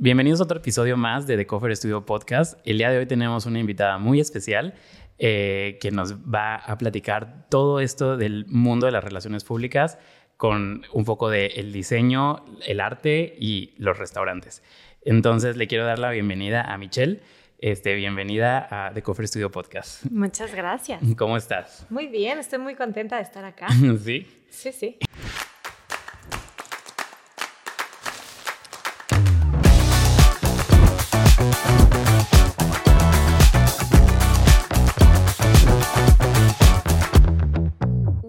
Bienvenidos 0.00 0.38
a 0.38 0.44
otro 0.44 0.58
episodio 0.58 0.96
más 0.96 1.26
de 1.26 1.36
The 1.36 1.44
Cover 1.44 1.76
Studio 1.76 2.06
Podcast. 2.06 2.60
El 2.64 2.78
día 2.78 2.88
de 2.88 2.98
hoy 2.98 3.06
tenemos 3.06 3.46
una 3.46 3.58
invitada 3.58 3.98
muy 3.98 4.20
especial 4.20 4.74
eh, 5.18 5.76
que 5.80 5.90
nos 5.90 6.14
va 6.14 6.54
a 6.54 6.78
platicar 6.78 7.48
todo 7.50 7.80
esto 7.80 8.16
del 8.16 8.46
mundo 8.46 8.86
de 8.86 8.92
las 8.92 9.02
relaciones 9.02 9.42
públicas 9.42 9.98
con 10.36 10.82
un 10.92 11.04
poco 11.04 11.30
de 11.30 11.46
el 11.46 11.72
diseño, 11.72 12.44
el 12.64 12.78
arte 12.78 13.34
y 13.40 13.74
los 13.76 13.98
restaurantes. 13.98 14.62
Entonces 15.02 15.56
le 15.56 15.66
quiero 15.66 15.84
dar 15.84 15.98
la 15.98 16.12
bienvenida 16.12 16.62
a 16.62 16.78
Michelle. 16.78 17.20
Este, 17.58 17.96
bienvenida 17.96 18.68
a 18.70 18.94
The 18.94 19.02
Cover 19.02 19.26
Studio 19.26 19.50
Podcast. 19.50 20.04
Muchas 20.12 20.54
gracias. 20.54 21.02
¿Cómo 21.16 21.36
estás? 21.36 21.88
Muy 21.90 22.06
bien, 22.06 22.38
estoy 22.38 22.60
muy 22.60 22.76
contenta 22.76 23.16
de 23.16 23.22
estar 23.22 23.44
acá. 23.44 23.66
¿Sí? 24.04 24.28
Sí, 24.48 24.70
sí. 24.70 24.96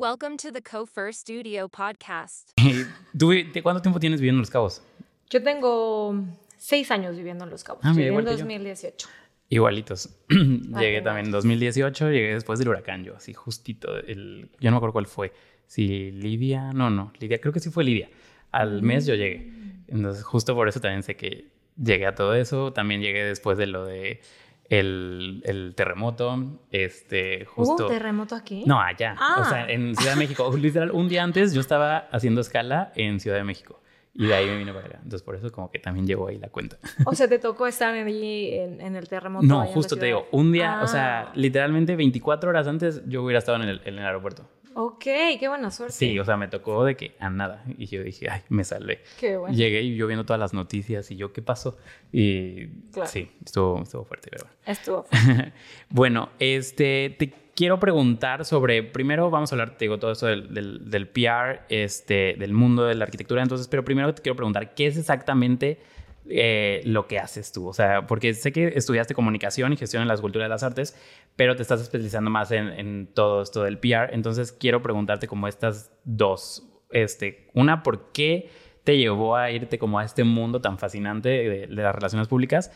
Welcome 0.09 0.38
to 0.38 0.52
the 0.52 0.63
Co 0.63 0.88
Studio 1.12 1.70
podcast. 1.70 2.49
¿Tú, 3.20 3.31
¿Cuánto 3.62 3.80
tiempo 3.80 3.99
tienes 3.99 4.20
viviendo 4.20 4.38
en 4.38 4.41
Los 4.41 4.49
Cabos? 4.49 4.82
Yo 5.30 5.44
tengo 5.44 6.26
seis 6.58 6.90
años 6.90 7.16
viviendo 7.16 7.44
en 7.44 7.52
Los 7.52 7.63
Cabos. 7.63 7.82
Ah, 7.84 7.94
mira, 7.94 8.05
Llegué 8.05 8.08
en 8.08 8.13
igual 8.13 8.26
que 8.26 8.32
yo. 8.32 8.38
2018. 8.40 9.08
Igualitos. 9.49 10.09
llegué 10.30 10.90
igual. 10.90 11.04
también 11.04 11.26
en 11.27 11.32
2018, 11.32 12.09
llegué 12.09 12.34
después 12.34 12.58
del 12.58 12.70
huracán, 12.70 13.04
yo 13.04 13.16
así 13.18 13.35
justito. 13.35 13.98
El, 13.99 14.49
yo 14.59 14.72
no 14.72 14.72
me 14.72 14.77
acuerdo 14.77 14.94
cuál 14.94 15.05
fue. 15.05 15.32
Si 15.68 16.10
Lidia, 16.10 16.73
no, 16.73 16.90
no, 16.90 17.13
Lidia, 17.20 17.40
creo 17.40 17.54
que 17.54 17.60
sí 17.60 17.70
fue 17.70 17.84
Lidia. 17.84 18.10
Al 18.52 18.82
mes 18.82 19.05
yo 19.05 19.13
llegué. 19.13 19.52
Entonces, 19.90 20.23
justo 20.23 20.55
por 20.55 20.68
eso 20.68 20.82
también 20.82 21.04
sé 21.04 21.16
que 21.18 21.49
llegué 21.77 22.07
a 22.07 22.16
todo 22.16 22.34
eso. 22.34 22.73
También 22.73 23.02
llegué 23.02 23.23
después 23.26 23.60
de 23.60 23.68
lo 23.68 23.85
de 23.85 24.21
el, 24.69 25.41
el 25.45 25.73
terremoto. 25.75 26.59
Este, 26.71 27.45
justo. 27.45 27.73
¿Hubo 27.75 27.84
un 27.87 27.91
terremoto 27.91 28.35
aquí? 28.35 28.63
No, 28.65 28.79
allá. 28.79 29.15
Ah. 29.20 29.41
O 29.41 29.45
sea, 29.49 29.70
en 29.70 29.95
Ciudad 29.95 30.13
de 30.13 30.20
México. 30.20 30.51
Literal, 30.57 30.91
un 30.91 31.07
día 31.09 31.23
antes 31.23 31.53
yo 31.53 31.61
estaba 31.61 32.07
haciendo 32.11 32.41
escala 32.41 32.91
en 32.95 33.20
Ciudad 33.20 33.37
de 33.37 33.43
México. 33.43 33.79
Y 34.13 34.26
de 34.26 34.34
ahí 34.34 34.48
me 34.48 34.57
vine 34.57 34.73
para 34.73 34.85
acá. 34.87 34.95
Entonces, 34.98 35.21
por 35.23 35.35
eso 35.35 35.49
como 35.51 35.70
que 35.71 35.79
también 35.79 36.05
llegó 36.05 36.27
ahí 36.27 36.37
la 36.39 36.49
cuenta. 36.49 36.77
O 37.05 37.13
sea, 37.13 37.27
te 37.29 37.39
tocó 37.39 37.67
estar 37.67 37.93
allí 37.93 38.53
en, 38.53 38.81
en 38.81 38.95
el 38.95 39.07
terremoto. 39.07 39.45
No, 39.45 39.65
justo 39.67 39.95
te 39.95 40.07
digo, 40.07 40.27
un 40.31 40.51
día, 40.51 40.81
o 40.83 40.87
sea, 40.87 41.21
Ah. 41.21 41.31
literalmente 41.35 41.95
24 41.95 42.49
horas 42.49 42.67
antes 42.67 43.01
yo 43.07 43.23
hubiera 43.23 43.39
estado 43.39 43.61
en 43.63 43.70
el, 43.70 43.81
en 43.85 43.98
el 43.99 44.05
aeropuerto. 44.05 44.49
Ok, 44.75 45.03
qué 45.03 45.48
buena 45.48 45.71
suerte. 45.71 45.93
Sí, 45.95 46.17
o 46.20 46.25
sea, 46.25 46.37
me 46.37 46.48
tocó 46.48 46.85
de 46.85 46.95
que 46.95 47.15
a 47.20 47.29
nada. 47.29 47.63
Y 47.77 47.87
yo 47.87 48.03
dije, 48.03 48.29
ay, 48.29 48.41
me 48.49 48.63
salvé. 48.63 49.01
Qué 49.20 49.35
bueno. 49.37 49.55
Llegué 49.55 49.81
y 49.81 49.95
yo 49.95 50.07
viendo 50.07 50.26
todas 50.26 50.39
las 50.39 50.53
noticias 50.53 51.09
y 51.11 51.15
yo, 51.15 51.34
¿qué 51.34 51.41
pasó? 51.41 51.77
Y 52.11 52.67
Claro. 52.93 53.09
sí, 53.09 53.29
estuvo, 53.43 53.81
estuvo 53.81 54.05
fuerte, 54.05 54.29
pero 54.31 54.45
bueno. 54.45 54.57
Estuvo. 54.65 55.05
bueno, 55.89 56.29
este, 56.39 57.15
te 57.17 57.34
quiero 57.55 57.79
preguntar 57.79 58.45
sobre, 58.45 58.84
primero 58.84 59.29
vamos 59.29 59.51
a 59.51 59.55
hablar, 59.55 59.77
te 59.77 59.85
digo, 59.85 59.99
todo 59.99 60.11
esto 60.11 60.27
del, 60.27 60.53
del, 60.53 60.89
del 60.89 61.07
PR, 61.09 61.61
este, 61.70 62.35
del 62.39 62.54
mundo 62.54 62.85
de 62.85 62.95
la 62.95 63.04
arquitectura, 63.04 63.41
entonces, 63.41 63.67
pero 63.67 63.83
primero 63.83 64.13
te 64.13 64.22
quiero 64.22 64.35
preguntar, 64.38 64.73
¿qué 64.75 64.88
es 64.88 64.97
exactamente 64.97 65.79
eh, 66.28 66.81
lo 66.85 67.07
que 67.07 67.19
haces 67.19 67.51
tú? 67.51 67.67
O 67.67 67.73
sea, 67.73 68.07
porque 68.07 68.34
sé 68.34 68.51
que 68.51 68.67
estudiaste 68.75 69.13
comunicación 69.13 69.73
y 69.73 69.78
gestión 69.78 70.01
en 70.01 70.07
las 70.07 70.22
culturas 70.22 70.45
de 70.45 70.50
las 70.50 70.63
artes, 70.63 70.97
pero 71.35 71.56
te 71.56 71.61
estás 71.61 71.81
especializando 71.81 72.29
más 72.29 72.51
en, 72.51 73.07
todo 73.13 73.41
esto 73.41 73.63
del 73.63 73.79
PR, 73.79 74.13
entonces 74.13 74.51
quiero 74.51 74.81
preguntarte 74.81 75.28
como 75.28 75.47
estas 75.47 75.91
dos, 76.03 76.67
este, 76.91 77.47
una, 77.53 77.84
¿por 77.84 78.11
qué 78.11 78.50
te 78.84 78.97
llevó 78.97 79.35
a 79.35 79.51
irte 79.51 79.78
como 79.78 80.00
a 80.00 80.06
este 80.06 80.23
mundo 80.23 80.61
tan 80.61 80.79
fascinante 80.79 81.29
de, 81.29 81.67
las 81.67 81.94
relaciones 81.94 82.28
públicas? 82.28 82.72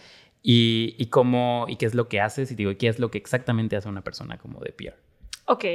y, 0.45 0.95
y 0.97 1.05
cómo 1.05 1.67
y 1.69 1.77
qué 1.77 1.85
es 1.85 1.95
lo 1.95 2.09
que 2.09 2.19
haces 2.19 2.51
y 2.51 2.55
digo 2.55 2.77
qué 2.77 2.89
es 2.89 2.99
lo 2.99 3.09
que 3.09 3.17
exactamente 3.17 3.77
hace 3.77 3.87
una 3.87 4.03
persona 4.03 4.37
como 4.37 4.59
de 4.59 4.73
PR. 4.73 4.97
Ok, 5.45 5.65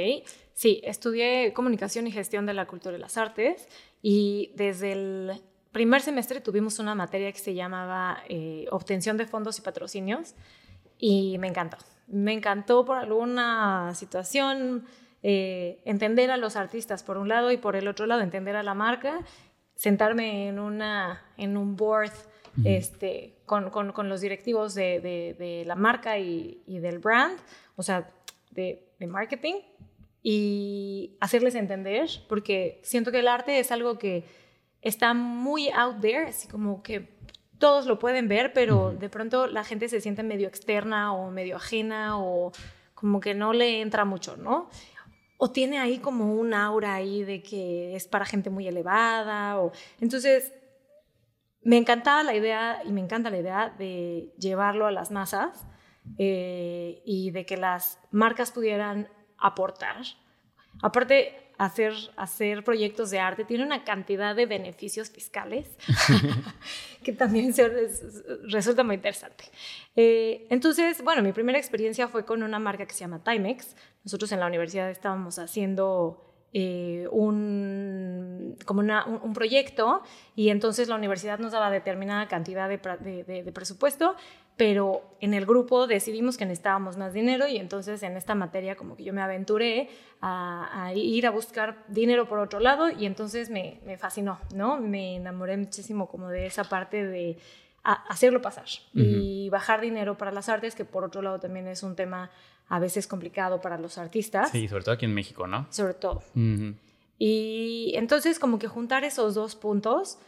sí, 0.53 0.81
estudié 0.83 1.53
comunicación 1.53 2.07
y 2.07 2.11
gestión 2.11 2.45
de 2.45 2.53
la 2.53 2.65
cultura 2.65 2.97
y 2.97 2.99
las 2.99 3.17
artes 3.17 3.67
y 4.01 4.51
desde 4.55 4.93
el 4.93 5.31
primer 5.71 6.01
semestre 6.01 6.41
tuvimos 6.41 6.79
una 6.79 6.95
materia 6.95 7.31
que 7.31 7.39
se 7.39 7.53
llamaba 7.53 8.23
eh, 8.27 8.65
obtención 8.71 9.17
de 9.17 9.25
fondos 9.25 9.57
y 9.59 9.61
patrocinios 9.61 10.35
y 10.97 11.37
me 11.39 11.47
encantó. 11.47 11.77
Me 12.07 12.33
encantó 12.33 12.85
por 12.85 12.97
alguna 12.97 13.93
situación 13.95 14.85
eh, 15.21 15.81
entender 15.85 16.31
a 16.31 16.37
los 16.37 16.55
artistas 16.55 17.03
por 17.03 17.17
un 17.17 17.27
lado 17.29 17.51
y 17.51 17.57
por 17.57 17.75
el 17.75 17.87
otro 17.87 18.05
lado 18.05 18.21
entender 18.21 18.55
a 18.55 18.63
la 18.63 18.73
marca, 18.73 19.19
sentarme 19.75 20.47
en, 20.47 20.59
una, 20.59 21.21
en 21.37 21.55
un 21.57 21.75
board 21.75 22.11
este, 22.65 23.37
con, 23.45 23.69
con- 23.69 23.91
con 23.93 24.09
los 24.09 24.21
directivos 24.21 24.73
de, 24.73 24.99
de- 24.99 25.35
de 25.37 25.63
la 25.65 25.75
marca 25.75 26.17
y, 26.19 26.61
y 26.65 26.79
del 26.79 26.99
brand, 26.99 27.37
o 27.75 27.83
sea, 27.83 28.09
de, 28.51 28.89
de 28.99 29.07
marketing, 29.07 29.55
y 30.21 31.15
hacerles 31.21 31.55
entender, 31.55 32.09
porque 32.27 32.81
siento 32.83 33.11
que 33.11 33.19
el 33.19 33.27
arte 33.27 33.59
es 33.59 33.71
algo 33.71 33.97
que 33.97 34.25
está 34.81 35.13
muy 35.13 35.69
out 35.69 35.99
there, 36.01 36.27
así 36.27 36.47
como 36.47 36.81
que 36.81 37.17
todos 37.57 37.85
lo 37.85 37.99
pueden 37.99 38.27
ver, 38.27 38.53
pero 38.53 38.93
de 38.93 39.09
pronto 39.09 39.47
la 39.47 39.63
gente 39.63 39.89
se 39.89 40.01
siente 40.01 40.23
medio 40.23 40.47
externa 40.47 41.13
o 41.13 41.29
medio 41.29 41.57
ajena 41.57 42.17
o 42.17 42.51
como 42.95 43.19
que 43.19 43.33
no 43.33 43.53
le 43.53 43.81
entra 43.81 44.05
mucho, 44.05 44.37
¿no? 44.37 44.69
O 45.37 45.51
tiene 45.51 45.79
ahí 45.79 45.99
como 45.99 46.33
un 46.35 46.53
aura 46.53 46.95
ahí 46.95 47.23
de 47.23 47.41
que 47.41 47.95
es 47.95 48.07
para 48.07 48.25
gente 48.25 48.49
muy 48.49 48.67
elevada 48.67 49.59
o 49.59 49.71
entonces 49.99 50.53
me 51.61 51.77
encantaba 51.77 52.23
la 52.23 52.35
idea 52.35 52.81
y 52.85 52.91
me 52.91 53.01
encanta 53.01 53.29
la 53.29 53.37
idea 53.37 53.75
de 53.77 54.33
llevarlo 54.37 54.87
a 54.87 54.91
las 54.91 55.11
masas 55.11 55.65
eh, 56.17 57.01
y 57.05 57.31
de 57.31 57.45
que 57.45 57.57
las 57.57 57.99
marcas 58.11 58.51
pudieran 58.51 59.09
aportar. 59.37 59.97
Aparte, 60.81 61.48
hacer, 61.59 61.93
hacer 62.17 62.63
proyectos 62.63 63.11
de 63.11 63.19
arte 63.19 63.45
tiene 63.45 63.63
una 63.63 63.83
cantidad 63.83 64.35
de 64.35 64.45
beneficios 64.47 65.09
fiscales 65.11 65.67
que 67.03 67.13
también 67.13 67.53
se 67.53 67.67
res- 67.67 68.23
resulta 68.47 68.83
muy 68.83 68.95
interesante. 68.95 69.43
Eh, 69.95 70.47
entonces, 70.49 71.03
bueno, 71.03 71.21
mi 71.21 71.31
primera 71.33 71.57
experiencia 71.59 72.07
fue 72.07 72.25
con 72.25 72.41
una 72.43 72.57
marca 72.59 72.85
que 72.85 72.93
se 72.93 73.01
llama 73.01 73.23
Timex. 73.23 73.75
Nosotros 74.03 74.31
en 74.31 74.39
la 74.39 74.47
universidad 74.47 74.89
estábamos 74.89 75.37
haciendo 75.39 76.25
eh, 76.53 77.07
un, 77.11 78.57
como 78.65 78.79
una- 78.79 79.05
un, 79.05 79.19
un 79.21 79.33
proyecto 79.33 80.01
y 80.35 80.49
entonces 80.49 80.87
la 80.87 80.95
universidad 80.95 81.37
nos 81.39 81.51
daba 81.51 81.69
determinada 81.69 82.27
cantidad 82.27 82.67
de, 82.67 82.81
pra- 82.81 82.97
de- 82.97 83.23
de- 83.23 83.43
de 83.43 83.51
presupuesto, 83.51 84.15
pero 84.59 85.01
en 85.21 85.33
el 85.33 85.45
grupo 85.45 85.87
decidimos 85.87 86.35
que 86.35 86.45
necesitábamos 86.45 86.97
más 86.97 87.13
dinero 87.13 87.47
y 87.47 87.55
entonces 87.55 88.03
en 88.03 88.17
esta 88.17 88.35
materia 88.35 88.75
como 88.75 88.97
que 88.97 89.05
yo 89.05 89.13
me 89.13 89.21
aventuré 89.21 89.87
a, 90.19 90.83
a 90.83 90.93
ir 90.93 91.25
a 91.25 91.29
buscar 91.31 91.85
dinero 91.87 92.27
por 92.27 92.39
otro 92.39 92.59
lado 92.59 92.89
y 92.89 93.05
entonces 93.05 93.49
me, 93.49 93.79
me 93.85 93.97
fascinó, 93.97 94.37
¿no? 94.53 94.77
Me 94.77 95.15
enamoré 95.15 95.55
muchísimo 95.55 96.09
como 96.09 96.27
de 96.27 96.45
esa 96.45 96.65
parte 96.65 97.05
de 97.05 97.37
hacerlo 97.83 98.41
pasar 98.41 98.65
y 98.93 99.47
bajar 99.49 99.79
dinero 99.79 100.17
para 100.17 100.31
las 100.33 100.49
artes, 100.49 100.75
que 100.75 100.83
por 100.83 101.05
otro 101.05 101.21
lado 101.21 101.39
también 101.39 101.65
es 101.67 101.81
un 101.81 101.95
tema 101.95 102.29
a 102.67 102.79
veces 102.79 103.07
complicado 103.07 103.61
para 103.61 103.77
los 103.77 103.97
artistas, 103.97 104.51
Sí, 104.51 104.67
sobre 104.67 104.83
todo 104.83 104.95
aquí 104.95 105.05
en 105.05 105.13
México, 105.13 105.47
¿no? 105.47 105.67
sobre 105.69 105.93
todo. 105.93 106.21
Ujú. 106.35 106.75
Y 107.17 107.93
entonces 107.95 108.39
como 108.39 108.59
que 108.59 108.67
juntar 108.67 109.05
esos 109.05 109.35
dos 109.35 109.55
puntos 109.55 110.19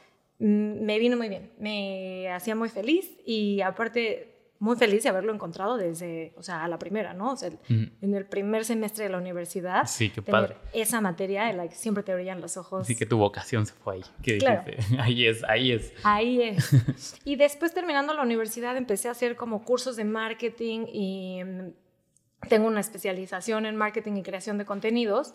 me 0.45 0.97
vino 0.99 1.17
muy 1.17 1.29
bien, 1.29 1.51
me 1.59 2.29
hacía 2.31 2.55
muy 2.55 2.69
feliz 2.69 3.09
y 3.25 3.61
aparte 3.61 4.27
muy 4.59 4.75
feliz 4.75 5.01
de 5.01 5.09
haberlo 5.09 5.33
encontrado 5.33 5.75
desde, 5.75 6.33
o 6.37 6.43
sea, 6.43 6.63
a 6.63 6.67
la 6.67 6.77
primera, 6.77 7.15
¿no? 7.15 7.31
O 7.31 7.35
sea, 7.35 7.49
Ujú. 7.49 7.89
en 8.01 8.13
el 8.13 8.25
primer 8.27 8.63
semestre 8.63 9.05
de 9.05 9.09
la 9.09 9.17
universidad. 9.17 9.87
Sí, 9.87 10.09
qué 10.09 10.21
tener 10.21 10.41
padre. 10.41 10.57
Esa 10.73 11.01
materia 11.01 11.49
en 11.49 11.57
la 11.57 11.67
que 11.67 11.73
siempre 11.73 12.03
te 12.03 12.13
brillan 12.13 12.41
los 12.41 12.57
ojos. 12.57 12.81
Así 12.81 12.95
que 12.95 13.07
tu 13.07 13.17
vocación 13.17 13.65
se 13.65 13.73
fue 13.73 13.95
ahí. 13.95 14.01
¿Qué 14.21 14.37
Claro. 14.37 14.63
dijiste? 14.65 14.95
Ahí 15.01 15.25
es, 15.25 15.43
ahí 15.45 15.71
es. 15.71 15.93
Ahí 16.03 16.41
es. 16.43 17.15
Y 17.25 17.37
después 17.37 17.73
terminando 17.73 18.13
la 18.13 18.21
universidad 18.21 18.77
empecé 18.77 19.07
a 19.07 19.11
hacer 19.11 19.35
como 19.35 19.63
cursos 19.63 19.95
de 19.95 20.03
marketing 20.05 20.85
y 20.93 21.43
mm, 21.43 22.47
tengo 22.47 22.67
una 22.67 22.81
especialización 22.81 23.65
en 23.65 23.75
marketing 23.75 24.17
y 24.17 24.21
creación 24.23 24.59
de 24.59 24.65
contenidos, 24.65 25.33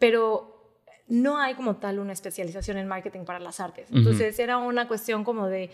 pero 0.00 0.63
no 1.06 1.38
hay 1.38 1.54
como 1.54 1.76
tal 1.76 1.98
una 1.98 2.12
especialización 2.12 2.78
en 2.78 2.88
marketing 2.88 3.24
para 3.24 3.38
las 3.38 3.60
artes. 3.60 3.88
Entonces 3.90 4.38
era 4.38 4.58
una 4.58 4.88
cuestión 4.88 5.24
como 5.24 5.46
de 5.46 5.70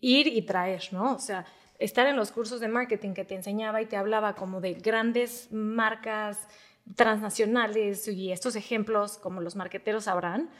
ir 0.00 0.26
y 0.28 0.42
traer, 0.42 0.82
¿no? 0.92 1.14
O 1.14 1.18
sea, 1.18 1.44
estar 1.78 2.06
en 2.06 2.16
los 2.16 2.30
cursos 2.30 2.60
de 2.60 2.68
marketing 2.68 3.14
que 3.14 3.24
te 3.24 3.34
enseñaba 3.34 3.82
y 3.82 3.86
te 3.86 3.96
hablaba 3.96 4.34
como 4.34 4.60
de 4.60 4.74
grandes 4.74 5.48
marcas 5.50 6.46
transnacionales 6.94 8.06
y 8.08 8.30
estos 8.30 8.56
ejemplos 8.56 9.18
como 9.18 9.40
los 9.40 9.56
marqueteros 9.56 10.04
sabrán, 10.04 10.50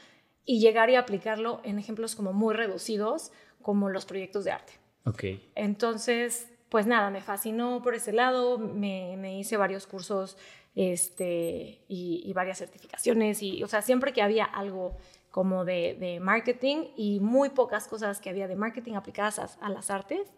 y 0.46 0.60
llegar 0.60 0.90
y 0.90 0.96
aplicarlo 0.96 1.60
en 1.64 1.78
ejemplos 1.78 2.14
como 2.14 2.32
muy 2.32 2.54
reducidos 2.54 3.32
como 3.62 3.88
los 3.88 4.04
proyectos 4.04 4.44
de 4.44 4.52
arte. 4.52 4.72
Ok. 5.06 5.24
Entonces, 5.54 6.50
pues 6.68 6.86
nada, 6.86 7.10
me 7.10 7.22
fascinó 7.22 7.80
por 7.82 7.94
ese 7.94 8.12
lado, 8.12 8.58
me, 8.58 9.16
me 9.16 9.38
hice 9.38 9.56
varios 9.56 9.86
cursos 9.86 10.36
este, 10.74 11.84
y, 11.88 12.22
y 12.24 12.32
varias 12.32 12.58
certificaciones, 12.58 13.42
y, 13.42 13.62
o 13.62 13.68
sea, 13.68 13.82
siempre 13.82 14.12
que 14.12 14.22
había 14.22 14.44
algo 14.44 14.96
como 15.34 15.64
de, 15.64 15.96
de, 15.98 16.20
marketing 16.20 16.84
y 16.96 17.18
muy 17.18 17.50
pocas 17.50 17.88
cosas 17.88 18.20
que 18.20 18.30
había 18.30 18.46
de 18.46 18.54
marketing 18.54 18.94
aplicadas 18.94 19.40
a, 19.40 19.48
a 19.60 19.68
las 19.68 19.90
artes. 19.90 20.32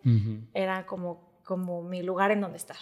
Era 0.55 0.87
como, 0.87 1.38
como 1.44 1.83
mi 1.83 2.03
lugar 2.03 2.31
en 2.31 2.41
donde 2.41 2.56
estar. 2.56 2.79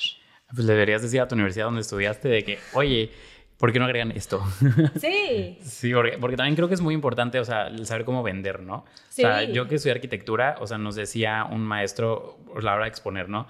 Pues 0.55 0.65
le 0.65 0.75
deberías 0.75 1.03
decir 1.03 1.21
a 1.21 1.27
tu 1.27 1.35
universidad 1.35 1.65
donde 1.65 1.81
estudiaste 1.81 2.29
de 2.29 2.45
que, 2.45 2.59
oye, 2.75 3.11
¿por 3.59 3.73
qué 3.73 3.81
no 3.81 3.87
agregan 3.87 4.13
esto? 4.13 4.45
Sí. 5.01 5.59
sí, 5.63 5.93
porque, 5.93 6.17
porque, 6.19 6.37
también 6.37 6.55
creo 6.55 6.69
que 6.69 6.75
es 6.75 6.81
muy 6.81 6.95
importante, 6.95 7.41
o 7.41 7.45
sea, 7.45 7.67
el 7.67 7.85
saber 7.85 8.05
cómo 8.05 8.23
vender, 8.23 8.61
¿no? 8.61 8.85
Sí. 9.09 9.25
O 9.25 9.27
sea, 9.27 9.43
yo 9.43 9.67
que 9.67 9.75
estudié 9.75 9.95
arquitectura, 9.95 10.57
o 10.61 10.69
sea, 10.69 10.79
nos 10.79 10.95
decía 10.95 11.49
un 11.51 11.63
maestro 11.63 12.39
a 12.57 12.61
la 12.61 12.75
hora 12.75 12.85
de 12.85 12.91
exponer, 12.91 13.29
¿no? 13.29 13.49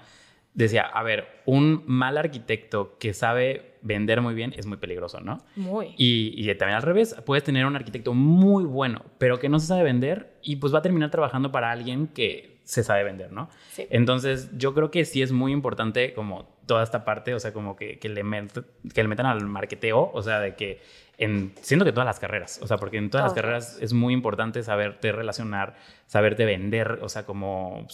Decía, 0.55 0.83
a 0.83 1.03
ver, 1.03 1.43
un 1.45 1.83
mal 1.85 2.17
arquitecto 2.17 2.97
que 2.97 3.13
sabe 3.13 3.74
vender 3.85 4.19
muy 4.19 4.33
bien 4.33 4.53
es 4.57 4.65
muy 4.65 4.77
peligroso, 4.77 5.21
¿no? 5.21 5.37
Muy. 5.55 5.93
Y, 5.97 6.33
y 6.35 6.53
también 6.55 6.77
al 6.77 6.81
revés, 6.81 7.15
puedes 7.25 7.43
tener 7.43 7.65
un 7.65 7.75
arquitecto 7.75 8.13
muy 8.13 8.65
bueno, 8.65 9.03
pero 9.17 9.39
que 9.39 9.47
no 9.47 9.59
se 9.59 9.67
sabe 9.67 9.83
vender 9.83 10.37
y 10.41 10.57
pues 10.57 10.73
va 10.73 10.79
a 10.79 10.81
terminar 10.81 11.11
trabajando 11.11 11.51
para 11.51 11.71
alguien 11.71 12.07
que 12.07 12.55
se 12.63 12.83
sabe 12.83 13.03
vender, 13.03 13.31
¿no? 13.31 13.49
Sí. 13.69 13.85
Entonces, 13.91 14.49
yo 14.57 14.73
creo 14.73 14.89
que 14.89 15.05
sí 15.05 15.21
es 15.21 15.31
muy 15.31 15.51
importante 15.51 16.13
como 16.13 16.55
toda 16.65 16.83
esta 16.83 17.05
parte, 17.05 17.35
o 17.35 17.39
sea, 17.39 17.53
como 17.53 17.75
que, 17.75 17.99
que 17.99 18.09
le, 18.09 18.23
met, 18.23 18.51
que 18.91 19.03
le 19.03 19.07
metan 19.07 19.27
al 19.27 19.45
marketeo, 19.45 20.09
o 20.11 20.21
sea, 20.23 20.39
de 20.39 20.55
que 20.55 20.81
en, 21.17 21.53
siento 21.61 21.85
que 21.85 21.91
todas 21.91 22.05
las 22.05 22.19
carreras, 22.19 22.59
o 22.61 22.67
sea, 22.67 22.77
porque 22.77 22.97
en 22.97 23.09
todas 23.09 23.25
las 23.25 23.33
carreras 23.33 23.77
es 23.81 23.93
muy 23.93 24.13
importante 24.13 24.61
saberte 24.63 25.11
relacionar, 25.11 25.75
saberte 26.07 26.45
vender, 26.45 26.99
o 27.01 27.09
sea, 27.09 27.25
como, 27.25 27.87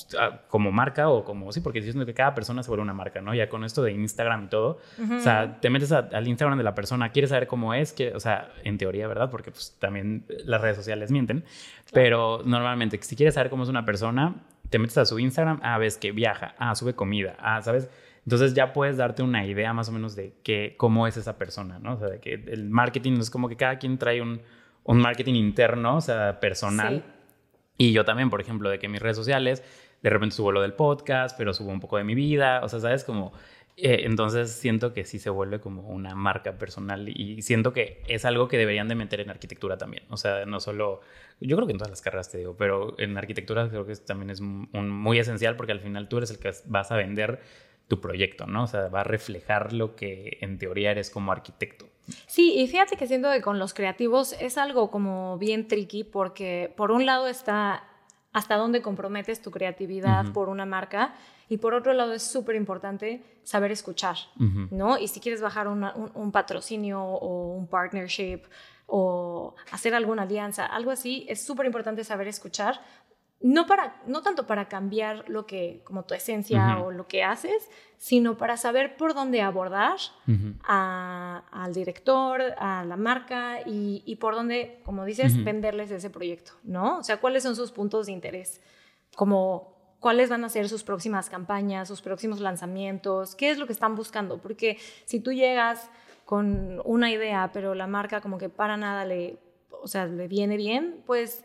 como 0.47 0.71
marca 0.71 1.09
o 1.09 1.23
como, 1.23 1.51
sí, 1.51 1.61
porque 1.61 1.81
siento 1.81 2.05
que 2.05 2.13
cada 2.13 2.33
persona 2.33 2.63
se 2.63 2.69
vuelve 2.69 2.83
una 2.83 2.93
marca, 2.93 3.21
¿no? 3.21 3.33
Ya 3.35 3.49
con 3.49 3.63
esto 3.63 3.83
de 3.83 3.91
Instagram 3.91 4.45
y 4.45 4.47
todo, 4.47 4.79
uh 4.97 5.01
-huh. 5.03 5.17
o 5.17 5.19
sea, 5.19 5.59
te 5.59 5.69
metes 5.69 5.91
a, 5.91 6.09
al 6.11 6.27
Instagram 6.27 6.57
de 6.57 6.63
la 6.63 6.73
persona, 6.73 7.11
quieres 7.11 7.29
saber 7.29 7.47
cómo 7.47 7.73
es, 7.73 7.93
que, 7.93 8.13
o 8.15 8.19
sea, 8.19 8.51
en 8.63 8.77
teoría, 8.77 9.07
¿verdad? 9.07 9.29
Porque 9.29 9.51
pues 9.51 9.75
también 9.79 10.25
las 10.45 10.61
redes 10.61 10.77
sociales 10.77 11.11
mienten, 11.11 11.43
pero 11.93 12.41
normalmente, 12.43 12.99
si 13.01 13.15
quieres 13.15 13.35
saber 13.35 13.49
cómo 13.49 13.63
es 13.63 13.69
una 13.69 13.85
persona, 13.85 14.35
te 14.69 14.79
metes 14.79 14.97
a 14.97 15.05
su 15.05 15.19
Instagram, 15.19 15.59
ah, 15.63 15.77
ves 15.77 15.97
que 15.97 16.11
viaja, 16.11 16.55
ah, 16.57 16.73
sube 16.75 16.95
comida, 16.95 17.35
ah, 17.39 17.61
¿sabes? 17.61 17.89
Entonces 18.25 18.53
ya 18.53 18.73
puedes 18.73 18.97
darte 18.97 19.23
una 19.23 19.45
idea 19.45 19.73
más 19.73 19.89
o 19.89 19.91
menos 19.91 20.15
de 20.15 20.35
que, 20.43 20.75
cómo 20.77 21.07
es 21.07 21.17
esa 21.17 21.37
persona, 21.37 21.79
¿no? 21.79 21.93
O 21.93 21.97
sea, 21.97 22.07
de 22.07 22.19
que 22.19 22.33
el 22.33 22.69
marketing 22.69 23.13
es 23.19 23.29
como 23.29 23.49
que 23.49 23.55
cada 23.55 23.79
quien 23.79 23.97
trae 23.97 24.21
un, 24.21 24.41
un 24.83 24.97
marketing 24.99 25.35
interno, 25.35 25.97
o 25.97 26.01
sea, 26.01 26.39
personal. 26.39 27.03
Sí. 27.05 27.13
Y 27.77 27.93
yo 27.93 28.05
también, 28.05 28.29
por 28.29 28.41
ejemplo, 28.41 28.69
de 28.69 28.77
que 28.77 28.87
mis 28.87 29.01
redes 29.01 29.17
sociales, 29.17 29.63
de 30.03 30.09
repente 30.09 30.35
subo 30.35 30.51
lo 30.51 30.61
del 30.61 30.73
podcast, 30.73 31.37
pero 31.37 31.53
subo 31.53 31.71
un 31.71 31.79
poco 31.79 31.97
de 31.97 32.03
mi 32.03 32.15
vida, 32.15 32.61
o 32.63 32.69
sea, 32.69 32.79
¿sabes? 32.79 33.03
Como... 33.03 33.33
Eh, 33.77 34.01
entonces 34.05 34.51
siento 34.51 34.93
que 34.93 35.05
sí 35.05 35.17
se 35.17 35.29
vuelve 35.29 35.59
como 35.59 35.87
una 35.87 36.13
marca 36.13 36.57
personal 36.57 37.07
y 37.07 37.41
siento 37.41 37.71
que 37.71 38.03
es 38.07 38.25
algo 38.25 38.47
que 38.47 38.57
deberían 38.57 38.87
de 38.87 38.95
meter 38.95 39.21
en 39.21 39.29
arquitectura 39.29 39.77
también. 39.77 40.03
O 40.09 40.17
sea, 40.17 40.45
no 40.45 40.59
solo, 40.59 41.01
yo 41.39 41.55
creo 41.55 41.65
que 41.65 41.71
en 41.71 41.77
todas 41.77 41.89
las 41.89 42.01
carreras 42.01 42.29
te 42.29 42.37
digo, 42.37 42.55
pero 42.57 42.99
en 42.99 43.17
arquitectura 43.17 43.69
creo 43.69 43.85
que 43.85 43.95
también 43.95 44.29
es 44.29 44.41
un, 44.41 44.69
muy 44.89 45.19
esencial 45.19 45.55
porque 45.55 45.71
al 45.71 45.79
final 45.79 46.09
tú 46.09 46.17
eres 46.17 46.31
el 46.31 46.37
que 46.37 46.51
vas 46.65 46.91
a 46.91 46.97
vender 46.97 47.39
tu 47.91 47.99
proyecto, 47.99 48.47
¿no? 48.47 48.63
O 48.63 48.67
sea, 48.67 48.87
va 48.87 49.01
a 49.01 49.03
reflejar 49.03 49.73
lo 49.73 49.97
que 49.97 50.37
en 50.39 50.57
teoría 50.57 50.91
eres 50.91 51.09
como 51.09 51.33
arquitecto. 51.33 51.89
Sí, 52.25 52.53
y 52.57 52.65
fíjate 52.69 52.95
que 52.95 53.05
siento 53.05 53.29
que 53.29 53.41
con 53.41 53.59
los 53.59 53.73
creativos 53.73 54.33
es 54.39 54.57
algo 54.57 54.89
como 54.89 55.37
bien 55.37 55.67
tricky 55.67 56.05
porque 56.05 56.73
por 56.77 56.91
un 56.91 57.05
lado 57.05 57.27
está 57.27 57.83
hasta 58.31 58.55
dónde 58.55 58.81
comprometes 58.81 59.41
tu 59.41 59.51
creatividad 59.51 60.23
uh 60.23 60.29
-huh. 60.29 60.33
por 60.33 60.47
una 60.47 60.65
marca 60.65 61.15
y 61.49 61.57
por 61.57 61.73
otro 61.73 61.91
lado 61.91 62.13
es 62.13 62.23
súper 62.23 62.55
importante 62.55 63.21
saber 63.43 63.73
escuchar, 63.73 64.15
uh 64.39 64.43
-huh. 64.43 64.67
¿no? 64.71 64.97
Y 64.97 65.09
si 65.09 65.19
quieres 65.19 65.41
bajar 65.41 65.67
una, 65.67 65.93
un, 65.93 66.11
un, 66.13 66.31
patrocinio 66.31 67.03
o 67.03 67.57
un 67.57 67.67
partnership 67.67 68.43
o 68.87 69.55
hacer 69.73 69.93
alguna 69.95 70.21
alianza, 70.21 70.65
algo 70.65 70.91
así, 70.91 71.25
es 71.27 71.45
súper 71.45 71.65
importante 71.65 72.05
saber 72.05 72.29
escuchar 72.29 72.79
no, 73.43 73.65
para, 73.65 74.01
no 74.05 74.21
tanto 74.21 74.45
para 74.45 74.67
cambiar 74.67 75.27
lo 75.27 75.45
que, 75.45 75.81
como 75.83 76.03
tu 76.03 76.13
esencia 76.13 76.59
uh 76.59 76.81
-huh. 76.81 76.85
o 76.85 76.91
lo 76.91 77.07
que 77.07 77.23
haces, 77.23 77.69
sino 77.97 78.37
para 78.37 78.55
saber 78.57 78.97
por 78.97 79.13
dónde 79.13 79.41
abordar 79.41 79.97
uh 80.27 80.31
-huh. 80.31 80.55
a, 80.63 81.43
al 81.51 81.73
director, 81.73 82.41
a 82.57 82.85
la 82.85 82.97
marca 82.97 83.61
y, 83.65 84.03
y 84.05 84.17
por 84.17 84.35
dónde, 84.35 84.79
como 84.83 85.05
dices, 85.05 85.33
uh 85.33 85.37
-huh. 85.37 85.43
venderles 85.43 85.91
ese 85.91 86.09
proyecto, 86.09 86.53
¿no? 86.63 86.97
O 86.99 87.03
sea, 87.03 87.17
cuáles 87.17 87.43
son 87.43 87.55
sus 87.55 87.71
puntos 87.71 88.05
de 88.05 88.11
interés, 88.11 88.61
como 89.15 89.71
cuáles 89.99 90.29
van 90.29 90.43
a 90.43 90.49
ser 90.49 90.67
sus 90.67 90.83
próximas 90.83 91.29
campañas, 91.29 91.87
sus 91.87 92.01
próximos 92.01 92.39
lanzamientos, 92.39 93.35
qué 93.35 93.51
es 93.51 93.57
lo 93.57 93.65
que 93.67 93.73
están 93.73 93.95
buscando, 93.95 94.39
porque 94.39 94.77
si 95.05 95.19
tú 95.19 95.31
llegas 95.31 95.89
con 96.25 96.81
una 96.85 97.11
idea, 97.11 97.51
pero 97.53 97.75
la 97.75 97.87
marca 97.87 98.21
como 98.21 98.37
que 98.37 98.49
para 98.49 98.77
nada 98.77 99.05
le, 99.05 99.37
o 99.69 99.87
sea, 99.87 100.05
le 100.05 100.27
viene 100.27 100.57
bien, 100.57 101.03
pues 101.05 101.43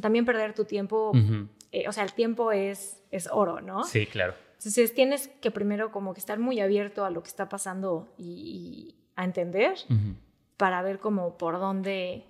también 0.00 0.24
perder 0.24 0.54
tu 0.54 0.64
tiempo, 0.64 1.10
uh 1.10 1.16
-huh. 1.16 1.48
eh, 1.72 1.88
o 1.88 1.92
sea, 1.92 2.04
el 2.04 2.12
tiempo 2.12 2.52
es, 2.52 3.00
es 3.10 3.28
oro, 3.30 3.60
¿no? 3.60 3.84
Sí, 3.84 4.06
claro. 4.06 4.34
Entonces 4.58 4.94
tienes 4.94 5.28
que 5.40 5.50
primero 5.50 5.90
como 5.90 6.14
que 6.14 6.20
estar 6.20 6.38
muy 6.38 6.60
abierto 6.60 7.04
a 7.04 7.10
lo 7.10 7.22
que 7.22 7.28
está 7.28 7.48
pasando 7.48 8.12
y, 8.16 8.24
y 8.24 8.94
a 9.16 9.24
entender 9.24 9.74
uh 9.90 9.92
-huh. 9.92 10.14
para 10.56 10.82
ver 10.82 10.98
como 10.98 11.36
por 11.36 11.58
dónde 11.58 12.24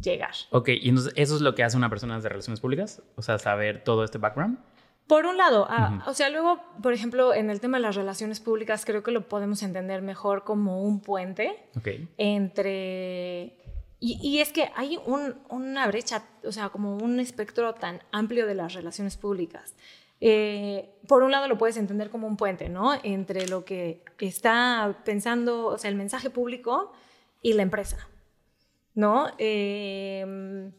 llegar. 0.00 0.34
Ok, 0.50 0.68
y 0.70 0.88
entonces 0.88 1.12
eso 1.16 1.36
es 1.36 1.40
lo 1.40 1.54
que 1.54 1.62
hace 1.62 1.76
una 1.76 1.88
persona 1.90 2.18
de 2.18 2.28
relaciones 2.28 2.60
públicas, 2.60 3.02
o 3.16 3.22
sea, 3.22 3.38
saber 3.38 3.84
todo 3.84 4.02
este 4.04 4.18
background. 4.18 4.58
Por 5.06 5.26
un 5.26 5.36
lado, 5.36 5.64
uh 5.64 5.68
-huh. 5.68 6.02
o 6.06 6.14
sea, 6.14 6.30
luego, 6.30 6.58
por 6.82 6.94
ejemplo, 6.94 7.34
en 7.34 7.50
el 7.50 7.60
tema 7.60 7.76
de 7.76 7.82
las 7.82 7.94
relaciones 7.94 8.40
públicas, 8.40 8.86
creo 8.86 9.02
que 9.02 9.10
lo 9.10 9.28
podemos 9.28 9.62
entender 9.62 10.00
mejor 10.00 10.44
como 10.44 10.82
un 10.82 11.00
puente 11.00 11.68
okay. 11.76 12.08
entre 12.16 13.52
y, 14.06 14.18
y, 14.20 14.40
es 14.40 14.52
que 14.52 14.70
hay 14.76 14.98
un, 15.06 15.34
una 15.48 15.86
brecha, 15.86 16.24
o 16.44 16.52
sea, 16.52 16.68
como 16.68 16.94
un 16.98 17.20
espectro 17.20 17.72
tan 17.72 18.02
amplio 18.12 18.46
de 18.46 18.54
las 18.54 18.74
relaciones 18.74 19.16
públicas. 19.16 19.72
Eh, 20.20 20.90
por 21.08 21.22
un 21.22 21.30
lado 21.30 21.48
lo 21.48 21.56
puedes 21.56 21.78
entender 21.78 22.10
como 22.10 22.26
un 22.26 22.36
puente, 22.36 22.68
¿no? 22.68 22.92
Entre 23.02 23.48
lo 23.48 23.64
que 23.64 24.02
está 24.20 24.94
pensando, 25.06 25.68
o 25.68 25.78
sea, 25.78 25.88
el 25.88 25.96
mensaje 25.96 26.28
público 26.28 26.92
y 27.40 27.54
la 27.54 27.62
empresa, 27.62 27.96
¿no? 28.94 29.28
Eh, 29.38 30.70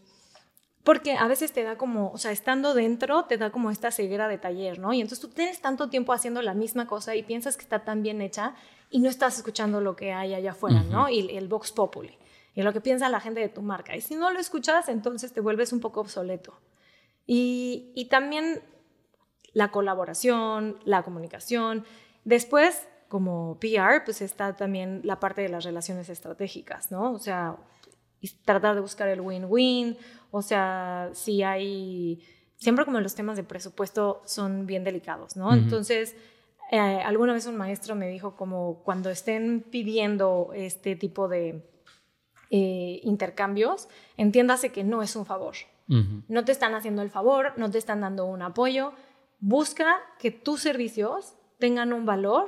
porque 0.83 1.13
a 1.13 1.27
veces 1.27 1.51
te 1.51 1.63
da 1.63 1.79
como, 1.79 2.11
o 2.11 2.19
sea, 2.19 2.31
estando 2.31 2.75
dentro, 2.75 3.25
te 3.25 3.37
da 3.37 3.49
como 3.49 3.71
esta 3.71 3.89
ceguera 3.89 4.27
de 4.27 4.37
taller, 4.37 4.77
¿no? 4.77 4.93
Y 4.93 5.01
entonces 5.01 5.19
tú 5.19 5.29
tienes 5.29 5.59
tanto 5.61 5.89
tiempo 5.89 6.13
haciendo 6.13 6.43
la 6.43 6.53
misma 6.53 6.85
cosa 6.85 7.15
y 7.15 7.23
piensas 7.23 7.57
que 7.57 7.63
está 7.63 7.83
tan 7.83 8.03
bien 8.03 8.21
hecha 8.21 8.53
y 8.91 8.99
no 8.99 9.09
estás 9.09 9.37
escuchando 9.37 9.81
lo 9.81 9.95
que 9.95 10.13
hay 10.13 10.35
allá 10.35 10.51
afuera, 10.51 10.81
uh 10.81 10.83
-huh. 10.83 10.91
¿no? 10.91 11.09
Y 11.09 11.35
el 11.35 11.47
Vox 11.47 11.71
Populi 11.71 12.15
y 12.55 12.63
lo 12.63 12.73
que 12.73 12.81
piensa 12.81 13.09
la 13.09 13.19
gente 13.19 13.41
de 13.41 13.49
tu 13.49 13.61
marca. 13.61 13.95
Y 13.95 14.01
si 14.01 14.15
no 14.15 14.31
lo 14.31 14.39
escuchas, 14.39 14.87
entonces 14.87 15.33
te 15.33 15.41
vuelves 15.41 15.73
un 15.73 15.81
poco 15.81 15.99
obsoleto. 15.99 16.57
Y, 17.27 17.91
y 17.95 18.05
también 18.05 18.61
la 19.53 19.71
colaboración, 19.71 20.79
la 20.85 21.03
comunicación. 21.03 21.85
Después, 22.23 22.87
como 23.09 23.59
PR, 23.59 24.03
pues 24.05 24.21
está 24.21 24.55
también 24.55 25.01
la 25.03 25.19
parte 25.19 25.41
de 25.41 25.49
las 25.49 25.65
relaciones 25.65 26.09
estratégicas, 26.09 26.91
¿no? 26.91 27.11
O 27.11 27.19
sea, 27.19 27.57
tratar 28.45 28.75
de 28.75 28.81
buscar 28.81 29.09
el 29.09 29.21
win-win, 29.21 29.97
o 30.31 30.41
sea, 30.41 31.09
si 31.13 31.43
hay, 31.43 32.23
siempre 32.57 32.85
como 32.85 32.99
los 32.99 33.15
temas 33.15 33.35
de 33.35 33.43
presupuesto 33.43 34.21
son 34.25 34.65
bien 34.65 34.83
delicados, 34.83 35.35
¿no? 35.35 35.47
Uh 35.47 35.51
-huh. 35.51 35.57
Entonces, 35.57 36.15
eh, 36.71 36.79
alguna 36.79 37.33
vez 37.33 37.45
un 37.47 37.57
maestro 37.57 37.95
me 37.95 38.07
dijo 38.07 38.35
como 38.35 38.81
cuando 38.83 39.09
estén 39.09 39.61
pidiendo 39.61 40.51
este 40.53 40.95
tipo 40.95 41.27
de 41.27 41.74
eh, 42.49 42.99
intercambios, 43.03 43.87
entiéndase 44.17 44.71
que 44.71 44.83
no 44.83 45.01
es 45.01 45.15
un 45.15 45.25
favor. 45.25 45.55
Uh 45.87 45.93
-huh. 45.93 46.23
No 46.27 46.43
te 46.45 46.51
están 46.51 46.73
haciendo 46.73 47.01
el 47.01 47.09
favor, 47.09 47.53
no 47.57 47.69
te 47.69 47.77
están 47.77 48.01
dando 48.01 48.25
un 48.25 48.41
apoyo. 48.41 48.93
Busca 49.39 49.97
que 50.19 50.31
tus 50.31 50.61
servicios 50.61 51.35
tengan 51.59 51.93
un 51.93 52.05
valor, 52.05 52.47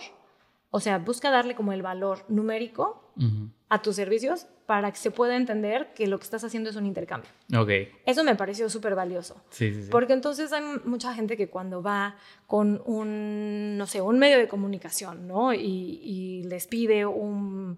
o 0.71 0.79
sea, 0.79 0.97
busca 0.99 1.29
darle 1.29 1.55
como 1.55 1.71
el 1.73 1.81
valor 1.81 2.25
numérico 2.29 3.11
uh 3.15 3.21
-huh. 3.21 3.49
a 3.69 3.81
tus 3.81 3.95
servicios 3.95 4.47
para 4.65 4.91
que 4.91 4.97
se 4.97 5.11
pueda 5.11 5.37
entender 5.37 5.93
que 5.93 6.07
lo 6.07 6.17
que 6.17 6.25
estás 6.25 6.43
haciendo 6.43 6.69
es 6.69 6.75
un 6.75 6.85
intercambio. 6.85 7.29
Okay. 7.57 7.89
Eso 8.05 8.23
me 8.23 8.35
pareció 8.35 8.69
súper 8.69 8.95
valioso. 8.95 9.35
Sí, 9.49 9.73
sí, 9.73 9.83
sí. 9.83 9.89
Porque 9.89 10.11
entonces 10.13 10.51
hay 10.51 10.61
mucha 10.83 11.13
gente 11.13 11.37
que 11.37 11.47
cuando 11.49 11.81
va 11.81 12.15
con 12.47 12.81
un, 12.85 13.77
no 13.77 13.85
sé, 13.87 14.01
un 14.01 14.19
medio 14.19 14.37
de 14.37 14.47
comunicación, 14.49 15.25
¿no? 15.25 15.53
Y, 15.53 16.01
y 16.03 16.43
les 16.43 16.67
pide 16.67 17.05
un 17.05 17.77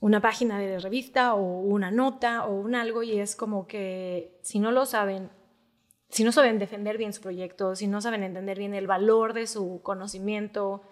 una 0.00 0.20
página 0.20 0.58
de 0.58 0.78
revista 0.78 1.34
o 1.34 1.42
una 1.42 1.90
nota 1.90 2.46
o 2.46 2.54
un 2.54 2.74
algo 2.74 3.02
y 3.02 3.18
es 3.18 3.34
como 3.34 3.66
que 3.66 4.38
si 4.42 4.60
no 4.60 4.70
lo 4.70 4.86
saben, 4.86 5.30
si 6.08 6.24
no 6.24 6.32
saben 6.32 6.58
defender 6.58 6.98
bien 6.98 7.12
su 7.12 7.20
proyecto, 7.20 7.74
si 7.74 7.86
no 7.88 8.00
saben 8.00 8.22
entender 8.22 8.58
bien 8.58 8.74
el 8.74 8.86
valor 8.86 9.32
de 9.32 9.46
su 9.46 9.80
conocimiento, 9.82 10.82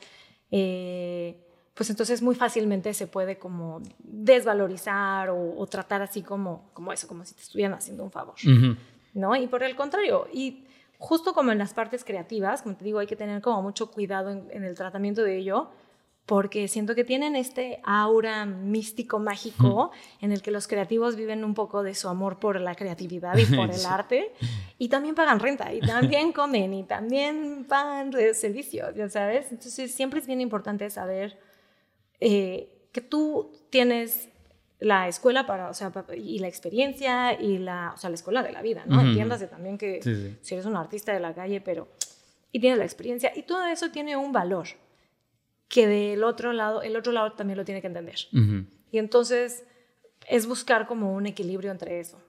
eh, 0.50 1.42
pues 1.74 1.90
entonces 1.90 2.20
muy 2.22 2.34
fácilmente 2.34 2.94
se 2.94 3.06
puede 3.06 3.38
como 3.38 3.80
desvalorizar 3.98 5.30
o, 5.30 5.54
o, 5.56 5.66
tratar 5.66 6.02
así 6.02 6.22
como, 6.22 6.70
como 6.72 6.92
eso, 6.92 7.06
como 7.06 7.24
si 7.24 7.34
te 7.34 7.42
estuvieran 7.42 7.74
haciendo 7.74 8.02
un 8.02 8.10
favor, 8.10 8.34
uh 8.44 8.48
-huh. 8.48 8.76
¿no? 9.14 9.36
Y 9.36 9.46
por 9.46 9.62
el 9.62 9.76
contrario, 9.76 10.26
y 10.32 10.66
justo 10.98 11.32
como 11.34 11.52
en 11.52 11.58
las 11.58 11.74
partes 11.74 12.02
creativas, 12.02 12.62
como 12.62 12.76
te 12.76 12.84
digo, 12.84 12.98
hay 12.98 13.06
que 13.06 13.16
tener 13.16 13.42
como 13.42 13.62
mucho 13.62 13.90
cuidado 13.90 14.30
en, 14.30 14.48
en 14.50 14.64
el 14.64 14.74
tratamiento 14.74 15.22
de 15.22 15.36
ello, 15.36 15.70
porque 16.26 16.66
siento 16.66 16.96
que 16.96 17.04
tienen 17.04 17.36
este 17.36 17.80
aura 17.84 18.44
místico, 18.46 19.20
mágico, 19.20 19.92
en 20.20 20.32
el 20.32 20.42
que 20.42 20.50
los 20.50 20.66
creativos 20.66 21.14
viven 21.14 21.44
un 21.44 21.54
poco 21.54 21.84
de 21.84 21.94
su 21.94 22.08
amor 22.08 22.40
por 22.40 22.60
la 22.60 22.74
creatividad 22.74 23.36
y 23.38 23.44
por 23.46 23.70
el 23.72 23.86
arte, 23.86 24.32
y 24.76 24.88
también 24.88 25.14
pagan 25.14 25.38
renta, 25.38 25.72
y 25.72 25.80
también 25.80 26.32
comen, 26.32 26.74
y 26.74 26.82
también 26.82 27.64
pagan 27.68 28.12
servicios, 28.34 28.92
ya 28.96 29.08
sabes. 29.08 29.52
Entonces 29.52 29.94
siempre 29.94 30.18
es 30.18 30.26
bien 30.26 30.40
importante 30.40 30.90
saber 30.90 31.38
eh, 32.18 32.88
que 32.90 33.00
tú 33.00 33.52
tienes 33.70 34.28
la 34.80 35.06
escuela 35.06 35.46
para, 35.46 35.70
o 35.70 35.74
sea, 35.74 35.92
y 36.16 36.40
la 36.40 36.48
experiencia 36.48 37.40
y 37.40 37.58
la, 37.58 37.92
o 37.94 37.98
sea, 37.98 38.10
la 38.10 38.16
escuela 38.16 38.42
de 38.42 38.50
la 38.50 38.62
vida, 38.62 38.82
¿no? 38.86 39.00
Entiéndase 39.00 39.46
también 39.46 39.78
que 39.78 40.02
si 40.42 40.54
eres 40.54 40.66
un 40.66 40.76
artista 40.76 41.12
de 41.12 41.20
la 41.20 41.32
calle, 41.34 41.60
pero, 41.60 41.86
y 42.50 42.58
tienes 42.58 42.80
la 42.80 42.84
experiencia, 42.84 43.32
y 43.34 43.44
todo 43.44 43.64
eso 43.66 43.92
tiene 43.92 44.16
un 44.16 44.32
valor 44.32 44.66
que 45.68 45.86
del 45.86 46.24
otro 46.24 46.52
lado, 46.52 46.82
el 46.82 46.96
otro 46.96 47.12
lado 47.12 47.32
también 47.32 47.56
lo 47.56 47.64
tiene 47.64 47.80
que 47.80 47.86
entender. 47.86 48.16
Y 48.90 48.98
entonces 48.98 49.64
es 50.28 50.46
buscar 50.46 50.86
como 50.86 51.14
un 51.14 51.26
equilibrio 51.26 51.70
entre 51.70 52.00
eso. 52.00 52.20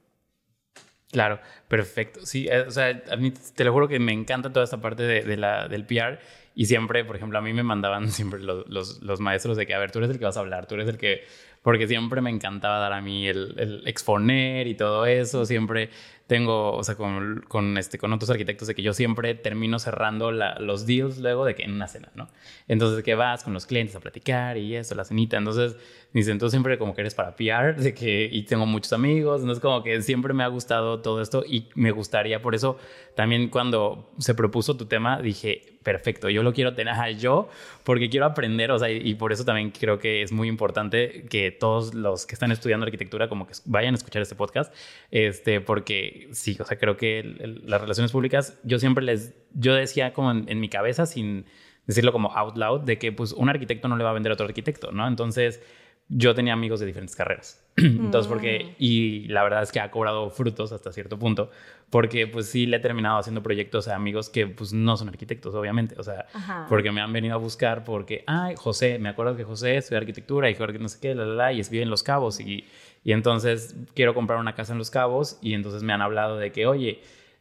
Claro, 1.12 1.39
perfecto. 1.67 2.25
Sí, 2.25 2.48
eh, 2.50 2.65
o 2.67 2.72
sea, 2.72 3.01
a 3.10 3.15
mí 3.15 3.32
te 3.32 3.63
lo 3.63 3.72
juro 3.72 3.88
que 3.88 3.98
me 3.98 4.12
encanta 4.12 4.51
toda 4.51 4.65
esta 4.65 4.82
parte 4.82 5.03
de, 5.03 5.38
la, 5.38 5.67
del 5.67 5.86
PR 5.86 6.20
y 6.53 6.65
siempre, 6.65 7.06
por 7.06 7.15
ejemplo, 7.15 7.38
a 7.38 7.41
mí 7.41 7.53
me 7.53 7.63
mandaban 7.63 8.12
siempre 8.12 8.39
los, 8.39 8.67
los, 8.67 9.01
los, 9.01 9.20
maestros 9.20 9.56
de 9.56 9.65
que, 9.65 9.74
a 9.74 9.79
ver, 9.79 9.91
tú 9.91 10.00
eres 10.00 10.12
el 10.12 10.20
que 10.20 10.25
vas 10.25 10.36
a 10.36 10.41
hablar, 10.41 10.67
tú 10.67 10.75
eres 10.75 10.89
el 10.89 10.98
que, 10.98 11.24
porque 11.62 11.88
siempre 11.88 12.20
me 12.20 12.29
encantaba 12.29 12.79
dar 12.79 12.91
a 12.91 13.01
mí 13.01 13.27
el, 13.27 13.56
el 13.58 13.88
exponer 13.88 14.67
y 14.67 14.75
todo 14.75 15.06
eso, 15.06 15.46
siempre 15.46 15.91
tengo, 16.28 16.74
o 16.74 16.84
sea, 16.84 16.96
con, 16.96 17.44
con, 17.48 17.78
este, 17.78 17.98
con 17.98 18.14
otros 18.14 18.30
arquitectos 18.30 18.68
de 18.68 18.76
que 18.76 18.82
yo 18.82 18.94
siempre 18.94 19.34
termino 19.34 19.80
cerrando 19.80 20.32
los 20.32 20.86
deals 20.86 21.18
luego 21.20 21.46
de 21.46 21.56
que 21.56 21.64
en 21.64 21.74
una 21.74 21.88
cena, 21.88 22.12
¿no? 22.16 22.28
Entonces, 22.68 23.04
que 23.04 23.16
vas 23.16 23.44
con 23.44 23.54
los 23.54 23.66
clientes 23.66 23.96
a 23.96 24.00
platicar 24.00 24.58
y 24.58 24.76
eso, 24.76 24.94
la 24.94 25.06
cenita. 25.06 25.38
Entonces, 25.38 25.78
dicen, 26.14 26.38
tú 26.38 26.50
siempre 26.50 26.78
como 26.78 26.94
que 26.94 27.02
eres 27.02 27.16
para 27.16 27.36
PR, 27.36 27.76
de 27.76 27.94
que, 27.94 28.30
y 28.32 28.44
tengo 28.44 28.66
muchos 28.66 28.94
amigos, 28.94 29.42
entonces 29.42 29.62
como 29.62 29.84
que 29.84 30.02
siempre 30.02 30.34
me 30.34 30.44
ha 30.44 30.48
gustado 30.48 31.02
todo 31.02 31.22
esto 31.22 31.44
y 31.48 31.70
me 31.76 31.92
gustaría, 31.92 32.42
por 32.42 32.56
eso 32.56 32.78
también 33.16 33.50
cuando 33.50 34.12
se 34.18 34.34
propuso 34.36 34.78
tu 34.78 34.86
tema, 34.86 35.22
dije, 35.22 35.78
perfecto, 35.84 36.30
yo 36.30 36.44
lo 36.44 36.54
quiero 36.54 36.74
tener 36.74 36.96
yo, 37.18 37.48
porque 37.84 38.10
quiero 38.10 38.26
aprender, 38.26 38.72
o 38.72 38.80
sea, 38.80 38.90
y, 38.90 39.16
por 39.16 39.32
eso 39.32 39.46
también 39.46 39.72
creo 39.72 40.00
que 40.00 40.22
es 40.22 40.32
muy 40.32 40.50
importante 40.50 41.26
que 41.30 41.52
todos 41.52 41.94
los 41.94 42.26
que 42.26 42.36
están 42.36 42.52
estudiando 42.52 42.86
arquitectura 42.86 43.30
como 43.30 43.48
que 43.48 43.54
vayan 43.66 43.94
a 43.94 43.98
escuchar 43.98 44.22
este 44.22 44.36
podcast, 44.36 44.74
este, 45.12 45.62
porque 45.62 46.17
sí, 46.32 46.58
o 46.60 46.66
sea, 46.66 46.78
creo 46.78 46.98
que 46.98 47.24
las 47.64 47.82
relaciones 47.82 48.12
públicas, 48.12 48.58
yo 48.64 48.80
siempre 48.80 49.04
les, 49.04 49.36
yo 49.54 49.74
decía 49.74 50.14
como 50.14 50.32
en, 50.32 50.60
mi 50.60 50.70
cabeza, 50.70 51.06
sin 51.06 51.46
decirlo 51.86 52.12
como 52.12 52.32
out 52.36 52.58
loud, 52.58 52.82
de 52.82 52.98
que 52.98 53.12
pues 53.12 53.34
un 53.34 53.50
arquitecto 53.50 53.88
no 53.88 53.98
le 53.98 54.04
va 54.04 54.12
a 54.12 54.14
vender 54.14 54.32
a 54.32 54.34
otro 54.34 54.46
arquitecto, 54.46 54.92
¿no? 54.92 55.08
Entonces, 55.08 55.62
yo 56.10 56.36
tenía 56.36 56.54
amigos 56.54 56.80
de 56.80 56.86
diferentes 56.86 57.16
carreras. 57.16 57.67
Entonces, 57.78 58.28
porque, 58.28 58.66
mm. 58.66 58.76
y 58.80 59.28
la 59.28 59.44
verdad 59.44 59.64
es 59.64 59.72
que 59.72 59.80
ha 59.80 59.92
cobrado 59.92 60.30
frutos 60.30 60.72
hasta 60.72 60.92
cierto 60.92 61.18
punto, 61.18 61.52
porque 61.90 62.28
pues 62.28 62.50
sí 62.50 62.66
le 62.66 62.78
he 62.78 62.80
terminado 62.80 63.18
haciendo 63.18 63.42
proyectos 63.44 63.88
a 63.88 63.96
amigos 63.96 64.30
que 64.30 64.48
pues 64.48 64.74
no 64.74 64.98
son 64.98 65.10
arquitectos, 65.10 65.56
obviamente, 65.56 65.96
o 65.98 66.04
sea, 66.04 66.26
porque 66.68 66.92
me 66.92 67.02
han 67.02 67.14
venido 67.14 67.36
a 67.36 67.38
buscar 67.38 67.84
porque, 67.84 68.24
ay, 68.28 68.56
José, 68.58 69.00
me 69.00 69.10
acuerdo 69.10 69.38
que 69.38 69.44
José 69.44 69.78
estudia 69.78 70.00
arquitectura 70.00 70.50
y 70.50 70.56
Jorge 70.56 70.80
no 70.80 70.90
sé 70.90 71.00
qué, 71.00 71.16
la, 71.16 71.26
la, 71.26 71.36
la, 71.36 71.54
y 71.54 71.62
vive 71.70 71.84
en 71.84 71.90
Los 71.90 72.04
Cabos 72.04 72.40
y 72.40 72.66
y 73.08 73.14
entonces 73.14 73.74
quiero 73.94 74.14
comprar 74.14 74.38
una 74.38 74.54
casa 74.54 74.74
en 74.74 74.80
Los 74.80 74.92
Cabos 74.92 75.38
y 75.42 75.54
entonces 75.54 75.82
me 75.82 75.94
han 75.94 76.02
hablado 76.02 76.36
de 76.36 76.52
que, 76.52 76.68
oye, 76.68 77.00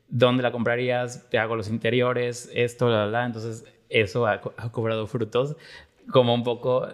¿dónde 0.08 0.44
la 0.44 0.52
comprarías? 0.52 1.28
Te 1.28 1.40
hago 1.40 1.56
los 1.56 1.68
interiores, 1.68 2.48
esto, 2.54 2.88
la, 2.88 3.06
la. 3.06 3.26
Entonces 3.26 3.64
eso 3.88 4.28
ha, 4.28 4.40
cobrado 4.40 5.08
frutos 5.08 5.56
como 6.10 6.34
un 6.34 6.44
poco 6.44 6.88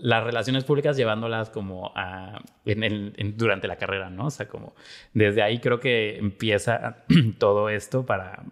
las 0.00 0.24
relaciones 0.24 0.64
públicas 0.64 0.96
llevándolas 0.96 1.50
como 1.50 1.92
a, 1.94 2.42
en 2.64 3.36
durante 3.36 3.66
la 3.66 3.76
carrera, 3.76 4.10
¿no? 4.10 4.26
O 4.26 4.30
sea, 4.30 4.48
como 4.48 4.74
desde 5.14 5.42
ahí 5.42 5.60
creo 5.60 5.80
que 5.80 6.18
empieza 6.18 7.04
todo 7.38 7.68
esto 7.68 8.06
para, 8.06 8.44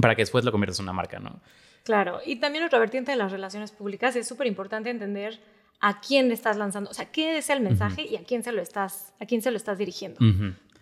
para 0.00 0.14
que 0.14 0.22
después 0.22 0.44
lo 0.44 0.52
conviertas 0.52 0.78
en 0.78 0.84
una 0.84 0.92
marca, 0.92 1.18
¿no? 1.18 1.40
Claro, 1.84 2.20
y 2.24 2.36
también 2.36 2.64
otra 2.64 2.78
vertiente 2.78 3.12
de 3.12 3.16
las 3.16 3.32
relaciones 3.32 3.72
públicas 3.72 4.14
es 4.14 4.28
súper 4.28 4.46
importante 4.46 4.90
entender 4.90 5.40
a 5.80 6.00
quién 6.00 6.28
le 6.28 6.34
estás 6.34 6.56
lanzando, 6.58 6.90
o 6.90 6.94
sea, 6.94 7.06
qué 7.06 7.38
es 7.38 7.48
el 7.48 7.60
mensaje 7.60 8.06
y 8.06 8.16
a 8.16 8.24
quién 8.24 8.44
se 8.44 8.52
lo 8.52 8.60
estás, 8.60 9.14
a 9.18 9.24
quién 9.24 9.40
se 9.40 9.50
lo 9.50 9.56
estás 9.56 9.78
dirigiendo. 9.78 10.20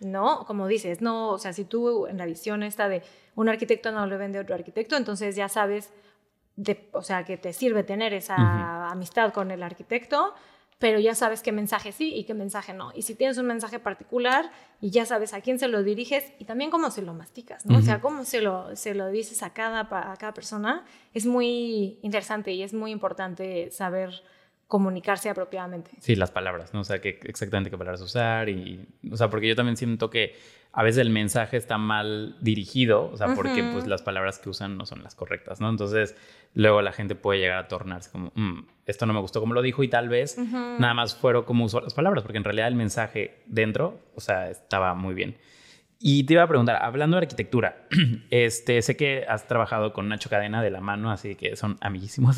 ¿No? 0.01 0.45
Como 0.45 0.67
dices, 0.67 1.01
no, 1.01 1.29
o 1.29 1.37
sea, 1.37 1.51
si 1.51 1.65
tú 1.65 2.07
en 2.07 2.17
la 2.17 2.25
visión 2.25 2.63
esta 2.63 2.87
de 2.87 3.01
un 3.35 3.49
arquitecto 3.49 3.91
no 3.91 4.05
le 4.07 4.17
vende 4.17 4.37
a 4.39 4.41
otro 4.41 4.55
arquitecto, 4.55 4.95
entonces 4.97 5.35
ya 5.35 5.49
sabes, 5.49 5.91
de, 6.59 6.89
o 6.91 7.01
sea, 7.01 7.23
que 7.23 7.37
te 7.37 7.53
sirve 7.53 7.83
tener 7.83 8.13
esa 8.13 8.89
amistad 8.89 9.31
con 9.31 9.49
el 9.49 9.63
arquitecto, 9.63 10.33
pero 10.77 10.99
ya 10.99 11.15
sabes 11.15 11.41
qué 11.41 11.53
mensaje 11.53 11.93
sí 11.93 12.13
y 12.13 12.25
qué 12.25 12.33
mensaje 12.33 12.73
no. 12.73 12.91
Y 12.93 13.03
si 13.03 13.15
tienes 13.15 13.37
un 13.37 13.47
mensaje 13.47 13.79
particular 13.79 14.51
y 14.81 14.91
ya 14.91 15.05
sabes 15.05 15.33
a 15.33 15.41
quién 15.41 15.57
se 15.57 15.69
lo 15.69 15.83
diriges 15.83 16.33
y 16.37 16.45
también 16.45 16.69
cómo 16.69 16.91
se 16.91 17.01
lo 17.01 17.13
masticas, 17.13 17.65
¿no? 17.65 17.77
O 17.77 17.81
sea, 17.81 18.01
cómo 18.01 18.25
se 18.25 18.41
lo, 18.41 18.75
se 18.75 18.93
lo 18.93 19.07
dices 19.07 19.41
a 19.41 19.53
cada, 19.53 19.81
a 19.81 20.17
cada 20.17 20.33
persona, 20.33 20.85
es 21.13 21.25
muy 21.25 21.97
interesante 22.01 22.51
y 22.51 22.63
es 22.63 22.73
muy 22.73 22.91
importante 22.91 23.71
saber 23.71 24.21
comunicarse 24.69 25.31
apropiadamente. 25.31 25.89
Sí, 25.99 26.15
las 26.15 26.29
palabras, 26.29 26.75
¿no? 26.75 26.81
O 26.81 26.83
sea, 26.83 27.01
que 27.01 27.19
exactamente 27.23 27.71
qué 27.71 27.77
palabras 27.77 28.01
usar 28.01 28.49
y, 28.49 28.87
o 29.11 29.17
sea, 29.17 29.27
porque 29.27 29.47
yo 29.47 29.55
también 29.55 29.75
siento 29.75 30.11
que 30.11 30.35
a 30.71 30.83
veces 30.83 30.99
el 30.99 31.09
mensaje 31.09 31.57
está 31.57 31.79
mal 31.79 32.37
dirigido, 32.39 33.09
o 33.11 33.17
sea, 33.17 33.33
porque 33.33 33.63
pues 33.73 33.87
las 33.87 34.03
palabras 34.03 34.37
que 34.37 34.47
usan 34.47 34.77
no 34.77 34.85
son 34.85 35.01
las 35.01 35.15
correctas, 35.15 35.59
¿no? 35.59 35.69
Entonces, 35.71 36.15
luego 36.53 36.83
la 36.83 36.91
gente 36.91 37.15
puede 37.15 37.39
llegar 37.39 37.57
a 37.57 37.67
tornarse 37.67 38.11
como, 38.11 38.31
mm, 38.35 38.67
esto 38.85 39.07
no 39.07 39.13
me 39.13 39.19
gustó 39.19 39.39
como 39.39 39.55
lo 39.55 39.63
dijo 39.63 39.81
y 39.81 39.87
tal 39.87 40.07
vez 40.07 40.37
nada 40.37 40.93
más 40.93 41.15
fueron 41.15 41.45
como 41.45 41.65
usó 41.65 41.81
las 41.81 41.95
palabras, 41.95 42.21
porque 42.21 42.37
en 42.37 42.43
realidad 42.43 42.67
el 42.67 42.75
mensaje 42.75 43.41
dentro, 43.47 43.99
o 44.13 44.21
sea, 44.21 44.51
estaba 44.51 44.93
muy 44.93 45.15
bien. 45.15 45.35
Y 46.01 46.23
te 46.23 46.31
iba 46.31 46.43
a 46.43 46.47
preguntar, 46.47 46.81
hablando 46.81 47.17
de 47.17 47.23
arquitectura, 47.23 47.85
este, 48.29 48.81
sé 48.81 48.95
que 48.95 49.25
has 49.27 49.47
trabajado 49.47 49.91
con 49.91 50.07
Nacho 50.07 50.29
Cadena 50.29 50.63
de 50.63 50.71
la 50.71 50.79
mano, 50.79 51.11
así 51.11 51.35
que 51.35 51.57
son 51.57 51.77
amiguísimos. 51.81 52.37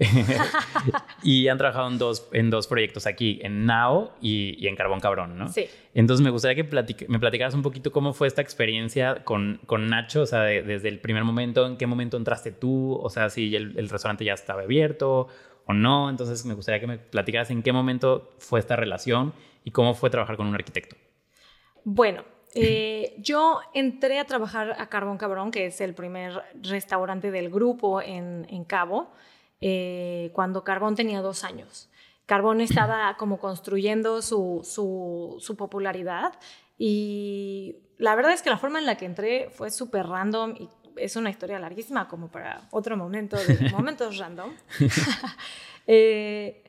y 1.22 1.46
han 1.46 1.58
trabajado 1.58 1.88
en 1.88 1.98
dos, 1.98 2.28
en 2.32 2.50
dos 2.50 2.66
proyectos 2.66 3.06
aquí, 3.06 3.38
en 3.42 3.66
Nao 3.66 4.16
y, 4.20 4.66
en 4.66 4.74
Carbón 4.74 4.98
Cabrón, 4.98 5.38
¿no? 5.38 5.46
Sí. 5.46 5.66
Entonces 5.94 6.24
me 6.24 6.30
gustaría 6.30 6.56
que 6.56 7.06
me 7.06 7.20
platicaras 7.20 7.54
un 7.54 7.62
poquito 7.62 7.92
cómo 7.92 8.12
fue 8.14 8.26
esta 8.26 8.42
experiencia 8.42 9.22
con, 9.22 9.60
con 9.66 9.86
Nacho, 9.86 10.22
o 10.22 10.26
sea, 10.26 10.40
desde 10.42 10.88
el 10.88 10.98
primer 10.98 11.22
momento, 11.22 11.68
en 11.68 11.76
qué 11.76 11.86
momento 11.86 12.16
entraste 12.16 12.50
tú, 12.50 12.94
o 13.00 13.10
sea, 13.10 13.30
si 13.30 13.54
el, 13.54 13.78
el 13.78 13.88
restaurante 13.88 14.24
ya 14.24 14.34
estaba 14.34 14.62
abierto 14.62 15.28
o 15.66 15.72
no. 15.72 16.10
Entonces 16.10 16.44
me 16.44 16.54
gustaría 16.54 16.80
que 16.80 16.88
me 16.88 16.98
platicaras 16.98 17.52
en 17.52 17.62
qué 17.62 17.72
momento 17.72 18.34
fue 18.38 18.58
esta 18.58 18.74
relación 18.74 19.34
y 19.62 19.70
cómo 19.70 19.94
fue 19.94 20.10
trabajar 20.10 20.36
con 20.36 20.48
un 20.48 20.56
arquitecto. 20.56 20.96
Bueno, 21.84 22.24
eh, 22.54 23.14
yo 23.18 23.60
entré 23.74 24.18
a 24.18 24.24
trabajar 24.24 24.76
a 24.78 24.88
Carbón 24.88 25.18
Cabrón, 25.18 25.50
que 25.50 25.66
es 25.66 25.80
el 25.80 25.94
primer 25.94 26.42
restaurante 26.62 27.30
del 27.30 27.50
grupo 27.50 28.00
en, 28.00 28.64
Cabo, 28.64 29.10
eh, 29.60 30.30
cuando 30.32 30.64
Carbón 30.64 30.94
tenía 30.94 31.20
dos 31.20 31.44
años. 31.44 31.88
Carbón 32.26 32.60
estaba 32.60 33.16
como 33.16 33.38
construyendo 33.38 34.20
su, 34.22 34.60
su, 34.62 35.56
popularidad 35.56 36.34
y 36.76 37.76
la 37.96 38.14
verdad 38.14 38.32
es 38.32 38.42
que 38.42 38.50
la 38.50 38.58
forma 38.58 38.78
en 38.78 38.86
la 38.86 38.96
que 38.96 39.06
entré 39.06 39.50
fue 39.50 39.70
súper 39.70 40.06
random 40.06 40.54
y 40.58 40.68
es 40.96 41.16
una 41.16 41.30
historia 41.30 41.58
larguísima 41.58 42.08
como 42.08 42.28
para 42.28 42.68
otro 42.70 42.96
momento 42.96 43.36
de 43.36 43.70
momentos 43.70 44.18
random. 44.18 44.50
eh, 45.86 46.67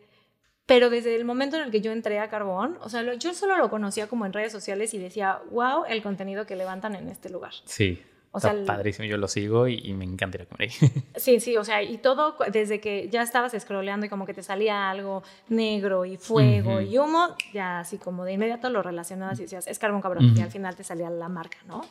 pero 0.69 0.91
desde 0.91 1.15
el 1.15 1.25
momento 1.25 1.55
en 1.55 1.63
el 1.63 1.71
que 1.71 1.81
yo 1.81 1.91
entré 1.91 2.19
a 2.19 2.29
Carbón, 2.29 2.77
o 2.81 2.89
sea, 2.89 3.15
yo 3.15 3.33
solo 3.33 3.57
lo 3.57 3.71
conocía 3.71 4.05
como 4.05 4.27
en 4.27 4.33
redes 4.33 4.51
sociales 4.51 4.93
y 4.93 4.99
decía, 4.99 5.39
wow, 5.49 5.85
el 5.89 6.03
contenido 6.03 6.45
que 6.45 6.55
levantan 6.55 6.93
en 6.95 7.09
este 7.09 7.31
lugar. 7.31 7.53
Sí. 7.65 8.03
O 8.31 8.37
está 8.37 8.53
sea, 8.53 8.65
padrísimo, 8.65 9.07
yo 9.07 9.17
lo 9.17 9.27
sigo 9.27 9.67
y, 9.67 9.91
me 9.93 10.05
encanta 10.05 10.37
ir 10.37 10.43
a 10.43 10.45
comer 10.45 10.69
ahí. 10.69 10.89
Sí, 11.15 11.39
sí, 11.39 11.57
o 11.57 11.63
sea, 11.63 11.81
y 11.81 11.97
todo 11.97 12.35
desde 12.51 12.79
que 12.79 13.09
ya 13.09 13.23
estabas 13.23 13.55
scrolleando 13.59 14.05
y 14.05 14.09
como 14.09 14.27
que 14.27 14.35
te 14.35 14.43
salía 14.43 14.91
algo 14.91 15.23
negro 15.47 16.05
y 16.05 16.17
fuego 16.17 16.81
y 16.81 16.99
humo, 16.99 17.35
ya 17.51 17.79
así 17.79 17.97
como 17.97 18.23
de 18.23 18.33
inmediato 18.33 18.69
lo 18.69 18.83
relacionabas 18.83 19.39
y 19.39 19.43
decías, 19.43 19.65
es 19.65 19.79
carbón 19.79 20.01
cabrón, 20.01 20.35
y 20.37 20.41
al 20.41 20.51
final 20.51 20.75
te 20.75 20.83
salía 20.83 21.09
la 21.09 21.29
marca, 21.29 21.57
¿no? 21.67 21.81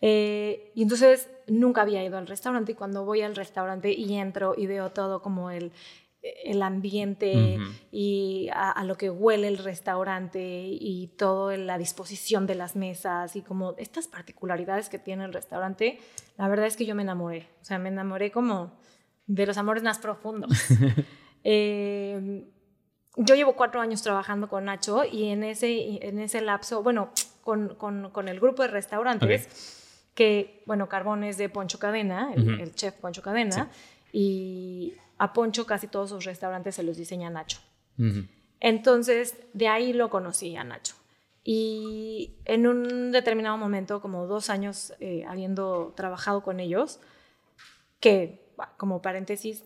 Eh, 0.00 0.70
y 0.74 0.82
entonces 0.82 1.30
nunca 1.46 1.82
había 1.82 2.02
ido 2.04 2.18
al 2.18 2.26
restaurante 2.26 2.72
y 2.72 2.74
cuando 2.74 3.04
voy 3.04 3.22
al 3.22 3.36
restaurante 3.36 3.92
y 3.92 4.14
entro 4.16 4.54
y 4.56 4.66
veo 4.66 4.90
todo 4.90 5.22
como 5.22 5.50
el, 5.50 5.72
el 6.44 6.62
ambiente 6.62 7.58
y 7.92 8.48
a, 8.52 8.82
lo 8.84 8.96
que 8.96 9.10
huele 9.10 9.48
el 9.48 9.58
restaurante 9.58 10.40
y 10.40 11.08
toda 11.18 11.56
la 11.58 11.76
disposición 11.76 12.46
de 12.46 12.54
las 12.54 12.76
mesas 12.76 13.36
y 13.36 13.42
como 13.42 13.74
estas 13.76 14.08
particularidades 14.08 14.88
que 14.88 14.98
tiene 14.98 15.24
el 15.24 15.32
restaurante, 15.34 15.98
la 16.38 16.48
verdad 16.48 16.66
es 16.66 16.76
que 16.76 16.86
yo 16.86 16.94
me 16.94 17.02
enamoré. 17.02 17.48
O 17.60 17.64
sea, 17.64 17.78
me 17.78 17.90
enamoré 17.90 18.30
como 18.30 18.72
de 19.26 19.46
los 19.46 19.58
amores 19.58 19.82
más 19.82 19.98
profundos. 19.98 20.50
Em, 21.46 22.46
yo 23.18 23.34
llevo 23.34 23.54
cuatro 23.54 23.82
años 23.82 24.00
trabajando 24.00 24.48
con 24.48 24.64
Nacho 24.64 25.04
y 25.04 25.28
en 25.28 25.44
ese, 25.44 25.98
en 26.00 26.18
ese 26.18 26.40
lapso, 26.40 26.82
bueno, 26.82 27.10
con, 27.42 27.74
con, 27.74 28.28
el 28.28 28.40
grupo 28.40 28.62
de 28.62 28.68
restaurantes, 28.68 30.08
que, 30.14 30.62
bueno, 30.64 30.88
Carbón 30.88 31.22
es 31.22 31.36
de 31.36 31.50
Poncho 31.50 31.78
Cadena, 31.78 32.32
el, 32.34 32.74
chef 32.74 32.94
Poncho 32.94 33.20
Cadena. 33.20 33.68
y 34.10 34.94
a 35.18 35.32
Poncho 35.32 35.66
casi 35.66 35.86
todos 35.86 36.10
sus 36.10 36.24
restaurantes 36.24 36.74
se 36.74 36.82
los 36.82 36.96
diseña 36.96 37.30
Nacho. 37.30 37.58
Ujú. 37.98 38.26
Entonces, 38.60 39.36
de 39.52 39.68
ahí 39.68 39.92
lo 39.92 40.10
conocí 40.10 40.56
a 40.56 40.64
Nacho. 40.64 40.94
Y 41.44 42.36
en 42.46 42.66
un 42.66 43.12
determinado 43.12 43.58
momento, 43.58 44.00
como 44.00 44.26
dos 44.26 44.48
años 44.48 44.94
eh, 45.00 45.24
habiendo 45.28 45.92
trabajado 45.94 46.42
con 46.42 46.58
ellos, 46.58 47.00
que 48.00 48.44
como 48.76 49.02
paréntesis, 49.02 49.64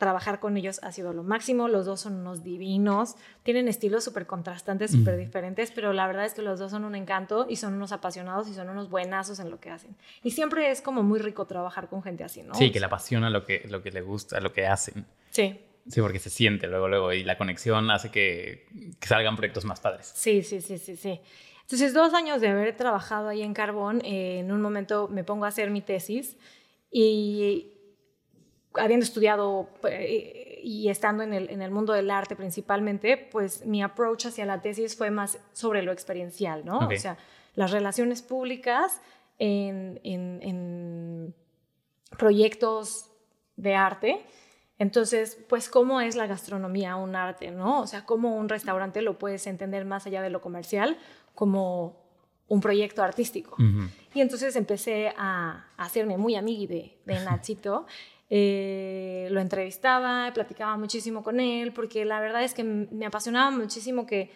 trabajar 0.00 0.40
con 0.40 0.56
ellos 0.56 0.80
ha 0.82 0.90
sido 0.92 1.12
lo 1.12 1.22
máximo, 1.22 1.68
los 1.68 1.84
dos 1.84 2.00
son 2.00 2.14
unos 2.14 2.42
divinos, 2.42 3.16
tienen 3.42 3.68
estilos 3.68 4.02
súper 4.02 4.26
contrastantes, 4.26 4.90
súper 4.90 5.18
diferentes, 5.18 5.70
pero 5.70 5.92
la 5.92 6.06
verdad 6.06 6.24
es 6.24 6.32
que 6.32 6.40
los 6.40 6.58
dos 6.58 6.70
son 6.70 6.84
un 6.84 6.94
encanto 6.96 7.46
y 7.48 7.56
son 7.56 7.74
unos 7.74 7.92
apasionados 7.92 8.48
y 8.48 8.54
son 8.54 8.70
unos 8.70 8.88
buenazos 8.88 9.38
en 9.40 9.50
lo 9.50 9.60
que 9.60 9.70
hacen. 9.70 9.94
Y 10.24 10.30
siempre 10.30 10.70
es 10.70 10.80
como 10.80 11.02
muy 11.02 11.18
rico 11.18 11.44
trabajar 11.44 11.88
con 11.88 12.02
gente 12.02 12.24
así, 12.24 12.42
¿no? 12.42 12.54
Sí, 12.54 12.72
que 12.72 12.80
le 12.80 12.86
apasiona 12.86 13.28
lo 13.28 13.44
que, 13.44 13.66
lo 13.68 13.82
que 13.82 13.92
le 13.92 14.00
gusta, 14.00 14.40
lo 14.40 14.52
que 14.52 14.66
hacen. 14.66 15.04
Sí, 15.30 15.60
Sí, 15.86 16.00
porque 16.00 16.18
se 16.18 16.30
siente 16.30 16.66
luego, 16.66 16.88
luego, 16.88 17.12
y 17.12 17.24
la 17.24 17.36
conexión 17.36 17.90
hace 17.90 18.10
que, 18.10 18.66
que 19.00 19.08
salgan 19.08 19.34
proyectos 19.34 19.64
más 19.64 19.80
padres. 19.80 20.12
Sí, 20.14 20.42
sí, 20.42 20.60
sí, 20.60 20.78
sí, 20.78 20.94
sí. 20.94 21.20
Entonces, 21.62 21.94
dos 21.94 22.14
años 22.14 22.40
de 22.40 22.48
haber 22.48 22.76
trabajado 22.76 23.28
ahí 23.28 23.42
en 23.42 23.54
Carbón, 23.54 24.00
eh, 24.04 24.40
en 24.40 24.52
un 24.52 24.60
momento 24.60 25.08
me 25.08 25.24
pongo 25.24 25.46
a 25.46 25.48
hacer 25.48 25.70
mi 25.70 25.80
tesis 25.80 26.36
y 26.90 27.72
habiendo 28.74 29.04
estudiado 29.04 29.68
eh, 29.88 30.60
y 30.62 30.88
estando 30.88 31.22
en 31.22 31.32
el, 31.32 31.50
en 31.50 31.62
el 31.62 31.70
mundo 31.70 31.92
del 31.92 32.10
arte 32.10 32.36
principalmente, 32.36 33.16
pues 33.16 33.64
mi 33.66 33.82
approach 33.82 34.26
hacia 34.26 34.44
la 34.46 34.60
tesis 34.62 34.96
fue 34.96 35.10
más 35.10 35.38
sobre 35.52 35.82
lo 35.82 35.92
experiencial, 35.92 36.64
¿no? 36.64 36.78
Ok. 36.78 36.92
O 36.96 36.98
sea, 37.00 37.16
las 37.54 37.70
relaciones 37.72 38.22
públicas 38.22 39.00
en, 39.38 39.98
en- 40.04 40.38
en 40.42 41.34
proyectos 42.18 43.06
de 43.56 43.74
arte. 43.74 44.24
Entonces, 44.78 45.38
pues, 45.48 45.68
¿cómo 45.68 46.00
es 46.00 46.16
la 46.16 46.26
gastronomía 46.26 46.96
un 46.96 47.14
arte, 47.14 47.50
no? 47.50 47.80
O 47.82 47.86
sea, 47.86 48.04
¿cómo 48.06 48.36
un 48.36 48.48
restaurante 48.48 49.02
lo 49.02 49.18
puedes 49.18 49.46
entender 49.46 49.84
más 49.84 50.06
allá 50.06 50.22
de 50.22 50.30
lo 50.30 50.40
comercial 50.40 50.96
como 51.34 51.96
un 52.48 52.60
proyecto 52.60 53.02
artístico? 53.02 53.56
Y 54.14 54.20
entonces 54.22 54.56
empecé 54.56 55.12
a, 55.16 55.66
a 55.76 55.84
hacerme 55.84 56.16
muy 56.16 56.34
amigui 56.34 56.66
de, 56.66 56.96
de 57.04 57.24
Nachito. 57.24 57.86
Eh, 58.32 59.26
lo 59.32 59.40
entrevistaba, 59.40 60.30
platicaba 60.32 60.76
muchísimo 60.76 61.22
con 61.24 61.40
él, 61.40 61.72
porque 61.72 62.04
la 62.04 62.20
verdad 62.20 62.44
es 62.44 62.54
que 62.54 62.62
me 62.62 63.04
apasionaba 63.04 63.50
muchísimo 63.50 64.06
que, 64.06 64.30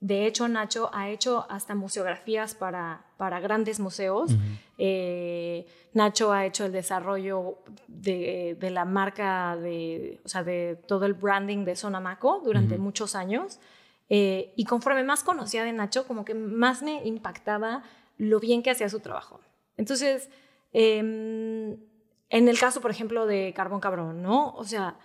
de 0.00 0.26
hecho, 0.26 0.48
Nacho 0.48 0.90
ha 0.92 1.08
hecho 1.08 1.46
hasta 1.48 1.74
museografías 1.76 2.54
para, 2.54 3.04
para 3.16 3.38
grandes 3.40 3.78
museos. 3.80 4.36
Eh, 4.76 5.66
Nacho 5.94 6.32
ha 6.32 6.46
hecho 6.46 6.64
el 6.66 6.72
desarrollo 6.72 7.58
de, 7.86 8.56
de 8.58 8.70
la 8.70 8.84
marca, 8.84 9.56
de, 9.56 10.20
o 10.24 10.28
sea, 10.28 10.42
de 10.42 10.76
todo 10.86 11.06
el 11.06 11.14
branding 11.14 11.64
de 11.64 11.76
Sonamaco 11.76 12.40
durante 12.44 12.74
Ujú. 12.74 12.82
muchos 12.82 13.14
años. 13.14 13.58
Eh, 14.08 14.52
y 14.56 14.64
conforme 14.64 15.04
más 15.04 15.22
conocía 15.22 15.64
de 15.64 15.72
Nacho, 15.72 16.06
como 16.06 16.24
que 16.24 16.34
más 16.34 16.82
me 16.82 17.04
impactaba 17.06 17.82
lo 18.16 18.40
bien 18.40 18.62
que 18.62 18.70
hacía 18.70 18.88
su 18.88 19.00
trabajo. 19.00 19.40
Entonces, 19.76 20.28
em, 20.72 21.76
en 22.30 22.48
el 22.48 22.58
caso, 22.58 22.80
por 22.80 22.90
ejemplo, 22.90 23.26
de 23.26 23.52
Carbón 23.54 23.80
Cabrón, 23.80 24.22
¿no? 24.22 24.50
O 24.54 24.64
sea, 24.64 24.96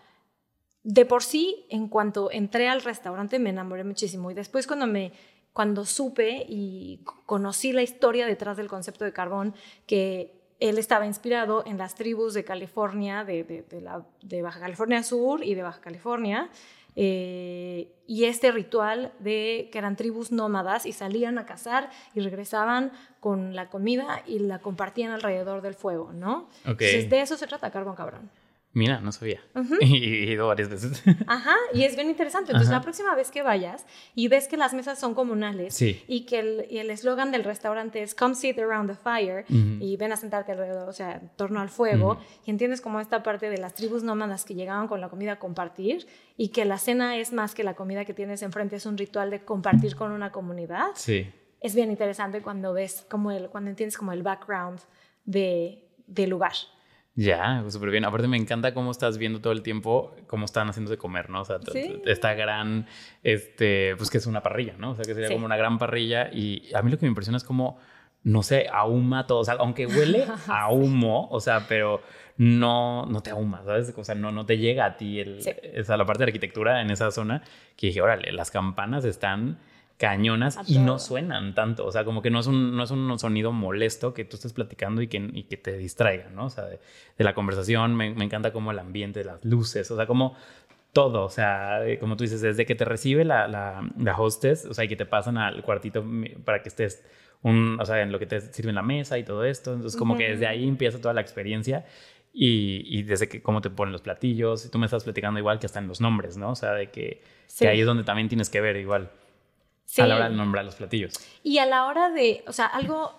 de 0.83 1.05
por 1.05 1.23
sí, 1.23 1.65
en 1.69 1.87
cuanto 1.87 2.29
entré 2.31 2.67
al 2.67 2.81
restaurante, 2.81 3.39
me 3.39 3.51
enamoré 3.51 3.83
muchísimo. 3.83 4.29
Y 4.31 4.33
después 4.33 4.67
cuando 4.67 4.87
me 4.87 5.11
cuando 5.53 5.85
supe 5.85 6.45
y 6.49 7.01
conocí 7.27 7.73
la 7.73 7.83
historia 7.83 8.25
detrás 8.25 8.57
del 8.57 8.67
concepto 8.67 9.05
de 9.05 9.13
carbón, 9.13 9.53
que 9.85 10.33
él 10.59 10.79
estaba 10.79 11.05
inspirado 11.05 11.63
en 11.67 11.77
las 11.77 11.93
tribus 11.93 12.33
de 12.33 12.43
California, 12.43 13.23
de- 13.23 13.43
de 13.43 13.81
la- 13.81 14.03
de 14.23 14.41
Baja 14.41 14.59
California 14.59 15.03
Sur 15.03 15.43
y 15.43 15.53
de 15.53 15.61
Baja 15.61 15.79
California, 15.79 16.49
eh, 16.95 17.91
y 18.05 18.25
este 18.25 18.51
ritual 18.51 19.13
de 19.19 19.69
que 19.71 19.77
eran 19.77 19.95
tribus 19.95 20.31
nómadas 20.31 20.85
y 20.85 20.91
salían 20.91 21.37
a 21.37 21.45
cazar 21.45 21.89
y 22.13 22.19
regresaban 22.19 22.91
con 23.19 23.55
la 23.55 23.69
comida 23.69 24.21
y 24.27 24.39
la 24.39 24.59
compartían 24.59 25.11
alrededor 25.11 25.61
del 25.61 25.73
fuego, 25.73 26.11
¿no? 26.13 26.49
Entonces, 26.65 27.09
de 27.09 27.21
eso 27.21 27.37
se 27.37 27.47
trata 27.47 27.71
Carbón 27.71 27.95
Cabrón. 27.95 28.29
Mira, 28.75 28.99
no 29.01 29.11
sabía. 29.11 29.39
Ujú. 29.53 29.75
y, 29.81 29.85
y 29.97 30.13
he 30.29 30.31
ido 30.33 30.47
varias 30.47 30.67
veces. 30.69 31.03
Ajá, 31.27 31.55
y 31.73 31.83
es 31.83 31.95
bien 31.95 32.09
interesante. 32.09 32.51
Entonces, 32.51 32.69
Ajá. 32.69 32.79
la 32.79 32.83
próxima 32.83 33.13
vez 33.15 33.29
que 33.29 33.43
vayas 33.43 33.85
y 34.15 34.27
ves 34.29 34.47
que 34.47 34.57
las 34.57 34.73
mesas 34.73 34.99
son 34.99 35.13
comunales 35.13 35.75
Sí. 35.75 36.03
y 36.07 36.25
que 36.25 36.39
el 36.39 36.89
eslogan 36.89 37.31
del 37.31 37.43
restaurante 37.43 38.01
es 38.01 38.15
Come 38.15 38.33
sit 38.33 38.57
around 38.57 38.89
the 38.89 38.95
fire 38.95 39.45
y 39.47 39.95
ven 39.97 40.11
a 40.11 40.17
sentarte 40.17 40.51
alrededor, 40.53 40.89
o 40.89 40.93
sea, 40.93 41.17
en 41.17 41.29
torno 41.35 41.59
al 41.61 41.69
fuego, 41.69 42.17
y 42.45 42.49
entiendes 42.49 42.81
como 42.81 42.99
esta 42.99 43.21
parte 43.21 43.49
de 43.51 43.59
las 43.59 43.75
tribus 43.75 44.01
nómadas 44.03 44.43
que 44.43 44.55
llegaban 44.55 44.87
con 44.87 45.01
la 45.01 45.09
comida 45.09 45.33
a 45.33 45.39
compartir 45.39 46.07
y 46.35 46.47
que 46.49 46.65
la 46.65 46.79
cena 46.79 47.17
es 47.17 47.31
más 47.31 47.53
que 47.53 47.63
la 47.63 47.75
comida 47.75 48.05
que 48.05 48.13
tienes 48.15 48.41
enfrente, 48.41 48.77
es 48.77 48.87
un 48.87 48.97
ritual 48.97 49.29
de 49.29 49.45
compartir 49.45 49.95
con 49.95 50.11
una 50.11 50.31
comunidad. 50.31 50.87
Sí. 50.95 51.31
Es 51.61 51.75
bien 51.75 51.91
interesante 51.91 52.41
cuando 52.41 52.73
ves 52.73 53.05
como 53.07 53.31
el, 53.31 53.49
cuando 53.49 53.69
entiendes 53.69 53.97
como 53.97 54.11
el 54.13 54.23
background 54.23 54.79
de, 55.25 55.85
del 56.07 56.31
lugar. 56.31 56.53
Ya, 57.15 57.63
súper 57.69 57.91
bien. 57.91 58.05
Aparte 58.05 58.27
me 58.27 58.37
encanta 58.37 58.73
cómo 58.73 58.89
estás 58.89 59.19
viendo 59.19 59.39
todo 59.39 59.53
el 59.53 59.61
tiempo 59.61 60.15
cómo 60.27 60.45
están 60.45 60.67
haciendo 60.69 60.89
de 60.89 60.97
comer, 60.97 61.29
¿no? 61.29 61.41
O 61.41 61.45
sea, 61.45 61.59
Sí. 61.71 62.01
esta 62.05 62.33
gran, 62.33 62.87
este, 63.21 63.95
pues 63.97 64.09
que 64.09 64.17
es 64.17 64.25
una 64.25 64.41
parrilla, 64.41 64.73
¿no? 64.79 64.91
O 64.91 64.95
sea, 64.95 65.05
que 65.05 65.13
sería 65.13 65.27
Sí. 65.27 65.33
como 65.35 65.45
una 65.45 65.55
gran 65.57 65.77
parrilla 65.77 66.29
y 66.33 66.73
a 66.73 66.81
mí 66.81 66.89
lo 66.89 66.97
que 66.97 67.05
me 67.05 67.09
impresiona 67.09 67.37
es 67.37 67.43
como, 67.43 67.77
no 68.23 68.41
sé, 68.41 68.67
ahuma 68.71 69.27
todo, 69.27 69.39
o 69.39 69.45
sea, 69.45 69.55
aunque 69.59 69.85
huele 69.85 70.25
a 70.47 70.71
humo, 70.71 71.27
o 71.29 71.39
sea, 71.39 71.67
pero 71.67 72.01
no, 72.37 73.05
no 73.05 73.21
te 73.21 73.29
ahuma, 73.29 73.63
¿sabes? 73.63 73.93
O 73.95 74.03
sea, 74.03 74.15
no, 74.15 74.31
no 74.31 74.45
te 74.47 74.57
llega 74.57 74.85
a 74.85 74.97
ti 74.97 75.19
el, 75.19 75.41
Sí. 75.43 75.51
esa, 75.61 75.97
la 75.97 76.05
parte 76.07 76.19
de 76.23 76.29
arquitectura 76.29 76.81
en 76.81 76.89
esa 76.89 77.11
zona 77.11 77.43
que 77.77 77.87
dije, 77.87 78.01
órale, 78.01 78.31
las 78.31 78.49
campanas 78.49 79.05
están 79.05 79.59
cañonas 79.97 80.59
y 80.67 80.79
no 80.79 80.99
suenan 80.99 81.53
tanto, 81.55 81.85
o 81.85 81.91
sea, 81.91 82.03
como 82.03 82.21
que 82.21 82.29
no 82.29 82.39
es 82.39 82.47
un, 82.47 82.75
no 82.75 82.83
es 82.83 82.91
un 82.91 83.17
sonido 83.19 83.51
molesto 83.51 84.13
que 84.13 84.25
tú 84.25 84.35
estés 84.35 84.51
platicando 84.53 85.01
y 85.01 85.07
que, 85.07 85.17
y 85.33 85.43
que 85.43 85.55
te 85.57 85.77
distraiga, 85.77 86.29
¿no? 86.29 86.45
O 86.45 86.49
sea, 86.49 86.65
de, 86.65 86.79
de 87.17 87.23
la 87.23 87.33
conversación, 87.33 87.95
me, 87.95 88.13
me 88.13 88.25
encanta 88.25 88.51
como 88.51 88.71
el 88.71 88.79
ambiente, 88.79 89.23
las 89.23 89.45
luces, 89.45 89.89
o 89.91 89.95
sea, 89.95 90.05
como 90.07 90.35
todo, 90.91 91.23
o 91.25 91.29
sea, 91.29 91.87
eh, 91.87 91.99
como 91.99 92.17
tú 92.17 92.23
dices, 92.23 92.41
desde 92.41 92.65
que 92.65 92.75
te 92.75 92.85
recibe 92.85 93.23
la, 93.23 93.47
la, 93.47 93.87
la 93.97 94.17
hostess, 94.19 94.65
o 94.65 94.73
sea, 94.73 94.83
y 94.83 94.87
que 94.87 94.95
te 94.95 95.05
pasan 95.05 95.37
al 95.37 95.61
cuartito 95.63 96.03
para 96.43 96.61
que 96.61 96.69
estés, 96.69 97.03
un, 97.41 97.77
o 97.79 97.85
sea, 97.85 98.01
en 98.01 98.11
lo 98.11 98.19
que 98.19 98.25
te 98.25 98.41
sirven 98.41 98.75
la 98.75 98.83
mesa 98.83 99.17
y 99.17 99.23
todo 99.23 99.43
esto, 99.45 99.73
entonces 99.73 99.97
como 99.97 100.15
que 100.17 100.23
Ujú. 100.23 100.31
desde 100.33 100.47
ahí 100.47 100.67
empieza 100.67 100.99
toda 100.99 101.13
la 101.13 101.21
experiencia 101.21 101.85
y, 102.33 102.81
y 102.87 103.03
desde 103.03 103.27
que 103.29 103.41
cómo 103.41 103.61
te 103.61 103.69
ponen 103.69 103.91
los 103.91 104.01
platillos, 104.01 104.65
y 104.65 104.69
tú 104.69 104.79
me 104.79 104.85
estás 104.85 105.03
platicando 105.03 105.39
igual 105.39 105.59
que 105.59 105.65
hasta 105.67 105.79
en 105.79 105.87
los 105.87 106.01
nombres, 106.01 106.35
¿no? 106.37 106.49
O 106.51 106.55
sea, 106.55 106.73
de 106.73 106.89
que, 106.89 107.21
Sí. 107.47 107.65
que 107.65 107.67
ahí 107.69 107.79
es 107.81 107.85
donde 107.85 108.03
también 108.03 108.27
tienes 108.29 108.49
que 108.49 108.59
ver 108.61 108.75
igual 108.77 109.11
Sí. 109.85 110.01
a 110.01 110.07
la 110.07 110.15
hora 110.15 110.29
de 110.29 110.35
nombrar 110.35 110.65
los 110.65 110.75
platillos. 110.75 111.13
Y 111.43 111.59
a 111.59 111.65
la 111.65 111.85
hora 111.85 112.09
de, 112.09 112.43
o 112.47 112.53
sea, 112.53 112.65
algo 112.65 113.13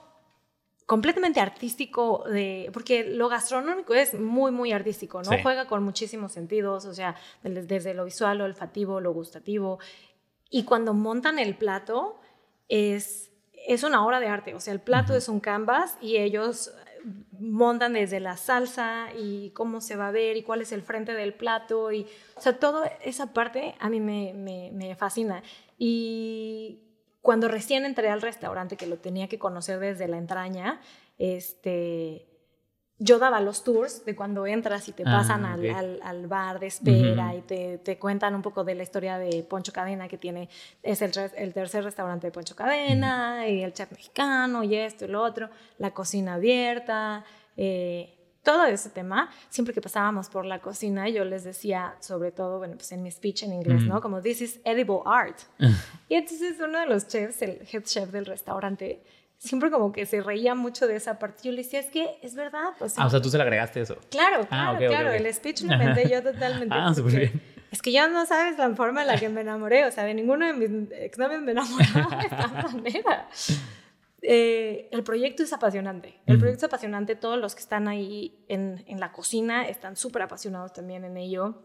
completamente 0.86 1.40
artístico, 1.40 2.24
de, 2.28 2.70
porque 2.72 3.04
lo 3.04 3.28
gastronómico 3.28 3.94
es 3.94 4.14
muy, 4.14 4.52
muy 4.52 4.72
artístico, 4.72 5.22
¿no? 5.22 5.30
Sí. 5.30 5.38
Juega 5.42 5.66
con 5.66 5.82
muchísimos 5.82 6.32
sentidos, 6.32 6.84
o 6.84 6.94
sea, 6.94 7.16
desde 7.42 7.94
lo 7.94 8.04
visual, 8.04 8.38
lo 8.38 8.44
olfativo, 8.44 9.00
lo 9.00 9.12
gustativo. 9.12 9.78
Y 10.50 10.64
cuando 10.64 10.92
montan 10.92 11.38
el 11.38 11.56
plato, 11.56 12.20
es, 12.68 13.30
es 13.66 13.82
una 13.82 14.04
obra 14.04 14.20
de 14.20 14.26
arte, 14.26 14.54
o 14.54 14.60
sea, 14.60 14.72
el 14.72 14.80
plato 14.80 15.14
es 15.14 15.28
un 15.28 15.40
canvas 15.40 15.96
y 16.00 16.16
ellos 16.16 16.72
montan 17.38 17.92
desde 17.92 18.20
la 18.20 18.36
salsa 18.36 19.08
y 19.18 19.50
cómo 19.50 19.80
se 19.80 19.96
va 19.96 20.08
a 20.08 20.12
ver 20.12 20.36
y 20.36 20.42
cuál 20.42 20.62
es 20.62 20.72
el 20.72 20.82
frente 20.82 21.12
del 21.14 21.34
plato 21.34 21.92
y 21.92 22.06
o 22.36 22.40
sea 22.40 22.58
toda 22.58 22.86
esa 23.02 23.32
parte 23.32 23.74
a 23.78 23.90
mí 23.90 24.00
me, 24.00 24.32
me- 24.34 24.70
me 24.72 24.94
fascina. 24.96 25.42
Y 25.78 26.80
cuando 27.20 27.48
recién 27.48 27.84
entré 27.84 28.08
al 28.10 28.22
restaurante 28.22 28.76
que 28.76 28.86
lo 28.86 28.98
tenía 28.98 29.28
que 29.28 29.38
conocer 29.38 29.78
desde 29.80 30.08
la 30.08 30.18
entraña 30.18 30.80
este 31.18 32.26
yo 33.04 33.18
daba 33.18 33.38
los 33.40 33.62
tours 33.64 34.04
de 34.06 34.16
cuando 34.16 34.46
entras 34.46 34.88
y 34.88 34.92
te 34.92 35.02
Ah, 35.06 35.10
pasan 35.18 35.44
al, 35.44 35.60
ok. 35.68 35.76
al- 35.76 36.00
al 36.02 36.26
bar 36.26 36.58
de 36.58 36.66
espera 36.68 37.34
y 37.34 37.42
te, 37.42 37.78
te 37.78 37.98
cuentan 37.98 38.34
un 38.34 38.40
poco 38.42 38.64
de 38.64 38.74
la 38.74 38.82
historia 38.82 39.18
de 39.18 39.42
Poncho 39.42 39.72
Cadena 39.72 40.08
que 40.08 40.16
tiene, 40.16 40.48
es 40.82 41.02
el, 41.02 41.12
tercer 41.52 41.84
restaurante 41.84 42.26
de 42.28 42.30
Poncho 42.32 42.56
Cadena 42.56 43.46
y 43.48 43.62
el 43.62 43.72
chef 43.72 43.90
mexicano 43.92 44.64
y 44.64 44.74
esto 44.76 45.04
y 45.04 45.08
lo 45.08 45.22
otro, 45.22 45.50
la 45.78 45.90
cocina 45.92 46.34
abierta, 46.34 47.24
eh, 47.56 48.10
todo 48.42 48.64
ese 48.66 48.90
tema. 48.90 49.30
Siempre 49.48 49.72
que 49.74 49.80
pasábamos 49.80 50.28
por 50.28 50.44
la 50.44 50.60
cocina 50.60 51.08
yo 51.08 51.24
les 51.24 51.44
decía, 51.44 51.94
sobre 52.00 52.30
todo, 52.32 52.58
bueno, 52.58 52.74
pues 52.76 52.90
en 52.92 53.02
mi 53.02 53.10
speech 53.10 53.42
en 53.42 53.52
inglés. 53.54 53.82
¿no? 53.84 54.00
Como, 54.00 54.20
this 54.22 54.40
is 54.40 54.60
edible 54.64 55.00
art. 55.06 55.38
y 56.08 56.14
entonces 56.14 56.56
uno 56.62 56.78
de 56.80 56.86
los 56.86 57.06
chefs, 57.08 57.42
el 57.42 57.66
head 57.72 57.82
chef 57.84 58.10
del 58.10 58.26
restaurante, 58.26 59.02
siempre 59.38 59.70
como 59.70 59.92
que 59.92 60.06
se 60.06 60.22
reía 60.22 60.54
mucho 60.54 60.86
de 60.86 60.96
esa 60.96 61.18
parte. 61.18 61.42
Yo 61.44 61.52
le 61.52 61.58
decía, 61.62 61.80
es 61.80 61.90
que 61.90 62.18
es 62.22 62.34
verdad. 62.34 62.70
Pues, 62.78 62.94
Ah, 62.98 63.06
o 63.06 63.10
sea, 63.10 63.20
tú 63.20 63.28
se 63.30 63.36
le 63.36 63.42
agregaste 63.42 63.80
eso. 63.80 63.96
Claro, 64.10 64.46
claro, 64.46 64.46
Ah, 64.50 64.72
ok, 64.72 64.80
ok, 64.82 64.86
claro. 64.88 65.08
ok. 65.10 65.14
El 65.16 65.34
speech 65.34 65.62
lo 65.62 65.72
inventé 65.74 66.08
yo 66.08 66.22
totalmente. 66.22 66.74
Ah, 66.78 66.94
súper 66.94 67.16
bien. 67.16 67.42
Es 67.70 67.82
que 67.82 67.90
ya 67.92 68.06
no 68.08 68.24
sabes 68.24 68.56
la 68.56 68.70
forma 68.76 69.00
en 69.02 69.08
la 69.08 69.16
que 69.18 69.28
me 69.28 69.40
enamoré. 69.40 69.84
O 69.84 69.90
sea, 69.90 70.04
de 70.04 70.14
ninguno 70.14 70.46
de 70.46 70.52
mis 70.52 70.92
exnovios 70.92 71.42
me 71.42 71.52
enamoraba 71.52 72.16
de 72.20 72.24
esta 72.26 72.48
manera. 72.48 73.28
eh, 74.22 74.88
el 74.92 75.02
proyecto 75.02 75.42
es 75.42 75.52
apasionante. 75.52 76.20
El 76.26 76.38
proyecto 76.38 76.66
es 76.66 76.70
apasionante. 76.70 77.16
Todos 77.16 77.38
los 77.38 77.54
que 77.54 77.60
están 77.60 77.88
ahí 77.88 78.44
en, 78.48 78.84
en 78.86 79.00
la 79.00 79.12
cocina 79.12 79.68
están 79.68 79.96
súper 79.96 80.22
apasionados 80.22 80.72
también 80.72 81.04
en 81.04 81.16
ello. 81.16 81.62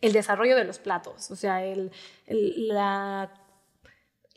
El 0.00 0.12
desarrollo 0.12 0.56
de 0.56 0.64
los 0.64 0.78
platos, 0.78 1.30
o 1.30 1.36
sea, 1.36 1.64
el, 1.64 1.90
el- 2.26 2.68
la, 2.68 3.30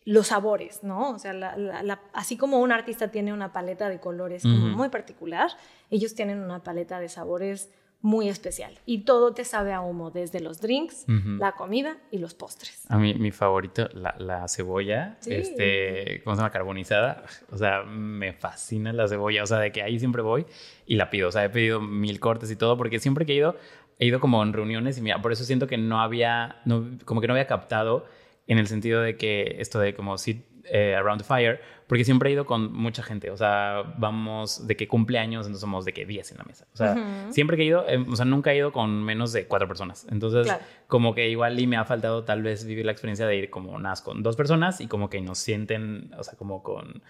los 0.06 0.28
sabores, 0.28 0.84
¿no? 0.84 1.12
O 1.12 1.20
sea, 1.20 1.34
la- 1.34 1.56
la- 1.58 1.84
la- 1.84 2.00
así 2.14 2.38
como 2.38 2.60
un 2.60 2.72
artista 2.72 3.10
tiene 3.10 3.34
una 3.34 3.52
paleta 3.54 3.90
de 3.90 4.00
colores 4.00 4.44
como 4.44 4.68
muy 4.70 4.90
particular, 4.90 5.50
ellos 5.90 6.16
tienen 6.16 6.40
una 6.40 6.64
paleta 6.64 7.00
de 7.00 7.10
sabores 7.10 7.70
muy 8.02 8.30
especial. 8.30 8.80
Y 8.86 9.00
todo 9.04 9.34
te 9.34 9.44
sabe 9.44 9.74
a 9.74 9.82
humo, 9.82 10.10
desde 10.10 10.40
los 10.40 10.62
drinks, 10.62 11.04
la 11.08 11.52
comida 11.52 11.98
y 12.12 12.20
los 12.20 12.34
postres. 12.34 12.86
A 12.90 12.98
mí, 12.98 13.14
mi 13.16 13.32
favorito, 13.32 13.90
la, 13.94 14.16
la 14.18 14.48
cebolla, 14.48 15.18
Sí. 15.20 15.34
este, 15.34 16.22
¿cómo 16.24 16.36
se 16.36 16.40
llama? 16.40 16.50
Carbonizada. 16.52 17.24
O 17.52 17.58
sea, 17.58 17.84
me 17.84 18.32
fascina 18.32 18.94
la 18.94 19.06
cebolla. 19.10 19.44
O 19.44 19.48
sea, 19.48 19.60
de 19.60 19.74
que 19.74 19.84
ahí 19.84 20.00
siempre 20.00 20.22
voy 20.22 20.46
y 20.86 20.96
la 20.96 21.10
pido. 21.10 21.28
O 21.28 21.32
sea, 21.34 21.44
he 21.44 21.50
pedido 21.50 21.82
mil 21.82 22.22
cortes 22.22 22.50
y 22.52 22.56
todo, 22.56 22.78
porque 22.78 23.00
siempre 23.00 23.26
que 23.26 23.34
he 23.34 23.36
ido, 23.36 23.58
he 24.00 24.06
ido 24.06 24.22
como 24.22 24.42
en 24.44 24.54
reuniones 24.54 24.98
y 24.98 25.02
mira, 25.02 25.22
por 25.22 25.34
eso 25.34 25.44
siento 25.44 25.68
que 25.68 25.78
no 25.78 26.00
había, 26.00 26.62
no, 26.64 26.88
como 27.04 27.20
que 27.20 27.28
no 27.28 27.34
había 27.34 27.48
captado 27.48 28.06
en 28.50 28.58
el 28.58 28.68
sentido 28.68 29.02
de 29.02 29.16
que 29.16 29.56
esto 29.60 29.80
de 29.80 29.94
como 29.96 30.18
sit 30.18 30.44
eh, 30.66 30.94
around 30.96 31.22
the 31.22 31.26
fire, 31.28 31.62
porque 31.88 32.04
siempre 32.04 32.30
he 32.30 32.34
ido 32.34 32.46
con 32.46 32.72
mucha 32.74 33.02
gente. 33.02 33.32
O 33.32 33.38
sea, 33.38 33.82
vamos 33.98 34.68
de 34.68 34.76
que 34.76 34.88
cumpleaños, 34.88 35.46
entonces 35.48 35.62
somos 35.62 35.86
de 35.86 35.94
que 35.94 36.06
10 36.06 36.32
en 36.32 36.38
la 36.38 36.44
mesa. 36.44 36.68
O 36.74 36.78
sea, 36.78 36.92
Ujú. 36.94 37.34
siempre 37.34 37.58
que 37.58 37.64
he 37.64 37.66
ido, 37.66 37.86
eh, 37.90 38.04
o 38.08 38.16
sea, 38.16 38.26
nunca 38.26 38.52
he 38.52 38.58
ido 38.58 38.72
con 38.72 39.04
menos 39.04 39.32
de 39.34 39.46
cuatro 39.48 39.68
personas. 39.68 40.06
Entonces, 40.12 40.44
Claro. 40.46 40.62
como 40.88 41.16
que 41.16 41.30
igual 41.30 41.60
y 41.60 41.66
me 41.66 41.78
ha 41.78 41.86
faltado 41.86 42.24
tal 42.24 42.44
vez 42.44 42.66
vivir 42.66 42.86
la 42.86 42.92
experiencia 42.92 43.26
de 43.26 43.36
ir 43.38 43.50
como 43.50 43.72
unas 43.72 44.02
con 44.02 44.22
dos 44.22 44.36
personas 44.36 44.82
y 44.82 44.88
como 44.88 45.10
que 45.10 45.22
nos 45.22 45.40
sienten, 45.40 46.12
o 46.18 46.24
sea, 46.24 46.36
como 46.38 46.62
con 46.62 47.02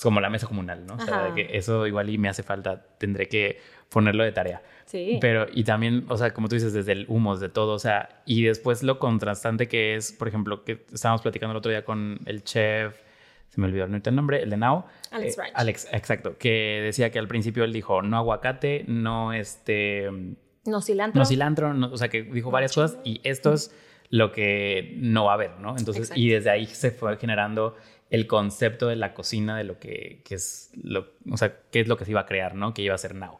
como 0.00 0.20
la 0.20 0.30
mesa 0.30 0.46
comunal, 0.46 0.86
¿no? 0.86 0.94
O 0.94 1.00
sea, 1.00 1.22
de 1.24 1.32
que 1.34 1.56
eso 1.58 1.84
igual 1.88 2.08
y 2.08 2.18
me 2.18 2.28
hace 2.28 2.44
falta, 2.44 2.84
tendré 2.98 3.28
que 3.28 3.58
ponerlo 3.88 4.22
de 4.22 4.30
tarea. 4.30 4.62
Sí. 4.88 5.18
Pero, 5.20 5.46
y 5.52 5.64
también, 5.64 6.06
o 6.08 6.16
sea, 6.16 6.32
como 6.32 6.48
tú 6.48 6.54
dices, 6.54 6.72
desde 6.72 6.92
el 6.92 7.04
humo, 7.08 7.36
de 7.36 7.48
todo, 7.50 7.74
o 7.74 7.78
sea, 7.78 8.22
y 8.24 8.44
después 8.44 8.82
lo 8.82 8.98
contrastante 8.98 9.68
que 9.68 9.94
es, 9.96 10.12
por 10.12 10.28
ejemplo, 10.28 10.64
que 10.64 10.84
estábamos 10.92 11.20
platicando 11.22 11.50
el 11.52 11.58
otro 11.58 11.70
día 11.70 11.84
con 11.84 12.18
el 12.24 12.42
chef, 12.42 12.94
se 13.50 13.60
me 13.60 13.66
olvidó 13.66 13.84
ahorita 13.84 14.08
el 14.10 14.16
nombre, 14.16 14.42
el 14.42 14.50
de 14.50 14.56
Now. 14.56 14.84
Alex 15.10 15.36
Eh, 15.36 15.40
Ranch. 15.42 15.52
Alex, 15.54 15.88
exacto, 15.92 16.36
que 16.38 16.80
decía 16.84 17.10
que 17.10 17.18
al 17.18 17.28
principio 17.28 17.64
él 17.64 17.72
dijo, 17.72 18.00
no 18.02 18.16
aguacate, 18.16 18.84
no 18.88 19.32
este 19.34 20.08
no 20.66 20.80
cilantro. 20.82 21.18
no 21.20 21.24
cilantro, 21.26 21.74
no- 21.74 21.90
o 21.92 21.96
sea, 21.96 22.08
que 22.08 22.22
dijo 22.22 22.50
varias 22.50 22.74
cosas 22.74 22.98
y 23.04 23.20
esto 23.24 23.52
es 23.54 23.74
lo 24.10 24.32
que 24.32 24.94
no 24.96 25.24
va 25.26 25.32
a 25.32 25.34
haber, 25.34 25.60
¿no? 25.60 25.76
Entonces, 25.78 26.04
Exacto. 26.04 26.20
y 26.20 26.28
desde 26.30 26.50
ahí 26.50 26.64
se 26.66 26.90
fue 26.90 27.16
generando 27.18 27.76
el 28.10 28.26
concepto 28.26 28.86
de 28.88 28.96
la 28.96 29.12
cocina, 29.12 29.56
de 29.58 29.64
lo 29.64 29.78
que, 29.78 30.22
que 30.24 30.34
es, 30.36 30.70
lo, 30.82 31.08
o 31.30 31.36
sea, 31.36 31.54
qué 31.70 31.80
es 31.80 31.88
lo 31.88 31.96
que 31.98 32.06
se 32.06 32.12
iba 32.12 32.20
a 32.20 32.26
crear, 32.26 32.54
¿no? 32.54 32.72
Que 32.72 32.80
iba 32.82 32.94
a 32.94 32.98
ser 32.98 33.14
Now. 33.14 33.38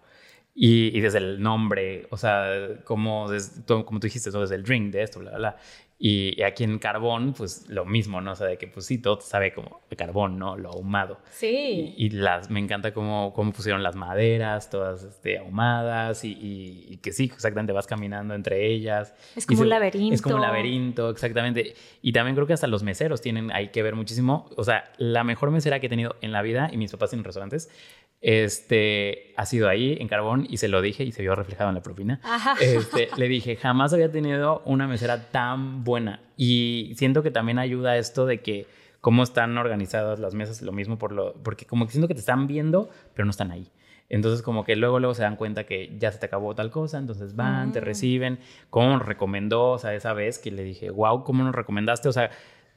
Y, 0.61 0.91
y 0.97 1.01
desde 1.01 1.19
el 1.19 1.41
nombre, 1.41 2.09
o 2.11 2.17
sea, 2.17 2.81
como, 2.83 3.31
des- 3.31 3.65
todo- 3.65 3.85
como 3.87 4.01
tú 4.01 4.09
dijiste, 4.09 4.33
todo 4.33 4.41
desde 4.43 4.57
el 4.57 4.65
drink 4.65 4.93
de 4.93 5.03
esto, 5.05 5.21
bla, 5.21 5.31
bla, 5.31 5.39
bla. 5.39 5.57
Y, 6.01 6.35
y 6.37 6.43
aquí 6.43 6.63
en 6.65 6.79
Carbón, 6.81 7.33
pues 7.33 7.67
lo 7.69 7.85
mismo, 7.85 8.21
¿no? 8.21 8.33
O 8.33 8.35
sea, 8.37 8.47
de 8.49 8.57
que 8.57 8.67
pues 8.69 8.87
sí, 8.87 8.99
todo 8.99 9.21
sabe 9.21 9.53
como 9.53 9.81
de 9.91 9.97
carbón, 9.97 10.39
¿no? 10.39 10.57
Lo 10.57 10.71
ahumado. 10.71 11.19
Sí. 11.31 11.95
Y, 11.97 12.07
y 12.07 12.11
las, 12.11 12.51
me 12.51 12.59
encanta 12.61 12.93
cómo, 12.93 13.33
cómo 13.35 13.53
pusieron 13.53 13.83
las 13.85 13.95
maderas, 13.97 14.69
todas 14.71 15.03
este, 15.05 15.39
ahumadas, 15.39 16.25
y, 16.25 16.99
que 17.03 17.13
sí, 17.13 17.25
exactamente 17.25 17.73
vas 17.73 17.87
caminando 17.89 18.35
entre 18.35 18.67
ellas. 18.67 19.15
Es 19.37 19.45
como 19.47 19.59
se- 19.59 19.63
un 19.65 19.69
laberinto. 19.71 20.15
Es 20.15 20.23
como 20.23 20.37
un 20.37 20.43
laberinto, 20.43 21.11
exactamente. 21.11 21.75
Y 22.03 22.13
también 22.13 22.35
creo 22.35 22.47
que 22.49 22.53
hasta 22.53 22.67
los 22.69 22.83
meseros 22.85 23.21
tienen 23.21 23.51
hay 23.53 23.69
que 23.69 23.83
ver 23.85 23.95
muchísimo. 23.97 24.49
O 24.57 24.63
sea, 24.65 24.85
la 24.99 25.23
mejor 25.25 25.51
mesera 25.53 25.79
que 25.81 25.87
he 25.87 25.91
tenido 25.91 26.17
en 26.21 26.31
la 26.33 26.43
vida, 26.43 26.69
y 26.73 26.77
mis 26.77 26.91
papás 26.93 27.11
tienen 27.11 27.25
restaurantes, 27.25 27.71
este, 28.21 29.33
ha 29.37 29.47
sido 29.47 29.69
ahí 29.69 29.97
en 30.01 30.09
Carbón, 30.09 30.47
y 30.49 30.57
se 30.59 30.69
lo 30.69 30.81
dije 30.83 31.05
y 31.05 31.13
se 31.13 31.23
vio 31.23 31.35
reflejado 31.35 31.71
en 31.71 31.77
la 31.77 31.83
propina. 31.83 32.21
Este, 32.61 33.09
le 33.17 33.29
dije, 33.29 33.57
jamás 33.57 33.93
había 33.93 34.11
tenido 34.11 34.63
una 34.65 34.87
mesera 34.87 35.31
tan 35.31 35.85
buena. 35.85 36.21
Y 36.37 36.93
siento 36.97 37.23
que 37.23 37.31
también 37.31 37.59
ayuda 37.59 37.97
esto 37.97 38.27
de 38.27 38.41
que 38.41 38.67
cómo 39.01 39.23
están 39.23 39.57
organizadas 39.59 40.19
las 40.19 40.35
mesas, 40.35 40.63
lo 40.63 40.73
mismo 40.73 40.99
por 40.99 41.13
lo, 41.13 41.35
porque 41.43 41.67
como 41.67 41.87
que 41.87 41.93
siento 41.93 42.09
que 42.09 42.15
te 42.15 42.21
están 42.21 42.47
viendo, 42.47 42.91
pero 43.15 43.25
no 43.25 43.31
están 43.31 43.51
ahí. 43.51 43.71
Entonces 44.11 44.43
como 44.43 44.65
que 44.65 44.75
luego 44.75 44.99
luego 45.01 45.15
se 45.15 45.23
dan 45.23 45.37
cuenta 45.37 45.65
que 45.65 45.95
ya 45.99 46.11
se 46.11 46.19
te 46.19 46.27
acabó 46.27 46.55
tal 46.55 46.71
cosa, 46.71 46.99
entonces 46.99 47.37
van, 47.37 47.73
te 47.73 47.81
Mm. 47.81 47.85
reciben, 47.85 48.39
cómo 48.71 48.89
nos 48.97 49.05
recomendó, 49.07 49.73
o 49.73 49.79
sea, 49.79 49.95
esa 49.95 50.15
vez 50.15 50.39
que 50.39 50.51
le 50.51 50.65
dije, 50.65 50.89
wow, 50.91 51.25
¿cómo 51.25 51.45
nos 51.45 51.55
recomendaste? 51.55 52.09
O 52.09 52.13
sea, 52.13 52.31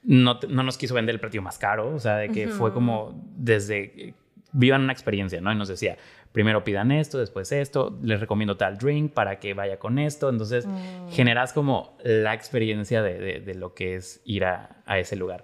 no, 0.04 0.40
te- 0.40 0.48
no 0.48 0.62
nos 0.64 0.78
quiso 0.78 0.94
vender 0.94 1.16
el 1.16 1.22
precio 1.22 1.42
más 1.42 1.58
caro, 1.58 1.96
o 1.96 2.00
sea, 2.00 2.18
de 2.18 2.30
que 2.30 2.48
fue 2.50 2.70
Ujú. 2.70 2.74
como 2.76 3.24
desde, 3.38 4.14
vivan 4.54 4.82
una 4.84 4.94
experiencia, 4.94 5.40
¿no? 5.42 5.52
Y 5.52 5.56
nos 5.56 5.68
decía, 5.68 5.98
primero 6.32 6.64
pidan 6.64 6.92
esto, 6.92 7.18
después 7.18 7.52
esto, 7.52 7.98
les 8.02 8.20
recomiendo 8.20 8.58
tal 8.58 8.78
drink 8.78 9.14
para 9.14 9.40
que 9.40 9.54
vaya 9.54 9.78
con 9.80 10.00
esto, 10.00 10.30
entonces 10.30 10.68
Mm. 10.68 10.72
generas 11.08 11.54
como 11.54 11.98
la 12.04 12.34
experiencia 12.34 13.02
de, 13.02 13.20
de- 13.20 13.40
de 13.42 13.56
lo 13.56 13.74
que 13.74 13.96
es 13.96 14.22
ir 14.26 14.46
a, 14.46 14.82
a 14.86 15.00
ese 15.00 15.16
lugar. 15.16 15.44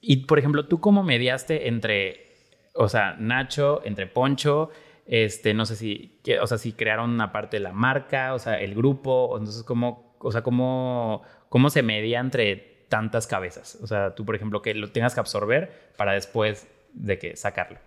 Y, 0.00 0.24
por 0.26 0.38
ejemplo, 0.38 0.66
¿tú 0.66 0.80
cómo 0.80 1.02
mediaste 1.02 1.68
entre, 1.68 2.26
o 2.74 2.88
sea, 2.88 3.16
Nacho, 3.18 3.82
entre 3.84 4.06
Poncho, 4.06 4.70
este, 5.06 5.54
no 5.54 5.66
sé 5.66 5.76
si, 5.76 6.20
o 6.40 6.46
sea, 6.46 6.56
si 6.58 6.72
crearon 6.72 7.10
una 7.10 7.32
parte 7.32 7.56
de 7.56 7.62
la 7.64 7.72
marca, 7.72 8.32
o 8.34 8.38
sea, 8.38 8.60
el 8.60 8.74
grupo, 8.74 9.26
o 9.26 9.38
entonces 9.38 9.62
cómo, 9.64 10.16
o 10.20 10.30
sea, 10.32 10.42
cómo, 10.42 11.22
cómo 11.48 11.68
se 11.70 11.82
media 11.82 12.20
entre 12.20 12.86
tantas 12.88 13.26
cabezas? 13.26 13.78
O 13.82 13.86
sea, 13.86 14.14
tú, 14.14 14.24
por 14.24 14.34
ejemplo, 14.36 14.62
que 14.62 14.72
lo 14.74 14.90
tengas 14.92 15.14
que 15.14 15.20
absorber 15.20 15.90
para 15.96 16.12
después 16.12 16.68
de 16.92 17.18
que 17.18 17.36
sacarlo. 17.36 17.78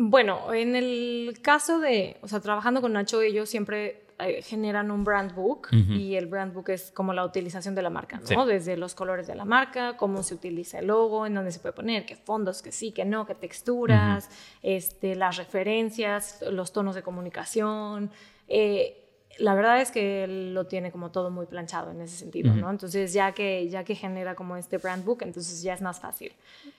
Bueno, 0.00 0.54
en 0.54 0.76
el 0.76 1.38
caso 1.42 1.80
de, 1.80 2.18
o 2.22 2.28
sea, 2.28 2.38
trabajando 2.40 2.80
con 2.80 2.92
Nacho, 2.92 3.20
ellos 3.20 3.48
siempre 3.48 4.04
eh, 4.20 4.42
generan 4.42 4.92
un 4.92 5.02
brand 5.02 5.34
book 5.34 5.68
y 5.72 6.14
el 6.14 6.26
brand 6.26 6.54
book 6.54 6.68
es 6.70 6.92
como 6.92 7.12
la 7.12 7.24
utilización 7.24 7.74
de 7.74 7.82
la 7.82 7.90
marca, 7.90 8.20
¿no? 8.20 8.26
Sí. 8.44 8.48
Desde 8.48 8.76
los 8.76 8.94
colores 8.94 9.26
de 9.26 9.34
la 9.34 9.44
marca, 9.44 9.96
cómo 9.96 10.22
se 10.22 10.34
utiliza 10.34 10.78
el 10.78 10.86
logo, 10.86 11.26
en 11.26 11.34
dónde 11.34 11.50
se 11.50 11.58
puede 11.58 11.72
poner, 11.72 12.06
qué 12.06 12.14
fondos, 12.14 12.62
que 12.62 12.70
sí, 12.70 12.92
que 12.92 13.04
no, 13.04 13.26
qué 13.26 13.34
texturas, 13.34 14.30
este, 14.62 15.16
las 15.16 15.36
referencias, 15.36 16.44
los 16.50 16.72
tonos 16.72 16.94
de 16.94 17.02
comunicación. 17.02 18.10
eh, 18.46 19.04
la 19.38 19.54
verdad 19.54 19.80
es 19.80 19.92
que 19.92 20.26
lo 20.26 20.66
tiene 20.66 20.90
como 20.90 21.12
todo 21.12 21.30
muy 21.30 21.46
planchado 21.46 21.92
en 21.92 22.00
ese 22.00 22.16
sentido. 22.16 22.52
¿no? 22.54 22.68
Entonces, 22.70 23.12
ya 23.12 23.30
que, 23.32 23.68
ya 23.68 23.84
que 23.84 23.94
genera 23.94 24.34
como 24.34 24.56
este 24.56 24.78
brand 24.78 25.04
book, 25.04 25.18
entonces 25.22 25.62
ya 25.62 25.74
es 25.74 25.80
más 25.82 26.00
fácil. 26.00 26.32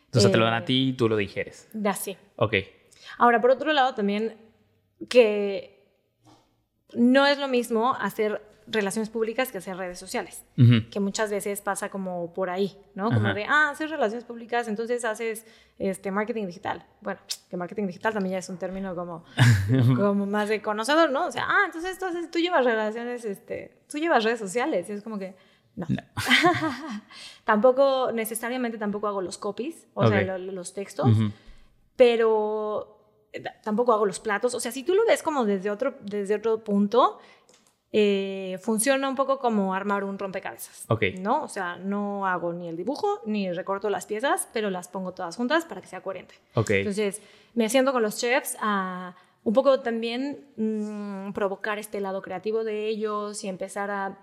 Entonces 0.06 0.30
te 0.30 0.38
lo 0.38 0.44
dan 0.44 0.56
Eh, 0.56 0.58
a 0.58 0.66
ti 0.66 0.90
y 0.90 0.94
tú 0.94 1.08
lo 1.08 1.16
dijeres. 1.16 1.70
de 1.72 1.88
Así. 1.88 2.18
Ok. 2.36 2.56
Ahora, 3.18 3.42
por 3.42 3.52
otro 3.52 3.72
lado, 3.74 3.94
también 3.96 4.36
que 5.10 5.86
no 6.94 7.26
es 7.26 7.38
lo 7.38 7.48
mismo 7.48 7.94
hacer 7.96 8.42
relaciones 8.72 9.10
públicas 9.10 9.52
que 9.52 9.58
hacer 9.58 9.76
redes 9.78 9.98
sociales, 9.98 10.44
Ujú. 10.56 10.90
que 10.92 11.00
muchas 11.00 11.32
veces 11.32 11.60
pasa 11.62 11.90
como 11.90 12.32
por 12.36 12.52
ahí, 12.52 12.78
¿no? 12.94 13.06
Como 13.06 13.28
Ajá. 13.28 13.34
de, 13.34 13.46
ah, 13.46 13.70
hacer 13.72 13.90
relaciones 13.90 14.26
públicas, 14.26 14.68
entonces 14.68 15.04
haces 15.06 15.46
este, 15.80 16.12
marketing 16.12 16.46
digital. 16.46 16.86
Bueno, 17.02 17.20
que 17.50 17.58
marketing 17.58 17.88
digital 17.88 18.14
también 18.14 18.34
ya 18.34 18.38
es 18.40 18.50
un 18.50 18.58
término 18.58 18.94
como, 18.96 19.24
como 19.98 20.26
más 20.28 20.50
de 20.50 20.62
conocedor, 20.62 21.10
¿no? 21.10 21.26
O 21.26 21.32
sea, 21.32 21.46
ah, 21.48 21.64
entonces 21.66 21.98
tú, 21.98 22.06
haces- 22.06 22.30
tú 22.30 22.38
llevas 22.38 22.64
relaciones, 22.64 23.26
este, 23.26 23.82
tú 23.92 23.98
llevas 23.98 24.24
redes 24.24 24.40
sociales, 24.40 24.88
y 24.90 24.92
es 24.92 25.02
como 25.02 25.18
que, 25.18 25.36
no. 25.76 25.88
No. 25.90 26.04
tampoco, 27.46 28.12
necesariamente 28.12 28.78
tampoco 28.78 29.08
hago 29.08 29.22
los 29.22 29.38
copies, 29.38 29.88
o 29.94 30.08
sea, 30.08 30.20
Ok. 30.20 30.26
lo- 30.28 30.38
los 30.38 30.74
textos, 30.74 31.08
Ujú. 31.08 31.32
Pero 32.00 32.96
eh, 33.34 33.42
ta- 33.42 33.56
tampoco 33.62 33.92
hago 33.92 34.06
los 34.06 34.22
platos. 34.22 34.56
O 34.56 34.60
sea, 34.62 34.72
si 34.72 34.84
tú 34.84 34.94
lo 34.96 35.06
ves 35.06 35.22
como 35.22 35.44
desde 35.44 35.70
otro, 35.70 35.96
desde 36.02 36.36
otro 36.36 36.64
punto, 36.64 37.20
eh, 37.92 38.58
funciona 38.62 39.10
un 39.10 39.16
poco 39.16 39.38
como 39.40 39.74
armar 39.74 40.06
un 40.06 40.18
rompecabezas. 40.18 40.86
Ok. 40.88 41.04
¿No? 41.20 41.44
O 41.44 41.50
sea, 41.50 41.76
no 41.76 42.26
hago 42.26 42.54
ni 42.54 42.70
el 42.70 42.78
dibujo 42.78 43.20
ni 43.26 43.52
recorto 43.52 43.90
las 43.90 44.06
piezas, 44.06 44.48
pero 44.54 44.70
las 44.70 44.88
pongo 44.88 45.12
todas 45.14 45.36
juntas 45.36 45.66
para 45.66 45.82
que 45.82 45.88
sea 45.88 46.00
coherente. 46.02 46.36
Ok. 46.54 46.70
Entonces, 46.72 47.22
me 47.54 47.68
siento 47.68 47.92
con 47.92 48.02
los 48.02 48.18
chefs 48.18 48.56
a 48.62 49.14
un 49.44 49.54
poco 49.54 49.82
también 49.82 50.46
mm, 50.56 51.34
provocar 51.34 51.80
este 51.80 52.00
lado 52.00 52.22
creativo 52.22 52.64
de 52.64 52.88
ellos 52.88 53.44
y 53.44 53.50
empezar 53.50 53.92
a 53.92 54.18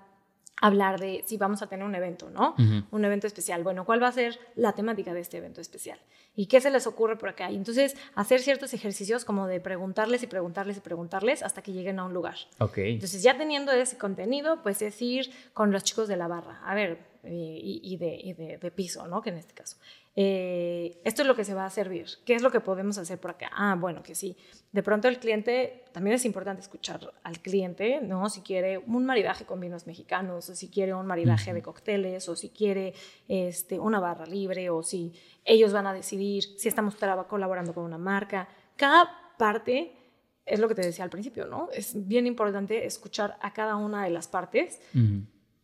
hablar 0.63 0.99
de 0.99 1.23
si 1.27 1.37
vamos 1.37 1.61
a 1.61 1.67
tener 1.67 1.85
un 1.85 1.95
evento, 1.95 2.31
¿no? 2.31 2.55
Ujú. 2.59 2.85
Un 2.91 3.05
evento 3.05 3.27
especial. 3.27 3.63
Bueno, 3.63 3.85
¿cuál 3.85 4.03
va 4.03 4.09
a 4.09 4.13
ser 4.13 4.39
la 4.55 4.73
temática 4.73 5.13
de 5.13 5.21
este 5.21 5.37
evento 5.37 5.61
especial? 5.61 5.99
¿Y 6.37 6.47
qué 6.47 6.61
se 6.61 6.71
les 6.71 6.87
ocurre 6.87 7.17
por 7.17 7.31
acá? 7.31 7.51
Y 7.51 7.57
entonces 7.57 7.97
hacer 8.15 8.41
ciertos 8.41 8.75
ejercicios 8.75 9.25
como 9.25 9.47
de 9.47 9.59
preguntarles 9.59 10.23
y 10.23 10.27
preguntarles 10.27 10.77
y 10.77 10.81
preguntarles 10.81 11.43
hasta 11.43 11.63
que 11.63 11.73
lleguen 11.73 11.99
a 11.99 12.05
un 12.05 12.13
lugar. 12.13 12.37
Ok. 12.59 12.79
Entonces 12.79 13.23
ya 13.23 13.37
teniendo 13.37 13.73
ese 13.73 13.97
contenido, 13.97 14.63
pues 14.63 14.83
es 14.83 15.01
ir 15.01 15.31
con 15.55 15.73
los 15.73 15.83
chicos 15.83 16.07
de 16.09 16.17
la 16.17 16.29
barra. 16.29 16.61
A 16.65 16.75
ver, 16.75 16.99
y, 17.25 17.81
y 17.83 17.97
de, 17.97 18.15
y 18.23 18.35
de, 18.35 18.59
de 18.59 18.71
piso, 18.71 19.09
¿no? 19.09 19.23
Que 19.23 19.31
en 19.31 19.39
este 19.39 19.55
caso. 19.55 19.77
Eh, 20.19 20.99
esto 21.05 21.23
es 21.23 21.29
lo 21.29 21.37
que 21.37 21.45
se 21.45 21.53
va 21.53 21.67
a 21.67 21.71
servir. 21.71 22.07
¿Qué 22.25 22.35
es 22.35 22.41
lo 22.41 22.51
que 22.51 22.61
podemos 22.61 22.97
hacer 22.97 23.19
por 23.19 23.33
acá? 23.33 23.51
Ah, 23.53 23.77
bueno, 23.79 24.03
que 24.03 24.15
sí. 24.15 24.37
De 24.73 24.83
pronto 24.83 25.09
el 25.09 25.19
cliente, 25.19 25.85
también 25.93 26.17
es 26.17 26.25
importante 26.25 26.63
escuchar 26.63 27.13
al 27.23 27.39
cliente, 27.41 28.01
¿no? 28.01 28.31
Si 28.31 28.41
quiere 28.41 28.79
un 28.79 29.05
maridaje 29.05 29.45
con 29.45 29.61
vinos 29.61 29.87
mexicanos, 29.87 30.49
o 30.49 30.55
si 30.55 30.69
quiere 30.69 30.95
un 30.95 31.07
maridaje 31.07 31.53
de 31.53 31.63
cócteles, 31.63 32.29
o 32.29 32.37
si 32.37 32.49
quiere 32.49 32.95
este, 33.29 33.79
una 33.79 34.01
barra 34.01 34.25
libre, 34.25 34.71
o 34.71 34.83
si 34.83 35.13
ellos 35.47 35.73
van 35.73 35.87
a 35.87 35.95
decidir 35.95 36.45
si 36.59 36.69
estamos 36.69 36.97
colaborando 37.29 37.73
con 37.73 37.85
una 37.85 37.99
marca. 37.99 38.49
Cada 38.77 39.09
parte 39.39 39.97
es 40.45 40.61
lo 40.61 40.69
que 40.69 40.75
te 40.75 40.83
decía 40.83 41.05
al 41.05 41.11
principio, 41.11 41.47
¿no? 41.47 41.69
Es 41.73 42.07
bien 42.07 42.27
importante 42.27 42.85
escuchar 42.85 43.39
a 43.41 43.53
cada 43.53 43.77
una 43.77 44.05
de 44.05 44.11
las 44.11 44.29
partes 44.29 44.81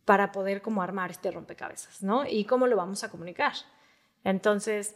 para 0.05 0.31
poder 0.31 0.61
como 0.61 0.81
armar 0.81 1.11
este 1.11 1.31
rompecabezas, 1.31 2.01
¿no? 2.01 2.25
Y 2.25 2.45
cómo 2.45 2.67
lo 2.67 2.75
vamos 2.75 3.03
a 3.03 3.11
comunicar. 3.11 3.53
Entonces, 4.23 4.95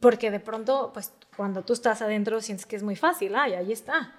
porque 0.00 0.30
de 0.30 0.40
pronto, 0.40 0.90
pues 0.94 1.12
cuando 1.36 1.62
tú 1.62 1.74
estás 1.74 2.00
adentro 2.02 2.40
sientes 2.40 2.66
que 2.66 2.76
es 2.76 2.82
muy 2.82 2.96
fácil, 2.96 3.34
ay, 3.34 3.52
ahí 3.52 3.72
está. 3.72 4.16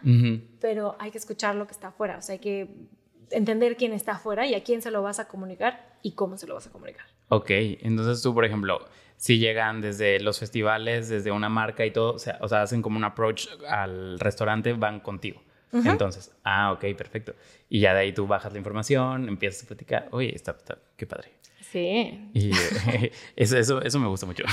Pero 0.59 0.95
hay 0.99 1.11
que 1.11 1.17
escuchar 1.17 1.55
lo 1.55 1.65
que 1.65 1.73
está 1.73 1.87
afuera, 1.87 2.17
o 2.17 2.21
sea, 2.21 2.33
hay 2.33 2.39
que 2.39 2.87
entender 3.31 3.77
quién 3.77 3.93
está 3.93 4.13
afuera 4.13 4.45
y 4.45 4.53
a 4.53 4.63
quién 4.63 4.83
se 4.83 4.91
lo 4.91 5.01
vas 5.01 5.19
a 5.19 5.27
comunicar 5.27 5.97
y 6.03 6.11
cómo 6.11 6.37
se 6.37 6.45
lo 6.45 6.53
vas 6.53 6.67
a 6.67 6.71
comunicar. 6.71 7.05
Ok, 7.29 7.49
entonces 7.49 8.21
tú, 8.21 8.33
por 8.33 8.45
ejemplo, 8.45 8.79
si 9.23 9.39
llegan 9.39 9.79
desde 9.79 10.19
los 10.19 10.37
festivales, 10.37 11.07
desde 11.07 11.31
una 11.31 11.47
marca 11.47 11.85
y 11.85 11.91
todo, 11.91 12.15
o 12.15 12.19
sea, 12.19 12.37
o 12.41 12.49
sea 12.49 12.63
hacen 12.63 12.81
como 12.81 12.97
un 12.97 13.05
approach 13.05 13.47
al 13.69 14.19
restaurante, 14.19 14.73
van 14.73 14.99
contigo. 14.99 15.41
Entonces, 15.71 16.35
ah, 16.43 16.73
ok, 16.73 16.93
perfecto. 16.97 17.33
Y 17.69 17.79
ya 17.79 17.93
de 17.93 18.01
ahí 18.01 18.11
tú 18.11 18.27
bajas 18.27 18.51
la 18.51 18.57
información, 18.57 19.29
empiezas 19.29 19.63
a 19.63 19.67
platicar, 19.67 20.09
oye, 20.11 20.35
está, 20.35 20.51
está 20.51 20.77
qué 20.97 21.07
padre. 21.07 21.29
Sí. 21.61 22.31
Y 22.33 22.51
eso, 23.37 23.57
eso, 23.57 23.81
eso 23.81 23.97
me 23.97 24.07
gusta 24.07 24.25
mucho. 24.25 24.43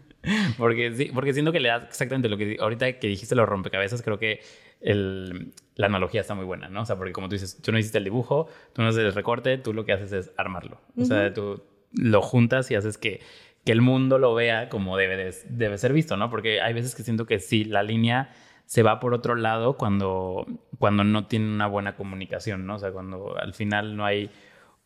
porque, 0.56 0.94
sí, 0.94 1.10
porque 1.12 1.34
siento 1.34 1.52
que 1.52 1.60
le 1.60 1.68
das 1.68 1.84
exactamente 1.84 2.30
lo 2.30 2.38
que 2.38 2.56
ahorita 2.58 2.98
que 2.98 3.08
dijiste 3.08 3.34
los 3.34 3.46
rompecabezas, 3.46 4.00
creo 4.00 4.18
que 4.18 4.40
el, 4.80 5.52
la 5.74 5.88
analogía 5.88 6.22
está 6.22 6.34
muy 6.34 6.46
buena, 6.46 6.70
¿no? 6.70 6.80
O 6.80 6.86
sea, 6.86 6.96
porque 6.96 7.12
como 7.12 7.28
tú 7.28 7.34
dices, 7.34 7.60
tú 7.60 7.70
no 7.70 7.78
hiciste 7.78 7.98
el 7.98 8.04
dibujo, 8.04 8.48
tú 8.72 8.80
no 8.80 8.88
haces 8.88 9.04
el 9.04 9.12
recorte, 9.12 9.58
tú 9.58 9.74
lo 9.74 9.84
que 9.84 9.92
haces 9.92 10.10
es 10.12 10.32
armarlo. 10.38 10.80
O 10.96 11.04
sea, 11.04 11.34
tú 11.34 11.62
lo 11.92 12.22
juntas 12.22 12.70
y 12.70 12.76
haces 12.76 12.96
que, 12.96 13.20
que 13.66 13.72
el 13.72 13.82
mundo 13.82 14.20
lo 14.20 14.32
vea 14.32 14.68
como 14.68 14.96
debe, 14.96 15.34
debe 15.48 15.76
ser 15.76 15.92
visto, 15.92 16.16
¿no? 16.16 16.30
Porque 16.30 16.60
hay 16.60 16.72
veces 16.72 16.94
que 16.94 17.02
siento 17.02 17.26
que 17.26 17.40
sí, 17.40 17.64
la 17.64 17.82
línea 17.82 18.30
se 18.64 18.84
va 18.84 19.00
por 19.00 19.12
otro 19.12 19.34
lado 19.34 19.76
cuando, 19.76 20.46
cuando 20.78 21.02
no 21.02 21.26
tiene 21.26 21.52
una 21.52 21.66
buena 21.66 21.96
comunicación, 21.96 22.64
¿no? 22.64 22.76
O 22.76 22.78
sea, 22.78 22.92
cuando 22.92 23.36
al 23.36 23.54
final 23.54 23.96
no 23.96 24.06
hay 24.06 24.30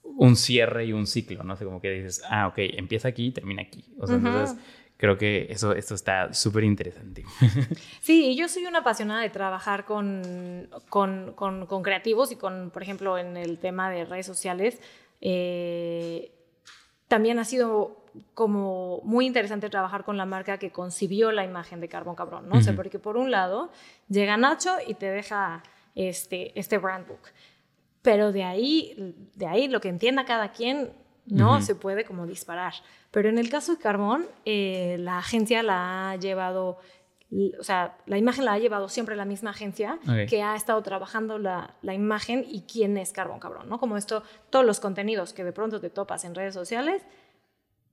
un 0.02 0.34
cierre 0.34 0.86
y 0.86 0.94
un 0.94 1.06
ciclo, 1.06 1.44
¿no? 1.44 1.52
O 1.52 1.56
sea, 1.56 1.66
como 1.66 1.82
que 1.82 1.90
dices, 1.90 2.22
ah, 2.30 2.46
ok, 2.46 2.54
empieza 2.56 3.08
aquí 3.08 3.26
y 3.26 3.32
termina 3.32 3.60
aquí. 3.60 3.84
O 3.98 4.06
sea, 4.06 4.16
entonces 4.16 4.56
creo 4.96 5.18
que 5.18 5.48
eso, 5.50 5.74
esto 5.74 5.94
está 5.94 6.32
súper 6.32 6.64
interesante. 6.64 7.24
Sí, 8.00 8.34
yo 8.34 8.48
soy 8.48 8.64
una 8.64 8.78
apasionada 8.78 9.20
de 9.20 9.28
trabajar 9.28 9.84
con, 9.84 10.70
con, 10.88 11.34
con, 11.34 11.82
creativos 11.82 12.32
y 12.32 12.36
con, 12.36 12.70
por 12.70 12.82
ejemplo, 12.82 13.18
en 13.18 13.36
el 13.36 13.58
tema 13.58 13.90
de 13.90 14.06
redes 14.06 14.24
sociales. 14.24 14.80
Eh, 15.20 16.32
también 17.08 17.38
ha 17.38 17.44
sido 17.44 17.99
como 18.34 19.00
muy 19.04 19.26
interesante 19.26 19.70
trabajar 19.70 20.04
con 20.04 20.16
la 20.16 20.26
marca 20.26 20.58
que 20.58 20.70
concibió 20.70 21.32
la 21.32 21.44
imagen 21.44 21.80
de 21.80 21.88
Carbón 21.88 22.14
Cabrón, 22.14 22.48
¿no? 22.48 22.58
O 22.58 22.62
sea, 22.62 22.74
porque 22.74 22.98
por 22.98 23.16
un 23.16 23.30
lado 23.30 23.70
llega 24.08 24.36
Nacho 24.36 24.76
y 24.86 24.94
te 24.94 25.06
deja 25.06 25.62
este, 25.94 26.58
este 26.58 26.78
brand 26.78 27.06
book 27.06 27.20
pero 28.02 28.32
de 28.32 28.44
ahí, 28.44 29.14
de 29.34 29.46
ahí 29.46 29.68
lo 29.68 29.80
que 29.80 29.88
entienda 29.88 30.24
cada 30.24 30.52
quien, 30.52 30.90
¿no? 31.26 31.60
Se 31.60 31.74
puede 31.74 32.04
como 32.04 32.26
disparar. 32.26 32.72
Pero 33.10 33.28
en 33.28 33.38
el 33.38 33.50
caso 33.50 33.72
de 33.72 33.78
Carbón, 33.78 34.26
eh, 34.44 34.96
la 34.98 35.18
agencia 35.18 35.62
la 35.62 36.10
ha 36.10 36.16
llevado, 36.16 36.78
o 37.58 37.62
sea, 37.62 37.98
la 38.06 38.16
imagen 38.16 38.46
la 38.46 38.54
ha 38.54 38.58
llevado 38.58 38.88
siempre 38.88 39.16
la 39.16 39.24
misma 39.24 39.50
agencia 39.50 39.98
que 40.28 40.42
ha 40.42 40.56
estado 40.56 40.82
trabajando 40.82 41.38
la, 41.38 41.74
la, 41.82 41.92
imagen 41.92 42.44
y 42.48 42.62
quién 42.62 42.96
es 42.96 43.12
Carbón 43.12 43.38
Cabrón, 43.38 43.68
¿no? 43.68 43.78
Como 43.78 43.96
esto, 43.96 44.22
todos 44.48 44.64
los 44.64 44.80
contenidos 44.80 45.34
que 45.34 45.44
de 45.44 45.52
pronto 45.52 45.78
te 45.80 45.90
topas 45.90 46.24
en 46.24 46.34
redes 46.34 46.54
sociales, 46.54 47.02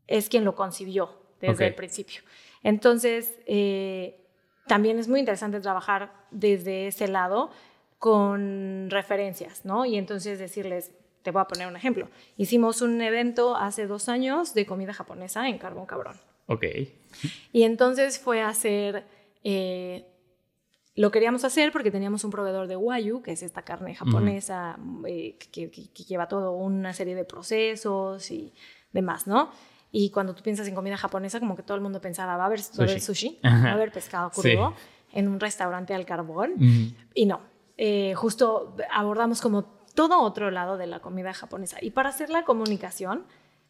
es 0.07 0.29
quien 0.29 0.43
lo 0.43 0.55
concibió 0.55 1.09
desde 1.39 1.67
el 1.67 1.75
principio. 1.75 2.21
Entonces, 2.63 3.37
eh, 3.45 4.19
también 4.67 4.99
es 4.99 5.07
muy 5.07 5.19
interesante 5.19 5.59
trabajar 5.59 6.11
desde 6.31 6.87
ese 6.87 7.07
lado 7.07 7.51
con 7.99 8.89
referencias, 8.89 9.65
¿no? 9.65 9.85
Y 9.85 9.97
entonces 9.97 10.39
decirles, 10.39 10.91
te 11.23 11.31
voy 11.31 11.41
a 11.41 11.45
poner 11.45 11.67
un 11.67 11.75
ejemplo. 11.75 12.09
Hicimos 12.37 12.81
un 12.81 13.01
evento 13.01 13.55
hace 13.55 13.87
dos 13.87 14.07
años 14.09 14.53
de 14.53 14.65
comida 14.65 14.93
japonesa 14.93 15.47
en 15.49 15.57
Carbón 15.57 15.85
Cabrón. 15.85 16.17
Ok. 16.45 16.63
Y 17.51 17.63
entonces 17.63 18.19
fue 18.19 18.41
a 18.41 18.49
hacer, 18.49 19.03
eh, 19.43 20.05
lo 20.95 21.11
queríamos 21.11 21.43
hacer 21.43 21.71
porque 21.71 21.91
teníamos 21.91 22.23
un 22.23 22.31
proveedor 22.31 22.67
de 22.67 22.75
Wayu, 22.75 23.21
que 23.21 23.31
es 23.31 23.43
esta 23.43 23.63
carne 23.63 23.95
japonesa 23.95 24.79
eh, 25.05 25.37
que, 25.51 25.69
lleva 26.07 26.27
todo 26.27 26.53
una 26.53 26.93
serie 26.93 27.15
de 27.15 27.25
procesos 27.25 28.31
y 28.31 28.53
demás, 28.93 29.27
¿no? 29.27 29.51
Y 29.91 30.09
cuando 30.09 30.35
tú 30.35 30.43
piensas 30.43 30.67
en 30.67 30.75
comida 30.75 30.97
japonesa, 30.97 31.39
como 31.39 31.55
que 31.55 31.63
todo 31.63 31.75
el 31.75 31.81
mundo 31.81 32.01
pensaba, 32.01 32.37
va 32.37 32.43
a 32.43 32.47
haber 32.47 32.61
sushi, 32.61 32.99
sushi 32.99 33.39
va 33.43 33.69
a 33.69 33.73
haber 33.73 33.91
pescado 33.91 34.29
crudo 34.31 34.73
en 35.13 35.27
un 35.27 35.39
restaurante 35.39 35.93
al 35.93 36.05
carbón. 36.05 36.53
Y 37.13 37.25
no, 37.25 37.41
eh, 37.77 38.13
justo 38.15 38.75
abordamos 38.91 39.41
como 39.41 39.63
todo 39.93 40.21
otro 40.21 40.51
lado 40.51 40.77
de 40.77 40.87
la 40.87 40.99
comida 40.99 41.33
japonesa. 41.33 41.77
Y 41.81 41.91
para 41.91 42.09
hacer 42.09 42.29
la 42.29 42.43
comunicación, 42.43 43.25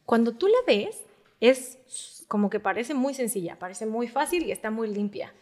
cuando 0.06 0.34
tú 0.34 0.48
la 0.48 0.58
ves, 0.66 1.04
es 1.40 2.26
como 2.28 2.50
que 2.50 2.60
parece 2.60 2.94
muy 2.94 3.14
sencilla, 3.14 3.58
parece 3.60 3.86
muy 3.86 4.08
fácil 4.08 4.44
y 4.44 4.52
está 4.52 4.72
muy 4.72 4.94
limpia. 4.94 5.34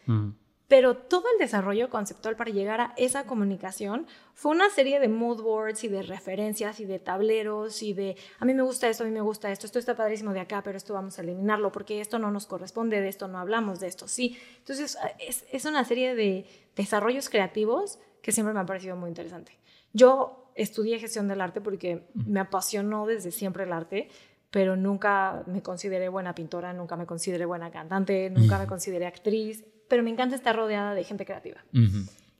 Pero 0.68 0.98
todo 0.98 1.26
el 1.32 1.38
desarrollo 1.38 1.90
conceptual 1.90 2.36
para 2.36 2.52
llegar 2.52 2.82
a 2.82 2.94
esa 2.98 3.26
comunicación 3.26 4.08
fue 4.34 4.52
una 4.52 4.70
serie 4.70 5.00
de 5.00 5.08
mood 5.08 5.42
boards 5.42 5.84
y 5.84 5.88
de 5.88 6.02
referencias 6.02 6.80
y 6.80 6.86
de 6.86 6.98
tableros 6.98 7.84
y 7.84 7.94
de 7.94 8.16
a 8.40 8.46
mí 8.46 8.54
me 8.54 8.64
gusta 8.64 8.90
esto, 8.90 9.04
a 9.04 9.06
mí 9.06 9.12
me 9.12 9.22
gusta 9.22 9.52
esto, 9.52 9.68
esto 9.68 9.78
está 9.78 9.96
padrísimo 9.96 10.34
de 10.34 10.40
acá, 10.40 10.64
pero 10.64 10.78
esto 10.78 10.94
vamos 10.94 11.20
a 11.20 11.22
eliminarlo 11.22 11.72
porque 11.72 12.02
esto 12.02 12.18
no 12.18 12.32
nos 12.32 12.48
corresponde, 12.48 13.00
de 13.00 13.10
esto 13.10 13.28
no 13.28 13.38
hablamos, 13.38 13.80
de 13.80 13.88
esto 13.88 14.08
sí. 14.08 14.40
Entonces 14.58 14.98
es, 15.20 15.46
es 15.52 15.66
una 15.66 15.86
serie 15.86 16.16
de 16.16 16.48
desarrollos 16.76 17.30
creativos 17.30 18.00
que 18.24 18.32
siempre 18.32 18.54
me 18.54 18.60
ha 18.60 18.66
parecido 18.66 18.96
muy 18.96 19.10
interesante. 19.10 19.60
Yo 19.94 20.52
estudié 20.56 20.98
gestión 21.00 21.28
del 21.28 21.42
arte 21.42 21.62
porque 21.62 22.08
me 22.16 22.40
apasionó 22.40 23.06
desde 23.06 23.32
siempre 23.32 23.66
el 23.66 23.72
arte, 23.72 24.10
pero 24.50 24.76
nunca 24.76 25.44
me 25.46 25.62
consideré 25.62 26.10
buena 26.10 26.34
pintora, 26.34 26.74
nunca 26.74 26.96
me 26.96 27.06
consideré 27.06 27.46
buena 27.46 27.70
cantante, 27.72 28.30
nunca 28.30 28.58
me 28.58 28.68
consideré 28.68 29.06
actriz, 29.06 29.64
pero 29.88 30.04
me 30.04 30.10
encanta 30.10 30.36
estar 30.36 30.56
rodeada 30.56 30.94
de 30.94 31.04
gente 31.04 31.26
creativa. 31.26 31.64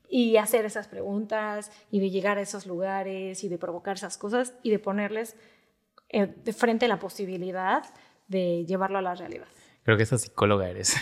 Y 0.08 0.36
hacer 0.36 0.64
esas 0.64 0.88
preguntas 0.88 1.70
y 1.90 2.00
de 2.00 2.10
llegar 2.10 2.38
a 2.38 2.40
esos 2.40 2.66
lugares 2.66 3.42
y 3.44 3.48
de 3.48 3.58
provocar 3.58 3.96
esas 3.96 4.18
cosas 4.18 4.54
y 4.62 4.70
de 4.70 4.78
ponerles 4.78 5.36
eh, 6.08 6.26
de 6.26 6.52
frente 6.52 6.86
la 6.88 6.98
posibilidad 6.98 7.82
de 8.28 8.64
llevarlo 8.66 8.98
a 8.98 9.02
la 9.02 9.14
realidad. 9.14 9.48
Creo 9.82 9.96
que 9.96 10.02
esa 10.02 10.18
psicóloga 10.18 10.68
eres. 10.68 10.96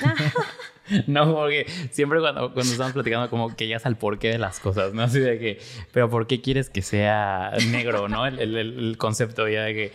no, 1.06 1.34
porque 1.34 1.66
siempre 1.90 2.20
cuando, 2.20 2.52
cuando 2.52 2.72
estamos 2.72 2.92
platicando 2.92 3.30
como 3.30 3.54
que 3.54 3.66
llegas 3.66 3.86
al 3.86 3.96
porqué 3.96 4.28
de 4.28 4.38
las 4.38 4.60
cosas, 4.60 4.92
¿no? 4.92 5.02
Así 5.02 5.20
de 5.20 5.38
que, 5.38 5.60
pero 5.92 6.10
¿por 6.10 6.26
qué 6.26 6.40
quieres 6.40 6.70
que 6.70 6.82
sea 6.82 7.52
negro, 7.70 8.08
no? 8.08 8.26
El, 8.26 8.38
el, 8.38 8.56
el 8.56 8.96
concepto 8.98 9.48
ya 9.48 9.62
de 9.62 9.74
que 9.74 9.92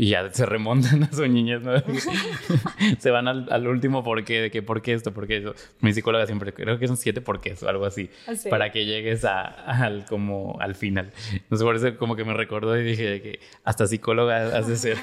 y 0.00 0.08
ya 0.08 0.32
se 0.32 0.46
remontan 0.46 1.02
a 1.12 1.12
su 1.12 1.26
niñez, 1.26 1.60
¿no? 1.60 1.72
se 2.98 3.10
van 3.10 3.28
al, 3.28 3.46
al, 3.50 3.66
último 3.66 4.02
porqué, 4.02 4.40
de 4.40 4.50
que 4.50 4.62
por 4.62 4.80
qué 4.80 4.94
esto, 4.94 5.12
por 5.12 5.26
qué 5.26 5.36
eso. 5.36 5.54
Mi 5.80 5.92
psicóloga 5.92 6.24
siempre, 6.24 6.54
creo 6.54 6.78
que 6.78 6.88
son 6.88 6.96
siete 6.96 7.20
porqués 7.20 7.62
o 7.62 7.68
algo 7.68 7.84
así, 7.84 8.08
para 8.48 8.72
que 8.72 8.86
llegues 8.86 9.26
a, 9.26 9.42
al, 9.44 10.06
como, 10.06 10.56
al 10.58 10.74
final. 10.74 11.12
Entonces 11.34 11.62
por 11.62 11.76
eso 11.76 11.98
como 11.98 12.16
que 12.16 12.24
me 12.24 12.32
recordó 12.32 12.80
y 12.80 12.82
dije 12.82 13.20
que 13.20 13.40
hasta 13.62 13.86
psicóloga 13.86 14.56
has 14.56 14.66
de 14.68 14.76
ser. 14.76 14.96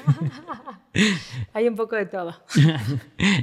Hay 1.52 1.68
un 1.68 1.76
poco 1.76 1.94
de 1.94 2.06
todo. 2.06 2.34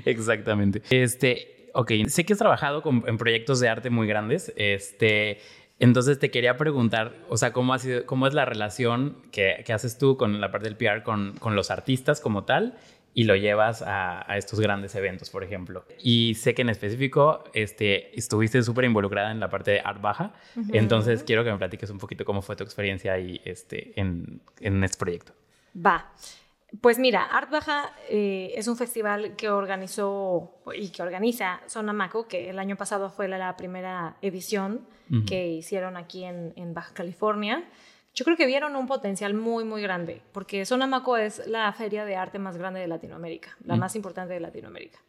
Exactamente. 0.03 0.81
Este, 0.89 1.54
ok, 1.75 1.91
sé 2.07 2.25
que 2.25 2.33
has 2.33 2.39
trabajado 2.39 2.81
en 3.05 3.17
proyectos 3.17 3.59
de 3.59 3.69
arte 3.69 3.89
muy 3.89 4.07
grandes. 4.07 4.51
Este, 4.55 5.39
entonces 5.77 6.19
te 6.19 6.31
quería 6.31 6.55
preguntar, 6.55 7.15
o 7.27 7.35
sea, 7.38 7.51
¿cómo, 7.51 7.73
ha 7.73 7.79
sido, 7.79 8.05
cómo 8.05 8.27
es 8.27 8.33
la 8.33 8.45
relación 8.45 9.17
que, 9.31 9.61
que 9.65 9.73
haces 9.73 9.97
tú 9.97 10.15
con 10.15 10.39
la 10.39 10.51
parte 10.51 10.69
del 10.69 10.77
PR 10.77 11.03
con, 11.03 11.33
con, 11.33 11.55
los 11.55 11.71
artistas 11.71 12.21
como 12.21 12.45
tal 12.45 12.77
y 13.13 13.25
lo 13.25 13.35
llevas 13.35 13.81
a, 13.81 14.29
a, 14.29 14.38
estos 14.38 14.61
grandes 14.61 14.95
eventos, 14.95 15.29
por 15.29 15.43
ejemplo? 15.43 15.85
Y 16.01 16.35
sé 16.35 16.53
que 16.53 16.61
en 16.61 16.69
específico 16.69 17.43
este, 17.53 18.17
estuviste 18.17 18.63
súper 18.63 18.85
involucrada 18.85 19.31
en 19.31 19.41
la 19.41 19.49
parte 19.49 19.71
de 19.71 19.81
Art 19.81 20.01
Baja, 20.01 20.33
entonces 20.71 21.23
quiero 21.23 21.43
que 21.43 21.51
me 21.51 21.57
platiques 21.57 21.89
un 21.89 21.97
poquito 21.97 22.23
cómo 22.23 22.41
fue 22.41 22.55
tu 22.55 22.63
experiencia 22.63 23.13
ahí 23.13 23.41
este, 23.43 23.99
en, 23.99 24.41
en 24.61 24.81
este 24.83 24.97
proyecto. 24.97 25.33
Va. 25.85 26.09
Pues 26.81 26.99
mira, 26.99 27.23
Art 27.23 27.51
Baja 27.51 27.91
eh, 28.09 28.53
es 28.55 28.67
un 28.67 28.75
festival 28.75 29.35
que 29.35 29.49
organizó 29.49 30.51
y 30.75 30.89
que 30.89 31.03
organiza 31.03 31.61
Sonamaco, 31.67 32.27
que 32.27 32.49
el 32.49 32.59
año 32.59 32.75
pasado 32.75 33.09
fue 33.09 33.27
la, 33.27 33.55
primera 33.55 34.17
edición 34.21 34.88
que 35.27 35.49
hicieron 35.49 35.97
aquí 35.97 36.23
en, 36.23 36.73
Baja 36.73 36.93
California. 36.93 37.63
Yo 38.15 38.23
creo 38.25 38.38
que 38.38 38.45
vieron 38.45 38.75
un 38.78 38.88
potencial 38.88 39.34
muy, 39.34 39.65
muy 39.65 39.82
grande, 39.82 40.21
porque 40.32 40.65
Sonamaco 40.65 41.17
es 41.17 41.45
la 41.47 41.71
feria 41.73 42.06
de 42.06 42.15
arte 42.15 42.39
más 42.39 42.56
grande 42.58 42.80
de 42.80 42.88
Latinoamérica, 42.88 43.56
la 43.65 43.75
Mm. 43.75 43.80
más 43.80 43.95
importante 43.95 44.34
de 44.34 44.39
Latinoamérica. 44.39 44.99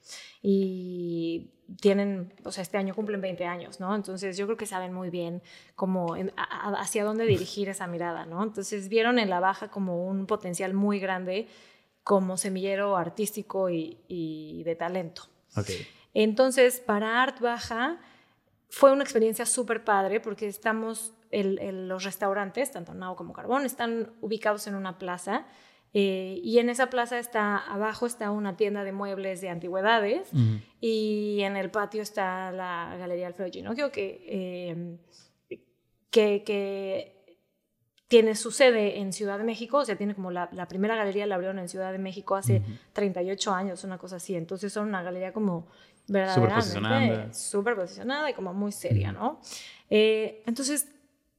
Y 0.42 1.50
tienen, 1.80 2.32
o 2.44 2.52
sea, 2.52 2.62
este 2.62 2.78
año 2.78 2.94
cumplen 2.94 3.20
20 3.20 3.44
años, 3.46 3.80
¿no? 3.80 3.94
Entonces 3.94 4.36
yo 4.36 4.46
creo 4.46 4.56
que 4.56 4.66
saben 4.66 4.92
muy 4.92 5.10
bien 5.10 5.42
cómo, 5.74 6.14
a- 6.14 6.68
a- 6.68 6.80
hacia 6.80 7.04
dónde 7.04 7.26
dirigir 7.26 7.68
esa 7.68 7.86
mirada, 7.86 8.26
¿no? 8.26 8.42
Entonces 8.42 8.88
vieron 8.88 9.18
en 9.18 9.30
la 9.30 9.40
baja 9.40 9.68
como 9.68 10.06
un 10.06 10.26
potencial 10.26 10.74
muy 10.74 10.98
grande 11.00 11.48
como 12.04 12.36
semillero 12.36 12.96
artístico 12.96 13.68
y, 13.70 13.98
y 14.08 14.62
de 14.64 14.76
talento. 14.76 15.22
Ok. 15.56 15.70
Entonces, 16.14 16.78
para 16.80 17.22
Art 17.22 17.40
Baja 17.40 17.98
fue 18.68 18.92
una 18.92 19.02
experiencia 19.02 19.44
súper 19.44 19.84
padre 19.84 20.20
porque 20.20 20.46
estamos, 20.46 21.12
el- 21.30 21.58
el- 21.60 21.88
los 21.88 22.04
restaurantes, 22.04 22.70
tanto 22.70 22.94
Nao 22.94 23.16
como 23.16 23.32
Carbón, 23.32 23.64
están 23.66 24.12
ubicados 24.20 24.66
en 24.66 24.74
una 24.74 24.98
plaza 24.98 25.46
eh, 25.94 26.40
y 26.42 26.58
en 26.58 26.68
esa 26.68 26.90
plaza 26.90 27.18
está, 27.18 27.56
abajo 27.56 28.06
está 28.06 28.30
una 28.30 28.56
tienda 28.56 28.84
de 28.84 28.92
muebles 28.92 29.40
de 29.40 29.48
antigüedades 29.48 30.28
Ujú. 30.32 30.60
y 30.80 31.40
en 31.42 31.56
el 31.56 31.70
patio 31.70 32.02
está 32.02 32.50
la 32.52 32.96
Galería 32.98 33.26
Alfredo 33.28 33.50
Ginocchio 33.50 33.90
que, 33.92 34.22
eh, 34.28 34.98
que, 36.10 36.42
que 36.44 37.16
tiene 38.08 38.34
su 38.36 38.50
sede 38.52 38.98
en 39.00 39.12
Ciudad 39.12 39.38
de 39.38 39.44
México, 39.44 39.78
o 39.78 39.84
sea, 39.84 39.96
tiene 39.96 40.14
como 40.14 40.30
la, 40.30 40.48
la 40.52 40.68
primera 40.68 40.94
galería 40.96 41.26
la 41.26 41.34
abrieron 41.34 41.58
en 41.58 41.68
Ciudad 41.68 41.90
de 41.92 41.98
México 41.98 42.36
hace 42.36 42.58
Ujú. 42.58 42.72
38 42.92 43.52
años, 43.52 43.82
una 43.82 43.98
cosa 43.98 44.16
así. 44.16 44.36
Entonces 44.36 44.72
son 44.72 44.88
una 44.88 45.02
galería 45.02 45.32
como 45.32 45.66
posicionada. 46.06 46.98
verdaderamente 47.00 47.34
súper 47.34 47.74
posicionada 47.74 48.30
y 48.30 48.34
como 48.34 48.54
muy 48.54 48.70
seria, 48.70 49.10
¿no? 49.12 49.40
Eh, 49.90 50.42
entonces, 50.46 50.88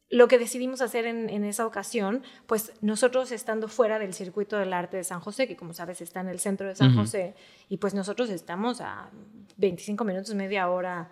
lo 0.10 0.28
que 0.28 0.40
decidimos 0.40 0.82
hacer 0.82 1.06
en, 1.06 1.30
en 1.30 1.44
esa 1.44 1.66
ocasión, 1.66 2.24
pues 2.46 2.72
nosotros 2.82 3.32
estando 3.32 3.68
fuera 3.68 4.00
del 4.00 4.14
circuito 4.14 4.58
del 4.58 4.72
arte 4.72 4.98
de 4.98 5.04
San 5.04 5.20
José, 5.20 5.48
que 5.48 5.58
como 5.58 5.74
sabes 5.74 6.02
está 6.02 6.22
en 6.22 6.30
el 6.30 6.40
centro 6.40 6.68
de 6.68 6.76
San. 6.76 6.96
José, 6.96 7.36
y 7.68 7.78
pues 7.78 7.94
nosotros 7.94 8.30
estamos 8.30 8.80
a 8.80 9.10
25 9.58 10.04
minutos, 10.06 10.34
media 10.36 10.70
hora 10.70 11.12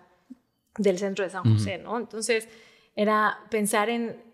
del 0.78 0.98
centro 0.98 1.24
de 1.24 1.30
San. 1.30 1.44
José, 1.44 1.78
¿no? 1.78 1.98
Entonces, 1.98 2.48
era 2.94 3.38
pensar 3.50 3.90
en 3.90 4.24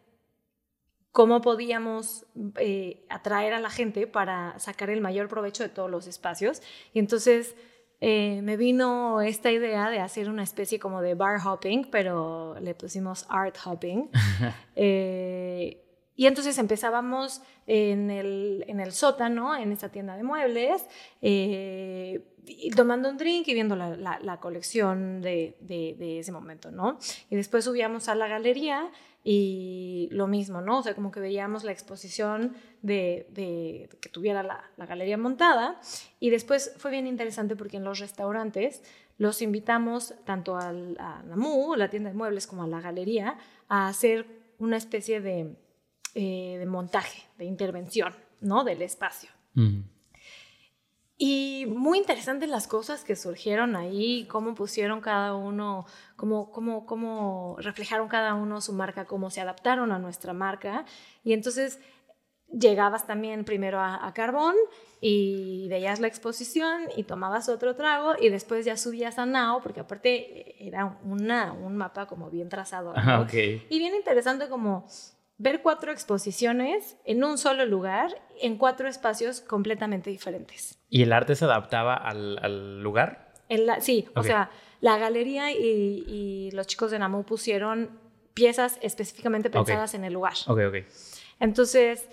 cómo 1.11 1.41
podíamos 1.41 2.25
eh, 2.57 3.05
atraer 3.11 3.55
a 3.55 3.61
la 3.61 3.69
gente 3.69 4.07
para 4.07 4.59
sacar 4.59 4.91
el 4.91 5.01
mayor 5.01 5.29
provecho 5.29 5.63
de 5.63 5.69
todos 5.69 5.91
los 5.91 6.07
espacios. 6.07 6.63
Y 6.95 7.01
entonces 7.01 7.57
eh, 8.05 8.41
me 8.43 8.57
vino 8.57 9.21
esta 9.21 9.53
idea 9.53 9.89
de 9.89 10.01
hacer 10.01 10.29
una 10.29 10.43
especie 10.43 10.79
como 10.81 11.01
de 11.03 11.15
bar 11.15 11.39
hopping, 11.47 11.85
pero 11.91 12.57
le 12.61 12.75
pusimos 12.75 13.25
art 13.29 13.57
hopping. 13.65 14.11
Eh, 14.77 15.79
y 16.15 16.27
entonces 16.27 16.59
empezábamos 16.59 17.41
en 17.67 18.11
el, 18.11 18.65
en 18.67 18.81
el 18.81 18.93
sótano, 18.93 19.57
en 19.57 19.71
esta 19.73 19.89
tienda 19.91 20.17
de 20.17 20.23
muebles, 20.25 20.87
eh, 21.23 22.21
y 22.45 22.71
tomando 22.71 23.09
un 23.09 23.17
drink 23.17 23.47
y 23.49 23.55
viendo 23.55 23.77
la, 23.77 23.97
la- 23.97 24.19
la 24.21 24.41
colección 24.41 25.21
de, 25.23 25.57
de- 25.61 25.95
de 25.99 26.19
ese 26.19 26.33
momento, 26.33 26.71
¿no? 26.73 26.99
Y 27.31 27.37
después 27.37 27.65
subíamos 27.65 28.09
a 28.09 28.15
la 28.17 28.27
galería 28.29 28.91
y 29.25 30.09
lo 30.11 30.27
mismo, 30.27 30.61
¿no? 30.61 30.79
O 30.79 30.83
sea, 30.83 30.95
como 30.95 31.11
que 31.13 31.21
veíamos 31.21 31.63
la 31.65 31.73
exposición 31.73 32.55
de, 32.83 33.27
de- 33.31 33.89
que 34.01 34.09
tuviera 34.09 34.43
la, 34.43 34.65
la 34.77 34.87
galería 34.87 35.17
montada. 35.17 35.81
Y 36.21 36.31
después 36.31 36.75
fue 36.79 36.91
bien 36.91 37.07
interesante 37.07 37.55
porque 37.57 37.77
en 37.77 37.85
los 37.85 37.99
restaurantes 38.01 38.83
los 39.19 39.41
invitamos 39.43 40.15
tanto 40.25 40.57
al, 40.57 40.97
a 40.99 41.23
Namu, 41.23 41.75
la 41.77 41.89
tienda 41.91 42.11
de 42.11 42.17
muebles, 42.17 42.47
como 42.47 42.65
a 42.65 42.67
la 42.67 42.81
galería, 42.81 43.37
a 43.69 43.87
hacer 43.89 44.27
una 44.59 44.77
especie 44.77 45.21
de, 45.21 45.57
eh, 46.15 46.57
de 46.59 46.67
montaje, 46.67 47.23
de 47.39 47.45
intervención, 47.45 48.15
¿no? 48.41 48.65
Del 48.65 48.83
espacio. 48.83 49.31
Ujú. 49.57 49.85
Y 51.25 51.67
muy 51.67 51.99
interesantes 51.99 52.49
las 52.49 52.67
cosas 52.67 53.05
que 53.05 53.15
surgieron 53.15 53.77
ahí, 53.77 54.27
cómo 54.29 54.57
pusieron 54.57 55.01
cada 55.01 55.37
uno, 55.37 55.87
cómo, 56.17 56.51
cómo, 56.51 56.85
cómo 56.85 57.55
reflejaron 57.61 58.09
cada 58.09 58.35
uno 58.35 58.61
su 58.61 58.73
marca, 58.73 59.05
cómo 59.05 59.31
se 59.31 59.41
adaptaron 59.41 59.93
a 59.93 60.01
nuestra 60.01 60.33
marca. 60.33 60.85
Y 61.23 61.33
entonces 61.33 61.79
llegabas 62.49 63.07
también 63.07 63.45
primero 63.45 63.79
a, 63.79 64.05
a 64.05 64.13
Carbón 64.13 64.57
y 65.01 65.69
veías 65.69 66.01
la 66.01 66.09
exposición 66.09 66.89
y 66.97 67.05
tomabas 67.05 67.49
otro 67.49 67.77
trago 67.77 68.15
y 68.21 68.29
después 68.29 68.65
ya 68.65 68.77
subías 68.77 69.21
a 69.21 69.25
Nao, 69.25 69.63
porque 69.63 69.79
aparte 69.79 70.67
era 70.67 70.99
una, 71.05 71.53
un 71.53 71.77
mapa 71.77 72.07
como 72.07 72.31
bien 72.31 72.49
trazado. 72.49 72.95
¿no? 72.95 72.99
Ah, 73.01 73.21
ok. 73.21 73.35
Y 73.71 73.79
bien 73.79 73.95
interesante 73.95 74.49
como 74.49 74.89
ver 75.43 75.61
cuatro 75.61 75.91
exposiciones 75.91 76.97
en 77.05 77.25
un 77.25 77.37
solo 77.37 77.67
lugar, 77.67 78.15
en 78.41 78.57
cuatro 78.57 78.89
espacios 78.89 79.41
completamente 79.41 80.09
diferentes. 80.09 80.79
¿Y 80.89 81.03
el 81.03 81.13
arte 81.13 81.35
se 81.35 81.45
adaptaba 81.47 81.95
al, 81.97 82.39
al 82.43 82.81
lugar? 82.83 83.33
En 83.49 83.67
la- 83.67 83.81
sí, 83.81 84.09
o 84.15 84.21
Ok. 84.21 84.27
sea, 84.27 84.51
la 84.81 84.99
galería 84.99 85.51
y, 85.51 86.05
y 86.07 86.51
los 86.53 86.67
chicos 86.69 86.93
de 86.93 86.99
Namu 87.01 87.25
pusieron 87.25 87.91
piezas 88.35 88.79
específicamente 88.83 89.51
pensadas 89.51 89.95
en 89.95 90.05
el 90.05 90.13
lugar. 90.13 90.35
Ok, 90.47 90.61
ok. 90.69 90.77
Entonces, 91.41 92.09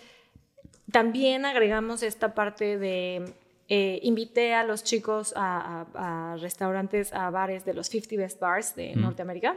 también 0.91 1.45
agregamos 1.45 2.01
esta 2.01 2.33
parte 2.33 2.79
de, 2.79 3.31
eh, 3.67 3.99
invité 4.01 4.55
a 4.55 4.63
los 4.63 4.83
chicos 4.83 5.33
a, 5.35 5.85
a- 5.93 6.33
a 6.33 6.37
restaurantes, 6.37 7.13
a 7.13 7.29
bares 7.29 7.63
de 7.63 7.75
los 7.75 7.87
50 7.87 8.15
Best 8.17 8.39
Bars 8.39 8.75
de 8.75 8.95
Mm. 8.95 9.01
Norteamérica. 9.01 9.55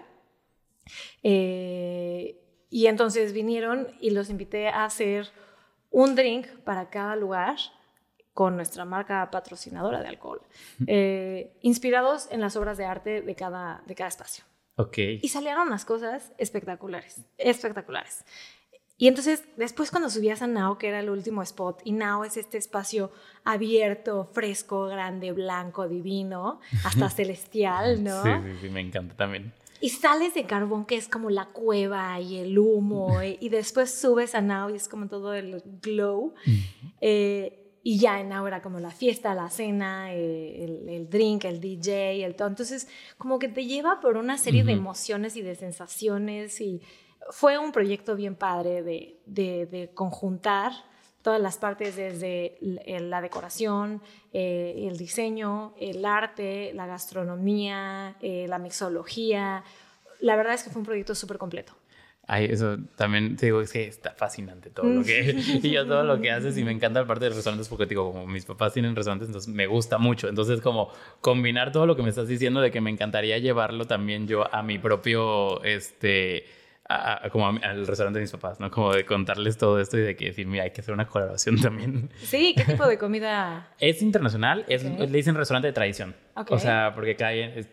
Eh, 1.22 2.38
y 2.72 2.86
entonces 2.86 3.34
vinieron 3.34 3.88
y 4.00 4.10
los 4.10 4.30
invité 4.30 4.68
a 4.68 4.86
hacer 4.86 5.28
un 5.90 6.14
drink 6.14 6.46
para 6.64 6.88
cada 6.88 7.14
lugar 7.16 7.56
con 8.32 8.56
nuestra 8.56 8.86
marca 8.86 9.30
patrocinadora 9.30 10.00
de 10.00 10.08
alcohol, 10.08 10.40
eh, 10.86 11.52
inspirados 11.60 12.28
en 12.30 12.40
las 12.40 12.56
obras 12.56 12.78
de 12.78 12.86
arte 12.86 13.20
de 13.20 13.34
cada, 13.34 13.82
de 13.86 13.94
cada 13.94 14.08
espacio. 14.08 14.44
Ok. 14.76 14.96
Y 15.20 15.28
salieron 15.28 15.68
unas 15.68 15.84
cosas 15.84 16.32
espectaculares, 16.38 17.20
espectaculares. 17.36 18.24
Y 18.96 19.06
entonces, 19.06 19.44
después 19.58 19.90
cuando 19.90 20.08
subías 20.08 20.40
a 20.40 20.46
Nao, 20.46 20.78
que 20.78 20.88
era 20.88 21.00
el 21.00 21.10
último 21.10 21.42
spot, 21.42 21.82
y 21.84 21.92
Nao 21.92 22.24
es 22.24 22.38
este 22.38 22.56
espacio 22.56 23.12
abierto, 23.44 24.30
fresco, 24.32 24.86
grande, 24.86 25.32
blanco, 25.32 25.88
divino, 25.88 26.60
hasta 26.84 27.10
celestial, 27.10 28.02
¿no? 28.02 28.22
Sí, 28.22 28.30
sí, 28.44 28.58
sí, 28.62 28.68
me 28.70 28.80
encanta 28.80 29.14
también. 29.14 29.52
Y 29.82 29.88
sales 29.88 30.32
de 30.34 30.44
Carbón, 30.44 30.86
que 30.86 30.94
es 30.94 31.08
como 31.08 31.28
la 31.28 31.46
cueva 31.46 32.20
y 32.20 32.36
el 32.36 32.56
humo, 32.56 33.20
y, 33.20 33.36
y 33.40 33.48
después 33.48 33.92
subes 33.92 34.36
a 34.36 34.40
Nao 34.40 34.70
y 34.70 34.76
es 34.76 34.88
como 34.88 35.08
todo 35.08 35.34
el 35.34 35.60
glow. 35.82 36.34
Eh, 37.00 37.80
y 37.82 37.98
ya 37.98 38.20
en 38.20 38.28
Nao 38.28 38.46
era 38.46 38.62
como 38.62 38.78
la 38.78 38.92
fiesta, 38.92 39.34
la 39.34 39.50
cena, 39.50 40.14
eh, 40.14 40.64
el, 40.64 40.88
el 40.88 41.10
drink, 41.10 41.46
el 41.46 41.60
DJ, 41.60 42.24
el 42.24 42.36
todo. 42.36 42.46
Entonces, 42.46 42.86
como 43.18 43.40
que 43.40 43.48
te 43.48 43.66
lleva 43.66 43.98
por 44.00 44.16
una 44.16 44.38
serie 44.38 44.62
de 44.62 44.70
emociones 44.70 45.34
y 45.34 45.42
de 45.42 45.56
sensaciones. 45.56 46.60
Y 46.60 46.80
fue 47.30 47.58
un 47.58 47.72
proyecto 47.72 48.14
bien 48.14 48.36
padre 48.36 48.84
de, 48.84 49.20
de, 49.26 49.66
de 49.66 49.90
conjuntar 49.92 50.72
todas 51.22 51.40
las 51.40 51.56
partes 51.58 51.96
desde 51.96 52.58
l- 52.60 53.00
la 53.08 53.20
decoración, 53.20 54.02
eh, 54.32 54.86
el 54.88 54.96
diseño, 54.98 55.74
el 55.80 56.04
arte, 56.04 56.72
la 56.74 56.86
gastronomía, 56.86 58.16
eh, 58.20 58.46
la 58.48 58.58
mixología. 58.58 59.64
La 60.20 60.36
verdad 60.36 60.54
es 60.54 60.62
que 60.64 60.70
fue 60.70 60.80
un 60.80 60.86
proyecto 60.86 61.14
súper 61.14 61.38
completo. 61.38 61.72
Ay, 62.28 62.46
eso 62.50 62.76
también 62.96 63.36
te 63.36 63.46
digo, 63.46 63.60
es 63.60 63.72
que 63.72 63.84
está 63.86 64.12
fascinante 64.12 64.70
todo 64.70 64.88
lo 64.90 65.02
que. 65.02 65.34
y 65.62 65.70
yo 65.70 65.86
todo 65.86 66.04
lo 66.04 66.20
que 66.20 66.30
haces 66.30 66.56
y 66.56 66.62
me 66.64 66.70
encanta 66.70 67.00
la 67.00 67.06
parte 67.06 67.24
de 67.24 67.30
los 67.30 67.36
restaurantes 67.36 67.68
porque, 67.68 67.86
digo, 67.86 68.12
como 68.12 68.26
mis 68.26 68.44
papás 68.44 68.72
tienen 68.72 68.94
restaurantes, 68.94 69.28
entonces 69.28 69.52
me 69.52 69.66
gusta 69.66 69.98
mucho. 69.98 70.28
Entonces, 70.28 70.60
como 70.60 70.90
combinar 71.20 71.72
todo 71.72 71.84
lo 71.86 71.96
que 71.96 72.02
me 72.02 72.10
estás 72.10 72.28
diciendo 72.28 72.60
de 72.60 72.70
que 72.70 72.80
me 72.80 72.90
encantaría 72.90 73.38
llevarlo 73.38 73.86
también 73.86 74.28
yo 74.28 74.52
a 74.54 74.62
mi 74.62 74.78
propio, 74.78 75.62
este. 75.64 76.44
A- 76.94 77.26
a- 77.26 77.30
como 77.30 77.46
a 77.46 77.50
al 77.62 77.86
restaurante 77.86 78.18
de 78.18 78.22
mis 78.24 78.32
papás, 78.32 78.60
¿no? 78.60 78.70
Como 78.70 78.92
de 78.92 79.04
contarles 79.04 79.56
todo 79.58 79.80
esto 79.80 79.98
y 79.98 80.02
de 80.02 80.16
que 80.16 80.26
decir, 80.26 80.46
mira, 80.46 80.64
hay 80.64 80.70
que 80.70 80.80
hacer 80.80 80.94
una 80.94 81.06
colaboración 81.06 81.56
también. 81.60 82.10
Sí, 82.22 82.54
¿qué 82.56 82.64
tipo 82.64 82.86
de 82.86 82.98
comida? 82.98 83.68
Es 83.78 84.02
internacional, 84.02 84.64
es, 84.68 84.84
le 84.84 85.06
dicen 85.06 85.34
restaurante 85.34 85.68
de 85.68 85.72
tradición. 85.72 86.14
Ok. 86.34 86.50
O 86.52 86.58
sea, 86.58 86.92
porque 86.94 87.14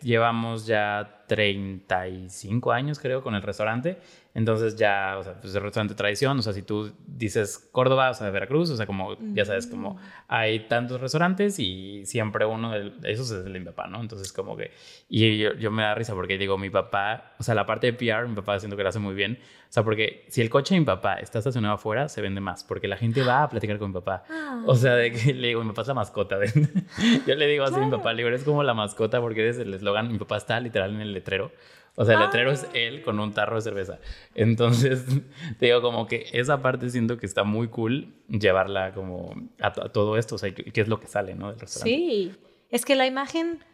llevamos 0.02 0.66
ya 0.66 1.16
35 1.26 2.72
años, 2.72 2.98
creo, 2.98 3.22
con 3.22 3.34
el 3.34 3.42
restaurante. 3.42 3.98
Entonces 4.32 4.76
ya, 4.76 5.16
o 5.18 5.24
sea, 5.24 5.34
pues 5.40 5.54
es 5.54 5.60
restaurante 5.62 5.94
tradición. 5.94 6.38
O 6.38 6.42
sea, 6.42 6.52
si 6.52 6.62
tú 6.62 6.92
dices 7.06 7.68
Córdoba, 7.72 8.10
o 8.10 8.14
sea, 8.14 8.30
Veracruz, 8.30 8.70
o 8.70 8.76
sea, 8.76 8.86
como, 8.86 9.16
ya 9.34 9.44
sabes, 9.44 9.66
como 9.66 9.96
hay 10.28 10.60
tantos 10.68 11.00
restaurantes 11.00 11.58
y 11.58 12.04
siempre 12.06 12.44
uno 12.46 12.70
de 12.72 12.92
esos 13.10 13.30
es 13.30 13.44
el 13.46 13.52
de 13.52 13.58
mi 13.60 13.66
papá, 13.66 13.88
¿no? 13.88 14.00
Entonces, 14.00 14.32
como 14.32 14.56
que, 14.56 14.70
y 15.08 15.38
yo, 15.38 15.54
yo 15.54 15.70
me 15.72 15.82
da 15.82 15.94
risa 15.94 16.14
porque 16.14 16.38
digo, 16.38 16.58
mi 16.58 16.70
papá, 16.70 17.32
o 17.38 17.42
sea, 17.42 17.54
la 17.56 17.66
parte 17.66 17.90
de 17.90 17.92
PR, 17.94 18.28
mi 18.28 18.36
papá 18.36 18.58
siento 18.60 18.76
que 18.76 18.82
lo 18.84 18.88
hace 18.88 18.98
muy 19.00 19.14
bien. 19.14 19.38
O 19.68 19.72
sea, 19.72 19.84
porque 19.84 20.24
si 20.28 20.40
el 20.40 20.50
coche 20.50 20.74
de 20.74 20.80
mi 20.80 20.86
papá 20.86 21.14
está 21.14 21.38
estacionado 21.38 21.74
afuera, 21.74 22.08
se 22.08 22.20
vende 22.20 22.40
más, 22.40 22.64
porque 22.64 22.88
la 22.88 22.96
gente 22.96 23.22
va 23.22 23.44
a 23.44 23.48
platicar 23.48 23.78
con 23.78 23.90
mi 23.90 23.94
papá. 23.94 24.24
Ah. 24.30 24.62
O 24.66 24.74
sea, 24.74 24.94
de 24.94 25.12
que 25.12 25.32
le 25.34 25.48
digo, 25.48 25.62
mi 25.62 25.68
papá 25.70 25.82
es 25.82 25.88
la 25.88 25.94
mascota. 25.94 26.38
de- 26.38 26.50
Yo 27.26 27.34
le 27.36 27.46
digo 27.46 27.64
así 27.64 27.74
a 27.74 27.78
mi 27.78 27.84
Claro. 27.86 27.98
papá, 27.98 28.12
le 28.12 28.18
digo, 28.18 28.28
eres 28.28 28.42
como 28.50 28.62
la 28.62 28.74
mascota 28.74 29.20
porque 29.20 29.40
eres 29.40 29.58
el 29.58 29.72
eslogan. 29.74 30.10
Mi 30.10 30.18
papá 30.18 30.36
está 30.36 30.60
literal 30.60 30.94
en 30.94 31.00
el 31.00 31.12
letrero. 31.12 31.52
O 31.96 32.04
sea, 32.04 32.14
el 32.14 32.20
letrero 32.20 32.50
es 32.50 32.66
él 32.72 33.02
con 33.02 33.18
un 33.20 33.34
tarro 33.34 33.56
de 33.56 33.62
cerveza. 33.62 33.98
Entonces, 34.34 35.04
te 35.58 35.66
digo, 35.66 35.82
como 35.82 36.06
que 36.06 36.26
esa 36.32 36.62
parte 36.62 36.88
siento 36.88 37.18
que 37.18 37.26
está 37.26 37.44
muy 37.44 37.68
cool 37.68 38.14
llevarla 38.28 38.92
como 38.92 39.34
a, 39.60 39.72
todo 39.72 40.16
esto, 40.16 40.36
o 40.36 40.38
sea, 40.38 40.54
qué 40.54 40.80
es 40.80 40.88
lo 40.88 41.00
que 41.00 41.08
sale, 41.08 41.34
¿no? 41.34 41.50
Del 41.50 41.60
restaurante. 41.60 41.90
Sí, 41.90 42.32
es 42.70 42.84
que 42.84 42.94
la 42.94 43.06
imagen 43.06 43.64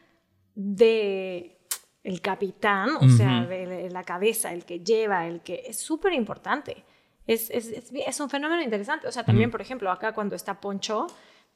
de 0.55 1.57
el 2.03 2.21
capitán, 2.21 2.91
o 3.01 3.09
sea, 3.09 3.45
de 3.47 3.91
la 3.91 4.05
cabeza, 4.05 4.53
el 4.53 4.65
que 4.65 4.81
lleva, 4.81 5.27
el 5.27 5.41
que 5.41 5.65
es 5.67 5.79
súper 5.79 6.13
importante. 6.13 6.85
Es, 7.27 7.51
es, 7.51 7.91
es, 7.93 8.21
un 8.21 8.31
fenómeno 8.31 8.63
interesante. 8.63 9.09
O 9.09 9.13
sea, 9.13 9.25
también, 9.25 9.51
por 9.51 9.61
ejemplo, 9.61 9.91
acá 9.91 10.13
cuando 10.13 10.37
está 10.37 10.61
Poncho, 10.61 11.09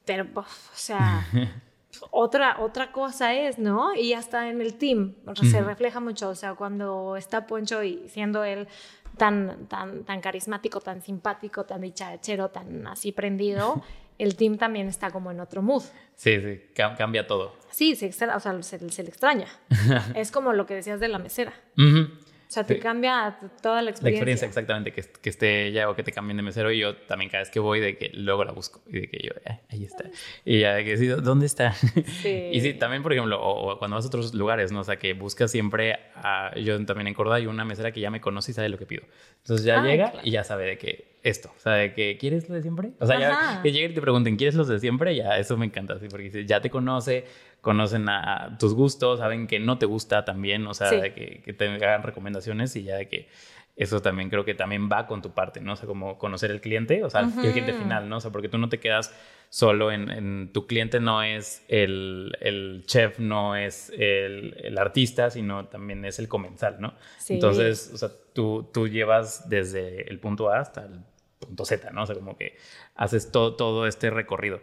pero, 0.03 0.27
o 0.35 0.45
sea, 0.73 1.25
otra, 2.11 2.59
otra 2.59 2.91
cosa 2.91 3.33
es, 3.33 3.59
¿no? 3.59 3.93
Y 3.95 4.13
hasta 4.13 4.49
en 4.49 4.61
el 4.61 4.75
team 4.75 5.15
se 5.33 5.61
refleja 5.61 5.99
mucho, 5.99 6.29
o 6.29 6.35
sea, 6.35 6.55
cuando 6.55 7.15
está 7.17 7.47
Poncho 7.47 7.83
y 7.83 8.07
siendo 8.07 8.43
él 8.43 8.67
tan, 9.17 9.67
tan, 9.67 10.03
tan 10.03 10.21
carismático, 10.21 10.79
tan 10.79 11.01
simpático, 11.01 11.65
tan 11.65 11.81
dicharachero, 11.81 12.49
tan 12.49 12.87
así 12.87 13.11
prendido, 13.11 13.81
el 14.17 14.35
team 14.35 14.57
también 14.57 14.87
está 14.87 15.11
como 15.11 15.31
en 15.31 15.39
otro 15.39 15.61
mood. 15.61 15.83
Sí, 16.15 16.39
sí, 16.39 16.61
cambia 16.73 17.25
todo. 17.27 17.55
Sí, 17.71 17.95
se, 17.95 18.07
o 18.07 18.39
sea, 18.39 18.63
se, 18.63 18.79
le 18.79 19.09
extraña. 19.09 19.47
es 20.15 20.31
como 20.31 20.53
lo 20.53 20.65
que 20.65 20.75
decías 20.75 20.99
de 20.99 21.07
la 21.07 21.17
mesera. 21.19 21.53
O 22.51 22.53
sea, 22.53 22.65
te 22.65 22.79
cambia 22.79 23.37
toda 23.61 23.81
la 23.81 23.91
experiencia. 23.91 24.03
La 24.03 24.09
experiencia, 24.09 24.45
exactamente, 24.45 24.91
que, 24.91 25.03
que, 25.03 25.29
esté 25.29 25.67
ella 25.67 25.89
o 25.89 25.95
que 25.95 26.03
te 26.03 26.11
cambien 26.11 26.35
de 26.35 26.43
mesero. 26.43 26.69
Y 26.69 26.79
yo 26.79 26.97
también 26.97 27.31
cada 27.31 27.43
vez 27.43 27.49
que 27.49 27.61
voy, 27.61 27.79
de 27.79 27.95
que 27.95 28.09
luego 28.13 28.43
la 28.43 28.51
busco. 28.51 28.81
Y 28.87 28.99
de 28.99 29.09
que 29.09 29.19
yo, 29.25 29.31
eh, 29.45 29.61
ahí 29.69 29.85
está. 29.85 30.03
Y 30.43 30.59
ya 30.59 30.73
de 30.73 30.83
que 30.83 30.97
sí, 30.97 31.07
¿dónde 31.07 31.45
está? 31.45 31.71
Sí. 31.71 32.49
y 32.51 32.59
sí, 32.59 32.73
también, 32.73 33.03
por 33.03 33.13
ejemplo, 33.13 33.41
o, 33.41 33.79
cuando 33.79 33.95
vas 33.95 34.03
a 34.03 34.09
otros 34.09 34.33
lugares, 34.33 34.73
¿no? 34.73 34.81
O 34.81 34.83
sea, 34.83 34.97
que 34.97 35.13
buscas 35.13 35.49
siempre, 35.49 35.97
a, 36.13 36.53
yo 36.59 36.85
también 36.85 37.07
en 37.07 37.13
Córdoba 37.13 37.37
hay 37.37 37.47
una 37.47 37.63
mesera 37.63 37.93
que 37.93 38.01
ya 38.01 38.11
me 38.11 38.19
conoce 38.19 38.51
y 38.51 38.53
sabe 38.53 38.67
lo 38.67 38.77
que 38.77 38.85
pido. 38.85 39.03
Entonces 39.37 39.65
ya 39.65 39.81
llega 39.81 40.11
y 40.21 40.31
ya 40.31 40.43
sabe 40.43 40.65
de 40.65 40.77
que 40.77 41.10
esto, 41.23 41.51
o 41.55 41.59
sea, 41.59 41.73
de 41.73 41.93
que 41.93 42.17
quieres 42.17 42.49
lo 42.49 42.55
de 42.55 42.61
siempre. 42.61 42.91
O 42.99 43.05
sea, 43.05 43.19
ya 43.19 43.61
que 43.61 43.71
lleguen 43.71 43.91
y 43.91 43.93
te 43.93 44.01
pregunten, 44.01 44.37
¿quieres 44.37 44.55
los 44.55 44.67
de 44.67 44.79
siempre? 44.79 45.15
Ya, 45.15 45.37
eso 45.37 45.55
me 45.57 45.65
encanta, 45.65 45.99
sí, 45.99 46.07
porque 46.09 46.45
ya 46.45 46.61
te 46.61 46.69
conoce, 46.69 47.25
conocen 47.61 48.09
a 48.09 48.57
tus 48.59 48.73
gustos, 48.73 49.19
saben 49.19 49.47
que 49.47 49.59
no 49.59 49.77
te 49.77 49.85
gusta 49.85 50.25
también, 50.25 50.65
o 50.65 50.73
sea, 50.73 50.89
de 50.89 51.13
que, 51.13 51.53
te 51.53 51.67
hagan 51.67 52.03
recomendaciones 52.03 52.75
y 52.75 52.83
ya 52.83 52.95
de 52.95 53.07
que 53.07 53.27
eso 53.75 54.01
también 54.01 54.29
creo 54.29 54.45
que 54.45 54.53
también 54.53 54.89
va 54.91 55.07
con 55.07 55.21
tu 55.21 55.31
parte, 55.31 55.61
¿no? 55.61 55.73
O 55.73 55.75
sea, 55.75 55.87
como 55.87 56.17
conocer 56.17 56.51
el 56.51 56.59
cliente, 56.59 57.03
o 57.03 57.09
sea, 57.09 57.21
el 57.21 57.51
cliente 57.51 57.73
final, 57.73 58.09
¿no? 58.09 58.17
O 58.17 58.19
sea, 58.19 58.31
porque 58.31 58.49
tú 58.49 58.57
no 58.57 58.67
te 58.67 58.79
quedas 58.79 59.13
solo 59.49 59.91
en, 59.91 60.51
tu 60.53 60.65
cliente, 60.65 60.99
no 60.99 61.21
es 61.21 61.63
el, 61.67 62.83
chef, 62.87 63.19
no 63.19 63.55
es 63.55 63.91
el, 63.95 64.75
artista, 64.77 65.29
sino 65.29 65.65
también 65.65 66.03
es 66.05 66.19
el 66.19 66.27
comensal, 66.27 66.77
¿no? 66.79 66.95
Entonces, 67.29 67.91
o 67.93 67.97
sea, 67.97 68.09
tú, 68.33 68.69
tú 68.73 68.87
llevas 68.87 69.49
desde 69.49 70.09
el 70.09 70.19
punto 70.19 70.49
A 70.51 70.59
hasta 70.59 70.85
el 70.85 71.01
punto 71.41 71.65
Z, 71.65 71.91
¿no? 71.91 72.03
O 72.03 72.05
sea, 72.05 72.15
como 72.15 72.37
que 72.37 72.57
haces 72.95 73.31
todo, 73.31 73.85
este 73.87 74.09
recorrido. 74.09 74.61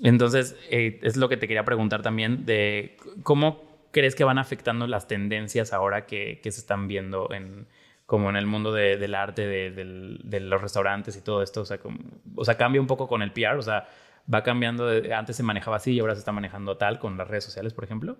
Entonces, 0.00 0.56
eh, 0.70 1.00
es 1.02 1.16
lo 1.16 1.28
que 1.28 1.36
te 1.36 1.48
quería 1.48 1.64
preguntar 1.64 2.02
también 2.02 2.46
de 2.46 2.96
cómo 3.24 3.68
crees 3.90 4.14
que 4.14 4.24
van 4.24 4.38
afectando 4.38 4.86
las 4.86 5.08
tendencias 5.08 5.72
ahora 5.72 6.06
que, 6.06 6.40
se 6.42 6.48
están 6.48 6.86
viendo 6.88 7.32
en 7.32 7.66
como 8.06 8.30
en 8.30 8.36
el 8.36 8.46
mundo 8.46 8.72
del 8.72 9.14
arte, 9.14 9.46
de, 9.46 10.40
los 10.40 10.62
restaurantes 10.62 11.16
y 11.16 11.20
todo 11.20 11.42
esto. 11.42 11.62
O 11.62 11.64
sea, 11.66 11.78
o 12.36 12.44
sea, 12.44 12.56
cambia 12.56 12.80
un 12.80 12.86
poco 12.86 13.06
con 13.06 13.20
el 13.20 13.32
PR. 13.32 13.58
O 13.58 13.62
sea, 13.62 13.86
va 14.32 14.42
cambiando. 14.42 14.88
antes 15.14 15.36
se 15.36 15.42
manejaba 15.42 15.76
así 15.76 15.92
y 15.92 16.00
ahora 16.00 16.14
se 16.14 16.20
está 16.20 16.32
manejando 16.32 16.78
tal 16.78 16.98
con 16.98 17.18
las 17.18 17.28
redes 17.28 17.44
sociales, 17.44 17.74
por 17.74 17.84
ejemplo. 17.84 18.16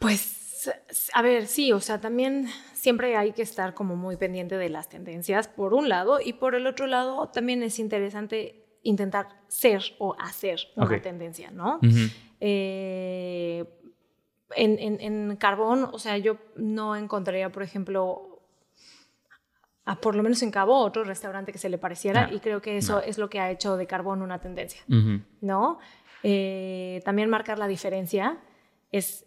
Pues, 0.00 0.70
a 1.12 1.22
ver, 1.22 1.46
sí, 1.46 1.72
o 1.72 1.80
sea, 1.80 2.00
también 2.00 2.48
siempre 2.78 3.16
hay 3.16 3.32
que 3.32 3.42
estar 3.42 3.74
como 3.74 3.96
muy 3.96 4.16
pendiente 4.16 4.56
de 4.56 4.68
las 4.68 4.88
tendencias, 4.88 5.48
por 5.48 5.74
un 5.74 5.88
lado, 5.88 6.20
y 6.24 6.34
por 6.34 6.54
el 6.54 6.66
otro 6.66 6.86
lado, 6.86 7.28
también 7.28 7.62
es 7.62 7.78
interesante 7.78 8.64
intentar 8.82 9.28
ser 9.48 9.82
o 9.98 10.14
hacer 10.18 10.60
una 10.76 11.02
tendencia, 11.02 11.50
¿no? 11.50 11.80
Eh, 12.40 13.64
en, 14.54 15.36
carbón, 15.36 15.88
o 15.92 15.98
sea, 15.98 16.16
yo 16.18 16.38
no 16.56 16.94
encontraría, 16.94 17.50
por 17.50 17.64
ejemplo, 17.64 18.40
por 20.00 20.14
lo 20.14 20.22
menos 20.22 20.42
en 20.42 20.50
Cabo, 20.50 20.78
otro 20.78 21.02
restaurante 21.02 21.50
que 21.50 21.58
se 21.58 21.68
le 21.68 21.78
pareciera, 21.78 22.28
ah, 22.30 22.32
y 22.32 22.38
creo 22.38 22.62
que 22.62 22.76
eso 22.76 23.02
es 23.02 23.18
lo 23.18 23.28
que 23.28 23.40
ha 23.40 23.50
hecho 23.50 23.76
de 23.76 23.86
carbón 23.86 24.22
una 24.22 24.40
tendencia, 24.40 24.82
¿no? 25.40 25.78
Eh, 26.22 27.00
también 27.04 27.28
marcar 27.28 27.58
la 27.58 27.68
diferencia 27.68 28.38
es, 28.90 29.24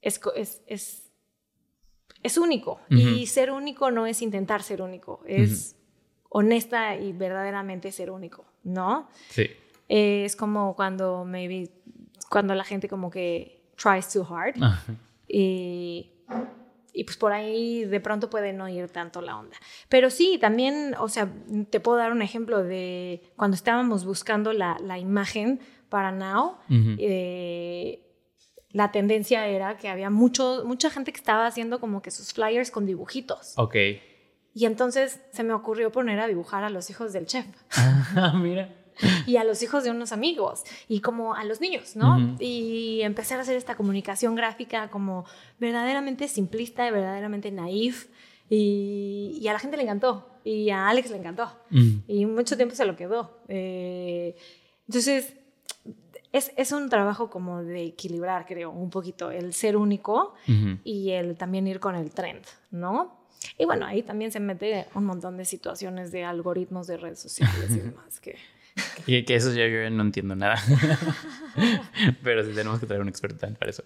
es, 0.00 0.20
es, 0.34 0.62
es, 0.66 1.01
único, 2.36 2.80
y 2.88 3.26
ser 3.26 3.50
único 3.50 3.90
no 3.90 4.06
es 4.06 4.22
intentar 4.22 4.62
ser 4.62 4.82
único, 4.82 5.22
es 5.26 5.76
honesta 6.28 6.96
y 6.96 7.12
verdaderamente 7.12 7.92
ser 7.92 8.10
único, 8.10 8.44
¿no? 8.64 9.08
Sí. 9.28 9.50
es 9.88 10.36
como 10.36 10.74
cuando 10.74 11.24
maybe 11.24 11.70
cuando 12.30 12.54
la 12.54 12.64
gente 12.64 12.88
como 12.88 13.10
que 13.10 13.62
tries 13.76 14.10
too 14.10 14.24
hard 14.24 14.54
y, 15.28 16.10
y 16.94 17.04
pues 17.04 17.16
por 17.16 17.32
ahí 17.32 17.84
de 17.84 18.00
pronto 18.00 18.30
puede 18.30 18.52
no 18.52 18.68
ir 18.68 18.88
tanto 18.88 19.20
la 19.20 19.38
onda. 19.38 19.56
Pero 19.88 20.08
sí, 20.10 20.38
también, 20.40 20.94
o 20.98 21.08
sea, 21.08 21.30
te 21.70 21.80
puedo 21.80 21.98
dar 21.98 22.12
un 22.12 22.22
ejemplo 22.22 22.62
de 22.62 23.22
cuando 23.36 23.54
estábamos 23.54 24.04
buscando 24.04 24.52
la, 24.52 24.78
la 24.80 24.98
imagen 24.98 25.60
para 25.88 26.10
Now, 26.10 26.56
eh, 26.70 28.00
la 28.72 28.90
tendencia 28.90 29.46
era 29.46 29.76
que 29.76 29.88
había 29.88 30.10
mucho, 30.10 30.62
mucha 30.64 30.90
gente 30.90 31.12
que 31.12 31.18
estaba 31.18 31.46
haciendo 31.46 31.80
como 31.80 32.02
que 32.02 32.10
sus 32.10 32.32
flyers 32.32 32.70
con 32.70 32.86
dibujitos. 32.86 33.54
Ok. 33.56 33.76
Y 34.54 34.66
entonces 34.66 35.20
se 35.32 35.44
me 35.44 35.52
ocurrió 35.52 35.92
poner 35.92 36.20
a 36.20 36.26
dibujar 36.26 36.64
a 36.64 36.70
los 36.70 36.90
hijos 36.90 37.12
del 37.12 37.26
chef. 37.26 37.46
Ah, 37.76 38.32
mira. 38.40 38.74
Y 39.26 39.36
a 39.36 39.44
los 39.44 39.62
hijos 39.62 39.84
de 39.84 39.90
unos 39.90 40.12
amigos 40.12 40.64
y 40.86 41.00
como 41.00 41.34
a 41.34 41.44
los 41.44 41.60
niños, 41.60 41.96
¿no? 41.96 42.36
Y 42.38 43.00
empecé 43.02 43.34
a 43.34 43.40
hacer 43.40 43.56
esta 43.56 43.74
comunicación 43.74 44.34
gráfica 44.34 44.90
como 44.90 45.24
verdaderamente 45.58 46.28
simplista 46.28 46.86
y 46.86 46.90
verdaderamente 46.90 47.50
naif. 47.50 48.08
Y, 48.50 49.46
a 49.48 49.54
la 49.54 49.58
gente 49.58 49.78
le 49.78 49.84
encantó 49.84 50.28
y 50.44 50.68
a 50.68 50.88
Alex 50.88 51.10
le 51.10 51.16
encantó. 51.16 51.50
Y 52.06 52.26
mucho 52.26 52.56
tiempo 52.56 52.74
se 52.74 52.84
lo 52.84 52.94
quedó. 52.94 53.38
Eh, 53.48 54.36
entonces, 54.86 55.32
es, 56.32 56.52
es, 56.56 56.72
un 56.72 56.88
trabajo 56.88 57.30
como 57.30 57.62
de 57.62 57.84
equilibrar, 57.84 58.46
creo, 58.46 58.70
un 58.70 58.90
poquito 58.90 59.30
el 59.30 59.52
ser 59.52 59.76
único 59.76 60.34
y 60.84 61.10
el 61.10 61.36
también 61.36 61.66
ir 61.66 61.78
con 61.78 61.94
el 61.94 62.10
trend, 62.10 62.44
¿no? 62.70 63.22
Y 63.58 63.64
bueno, 63.64 63.86
ahí 63.86 64.02
también 64.02 64.32
se 64.32 64.40
mete 64.40 64.86
un 64.94 65.04
montón 65.04 65.36
de 65.36 65.44
situaciones 65.44 66.12
de 66.12 66.24
algoritmos 66.24 66.86
de 66.86 66.96
redes 66.96 67.20
sociales 67.20 67.70
y 67.70 67.80
demás 67.80 68.20
que... 68.20 68.36
Y 69.06 69.22
que 69.24 69.34
eso 69.34 69.52
yo, 69.52 69.66
yo 69.66 69.90
no 69.90 70.02
entiendo 70.02 70.34
nada. 70.34 70.56
Pero 72.22 72.42
sí 72.42 72.52
tenemos 72.54 72.80
que 72.80 72.86
traer 72.86 73.02
un 73.02 73.08
experto 73.08 73.46
para 73.58 73.70
eso. 73.70 73.84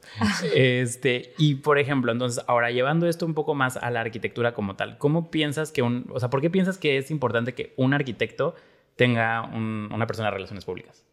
Este, 0.54 1.34
y 1.38 1.56
por 1.56 1.78
ejemplo, 1.78 2.12
entonces, 2.12 2.44
ahora 2.46 2.70
llevando 2.70 3.08
esto 3.08 3.26
un 3.26 3.34
poco 3.34 3.54
más 3.54 3.76
a 3.76 3.90
la 3.90 4.00
arquitectura 4.00 4.54
como 4.54 4.76
tal, 4.76 4.98
¿cómo 4.98 5.30
piensas 5.30 5.72
que 5.72 5.82
un, 5.82 6.06
o 6.12 6.20
sea, 6.20 6.30
¿por 6.30 6.40
qué 6.40 6.50
piensas 6.50 6.78
que 6.78 6.98
es 6.98 7.10
importante 7.10 7.54
que 7.54 7.74
un 7.76 7.94
arquitecto 7.94 8.54
tenga 8.94 9.42
una 9.42 10.06
persona 10.06 10.28
de 10.28 10.34
relaciones 10.34 10.64
públicas? 10.64 11.04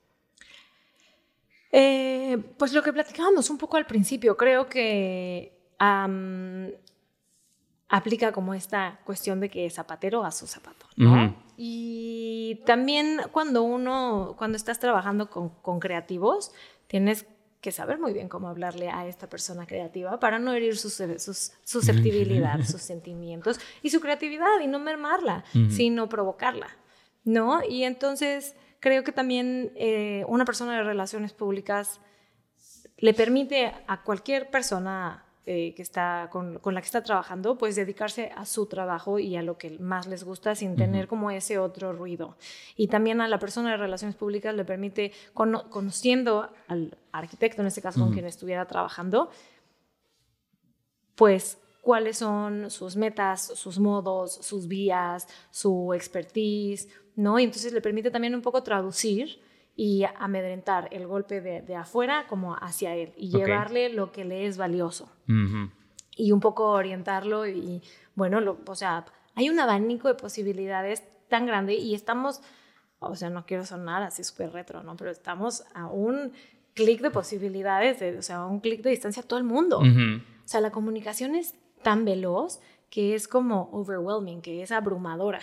Eh, 1.75 2.37
pues 2.57 2.71
lo 2.71 2.83
que 2.83 2.93
platicábamos 2.93 3.49
un 3.49 3.57
poco 3.57 3.77
al 3.77 3.87
principio, 3.87 4.37
creo 4.37 4.69
que 4.69 5.57
aplica 7.89 8.31
como 8.31 8.53
esta 8.53 8.99
cuestión 9.03 9.39
de 9.39 9.49
que 9.49 9.67
zapatero 9.71 10.23
a 10.23 10.31
su 10.31 10.45
zapato, 10.45 10.85
¿no? 10.95 11.35
Y 11.57 12.61
también 12.67 13.21
cuando 13.31 13.63
uno, 13.63 14.35
cuando 14.37 14.55
estás 14.55 14.79
trabajando 14.79 15.31
con, 15.31 15.49
con, 15.49 15.79
creativos, 15.79 16.51
tienes 16.85 17.25
que 17.59 17.71
saber 17.71 17.97
muy 17.97 18.13
bien 18.13 18.29
cómo 18.29 18.49
hablarle 18.49 18.89
a 18.89 19.07
esta 19.07 19.27
persona 19.27 19.65
creativa 19.65 20.19
para 20.19 20.37
no 20.37 20.53
herir 20.53 20.77
su 20.77 20.91
susceptibilidad, 20.91 22.61
sus 22.63 22.81
sentimientos 22.81 23.59
y 23.81 23.89
su 23.89 23.99
creatividad 23.99 24.59
y 24.61 24.67
no 24.67 24.77
mermarla, 24.77 25.43
sino 25.69 26.07
provocarla, 26.07 26.67
¿no? 27.23 27.63
Y 27.67 27.83
entonces 27.83 28.55
creo 28.83 29.05
que 29.05 29.13
también 29.13 29.71
eh, 29.75 30.25
una 30.27 30.43
persona 30.43 30.75
de 30.75 30.83
relaciones 30.83 31.31
públicas 31.31 32.01
le 32.97 33.13
permite 33.13 33.73
a 33.87 34.03
cualquier 34.03 34.51
persona 34.51 35.23
eh, 35.45 35.73
que 35.73 35.81
está, 35.81 36.27
con, 36.29 36.59
la 36.61 36.81
que 36.81 36.85
está 36.85 37.01
trabajando, 37.01 37.57
pues 37.57 37.77
dedicarse 37.77 38.33
a 38.35 38.45
su 38.45 38.65
trabajo 38.65 39.19
y 39.19 39.37
a 39.37 39.41
lo 39.41 39.57
que 39.57 39.79
más 39.79 40.05
les 40.05 40.25
gusta 40.25 40.53
sin 40.53 40.75
tener 40.75 41.07
como 41.07 41.31
ese 41.31 41.59
otro 41.59 41.93
ruido. 41.93 42.35
Y 42.75 42.87
también 42.87 43.21
a 43.21 43.29
la 43.29 43.39
persona 43.39 43.71
de 43.71 43.77
relaciones 43.77 44.17
públicas 44.17 44.53
le 44.53 44.65
permite, 44.65 45.13
conociendo 45.33 46.49
al 46.67 46.97
arquitecto, 47.13 47.61
en 47.61 47.69
este 47.69 47.81
caso 47.81 48.01
con 48.01 48.11
quien 48.11 48.25
estuviera 48.25 48.65
trabajando, 48.65 49.29
pues 51.15 51.57
cuáles 51.81 52.17
son 52.17 52.69
sus 52.69 52.97
metas, 52.97 53.45
sus 53.55 53.79
modos, 53.79 54.33
sus 54.41 54.67
vías, 54.67 55.27
su 55.51 55.93
expertise, 55.93 56.89
¿no? 57.15 57.39
Y 57.39 57.43
entonces 57.43 57.73
le 57.73 57.81
permite 57.81 58.11
también 58.11 58.35
un 58.35 58.41
poco 58.41 58.63
traducir 58.63 59.39
y 59.75 60.03
amedrentar 60.19 60.87
el 60.91 61.07
golpe 61.07 61.41
de, 61.41 61.75
afuera 61.75 62.25
como 62.27 62.55
hacia 62.55 62.95
él 62.95 63.11
y 63.17 63.29
llevarle 63.47 63.89
lo 63.89 64.11
que 64.11 64.23
le 64.25 64.45
es 64.45 64.57
valioso. 64.57 65.09
y 66.15 66.31
un 66.31 66.39
poco 66.39 66.69
orientarlo 66.69 67.47
y 67.47 67.81
bueno, 68.13 68.39
lo- 68.39 68.59
o 68.67 68.75
sea, 68.75 69.05
hay 69.33 69.49
un 69.49 69.59
abanico 69.59 70.07
de 70.07 70.13
posibilidades 70.13 71.01
tan 71.27 71.47
grande 71.47 71.73
y 71.73 71.95
estamos, 71.95 72.41
o 72.99 73.15
sea, 73.15 73.31
no 73.31 73.45
quiero 73.47 73.65
sonar 73.65 74.03
así 74.03 74.23
súper 74.23 74.51
retro, 74.51 74.83
¿no? 74.83 74.95
Pero 74.95 75.09
estamos 75.09 75.63
a 75.73 75.87
un 75.87 76.31
clic 76.75 77.01
de 77.01 77.09
posibilidades, 77.09 77.99
de- 77.99 78.17
o 78.19 78.21
sea, 78.21 78.37
a 78.37 78.45
un 78.45 78.59
clic 78.59 78.83
de 78.83 78.91
distancia 78.91 79.23
a 79.23 79.25
todo 79.27 79.39
el 79.39 79.45
mundo. 79.45 79.79
O 80.45 80.47
sea, 80.47 80.61
la 80.61 80.69
comunicación 80.69 81.33
es 81.33 81.55
tan 81.81 82.05
veloz 82.05 82.59
que 82.91 83.15
es 83.15 83.27
como 83.27 83.69
overwhelming, 83.71 84.41
que 84.43 84.61
es 84.61 84.71
abrumadora. 84.71 85.41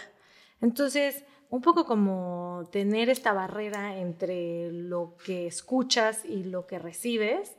Entonces, 0.60 1.24
un 1.50 1.60
poco 1.60 1.84
como 1.84 2.68
tener 2.70 3.10
esta 3.10 3.32
barrera 3.32 3.98
entre 3.98 4.72
lo 4.72 5.16
que 5.24 5.46
escuchas 5.46 6.24
y 6.24 6.44
lo 6.44 6.66
que 6.66 6.78
recibes, 6.78 7.56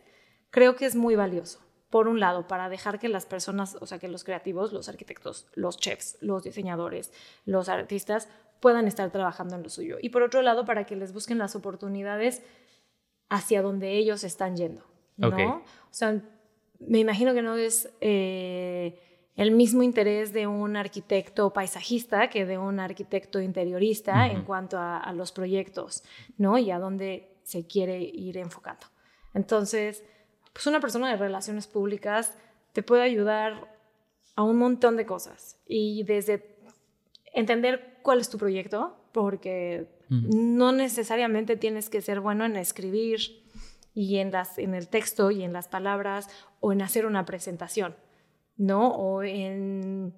creo 0.50 0.76
que 0.76 0.86
es 0.86 0.96
muy 0.96 1.16
valioso. 1.16 1.60
Por 1.90 2.08
un 2.08 2.22
lado, 2.22 2.48
para 2.48 2.70
dejar 2.70 3.00
que 3.00 3.10
las 3.10 3.26
personas, 3.26 3.78
o 3.82 3.86
sea, 3.86 4.00
que 4.00 4.08
los 4.08 4.24
creativos, 4.24 4.72
los 4.72 4.88
arquitectos, 4.88 5.46
los 5.56 5.78
chefs, 5.78 6.18
los 6.22 6.44
diseñadores, 6.44 7.12
los 7.46 7.68
artistas 7.68 8.30
puedan 8.62 8.88
estar 8.88 9.12
trabajando 9.12 9.56
en 9.56 9.64
lo 9.64 9.70
suyo. 9.70 9.98
Y 10.02 10.10
por 10.10 10.24
otro 10.24 10.42
lado, 10.42 10.64
para 10.64 10.86
que 10.86 10.96
les 10.96 11.12
busquen 11.12 11.38
las 11.38 11.58
oportunidades 11.58 12.42
hacia 13.28 13.62
donde 13.62 13.98
ellos 13.98 14.24
están 14.24 14.56
yendo. 14.56 14.86
¿no? 15.18 15.28
O 15.28 15.64
sea, 15.94 16.22
me 16.80 17.00
imagino 17.00 17.34
que 17.34 17.42
no 17.42 17.58
es 17.58 17.90
eh, 18.00 19.11
el 19.36 19.52
mismo 19.52 19.84
interés 19.84 20.34
de 20.34 20.48
un 20.48 20.76
arquitecto 20.76 21.52
paisajista 21.52 22.30
que 22.30 22.46
de 22.46 22.58
un 22.58 22.80
arquitecto 22.80 23.40
interiorista 23.40 24.28
en 24.28 24.44
cuanto 24.44 24.78
a, 24.78 24.98
a 24.98 25.14
los 25.14 25.32
proyectos, 25.32 26.04
¿no? 26.38 26.58
Y 26.58 26.72
a 26.72 26.80
dónde 26.80 27.32
se 27.44 27.66
quiere 27.66 28.02
ir 28.02 28.38
enfocando. 28.38 28.88
Entonces, 29.34 30.04
pues 30.54 30.68
una 30.68 30.80
persona 30.80 31.10
de 31.10 31.18
relaciones 31.18 31.68
públicas 31.68 32.38
te 32.74 32.84
puede 32.84 33.04
ayudar 33.04 33.78
a 34.36 34.44
un 34.44 34.58
montón 34.58 34.98
de 34.98 35.06
cosas. 35.06 35.58
Y 35.68 36.04
desde 36.04 36.58
entender 37.34 38.00
cuál 38.02 38.20
es 38.20 38.30
tu 38.30 38.38
proyecto, 38.38 38.98
porque 39.12 39.88
no 40.10 40.74
necesariamente 40.74 41.56
tienes 41.56 41.90
que 41.90 42.02
ser 42.02 42.20
bueno 42.20 42.46
en 42.46 42.58
escribir 42.58 43.20
y 43.94 44.18
en, 44.18 44.32
las, 44.32 44.58
en 44.58 44.74
el 44.74 44.90
texto 44.90 45.32
y 45.32 45.44
en 45.44 45.54
las 45.54 45.68
palabras 45.68 46.28
o 46.60 46.74
en 46.74 46.82
hacer 46.82 47.06
una 47.06 47.26
presentación, 47.26 47.96
¿no? 48.58 48.90
O 48.96 49.24
en 49.24 50.14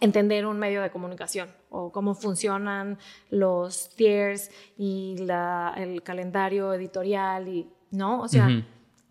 entender 0.00 0.44
un 0.46 0.58
medio 0.58 0.82
de 0.82 0.90
comunicación 0.90 1.48
o 1.70 1.90
cómo 1.90 2.14
funcionan 2.14 2.98
los 3.30 3.88
tiers 3.96 4.50
y 4.76 5.16
la- 5.18 5.72
el 5.76 6.02
calendario 6.02 6.72
editorial 6.74 7.48
y, 7.48 7.70
¿no? 7.90 8.20
O 8.20 8.28
sea, 8.28 8.48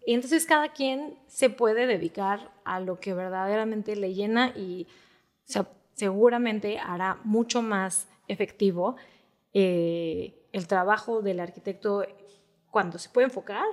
y 0.06 0.14
entonces 0.14 0.46
cada 0.46 0.70
quien 0.74 1.18
se 1.28 1.50
puede 1.50 1.88
dedicar 1.88 2.52
a 2.64 2.80
lo 2.80 3.00
que 3.00 3.14
verdaderamente 3.16 3.96
le 3.96 4.14
llena 4.14 4.50
y 4.56 4.88
o 5.48 5.48
sea, 5.48 5.68
seguramente 5.94 6.78
hará 6.80 7.20
mucho 7.24 7.62
más 7.62 8.08
efectivo 8.28 8.96
eh, 9.54 10.48
el 10.52 10.68
trabajo 10.68 11.22
del 11.22 11.40
arquitecto 11.40 12.06
cuando 12.72 12.98
se 13.00 13.10
puede 13.10 13.26
enfocar 13.26 13.64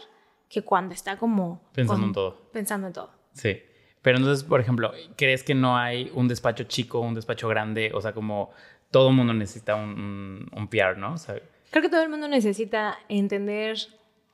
que 0.48 0.62
cuando 0.62 0.94
está 0.94 1.18
como 1.18 1.60
Pensando 1.74 2.00
con- 2.00 2.08
en 2.08 2.12
todo. 2.14 2.50
Pensando 2.52 2.86
en 2.86 2.92
todo. 2.92 3.10
Sí. 3.32 3.58
Pero 4.02 4.18
entonces, 4.18 4.44
por 4.44 4.60
ejemplo, 4.60 4.92
¿crees 5.16 5.42
que 5.42 5.54
no 5.54 5.76
hay 5.78 6.10
un 6.14 6.28
despacho 6.28 6.64
chico, 6.64 7.00
un 7.00 7.14
despacho 7.14 7.48
grande? 7.48 7.92
O 7.94 8.00
sea, 8.00 8.12
como 8.12 8.50
todo 8.90 9.08
el 9.08 9.16
mundo 9.16 9.32
necesita 9.32 9.76
un, 9.76 9.90
un, 9.90 10.50
un 10.54 10.68
PR, 10.68 10.98
¿no? 10.98 11.14
O 11.14 11.18
sea, 11.18 11.36
Creo 11.72 11.82
que 11.82 11.88
todo 11.88 12.02
el 12.02 12.10
mundo 12.10 12.28
necesita 12.28 12.98
entender 13.08 13.78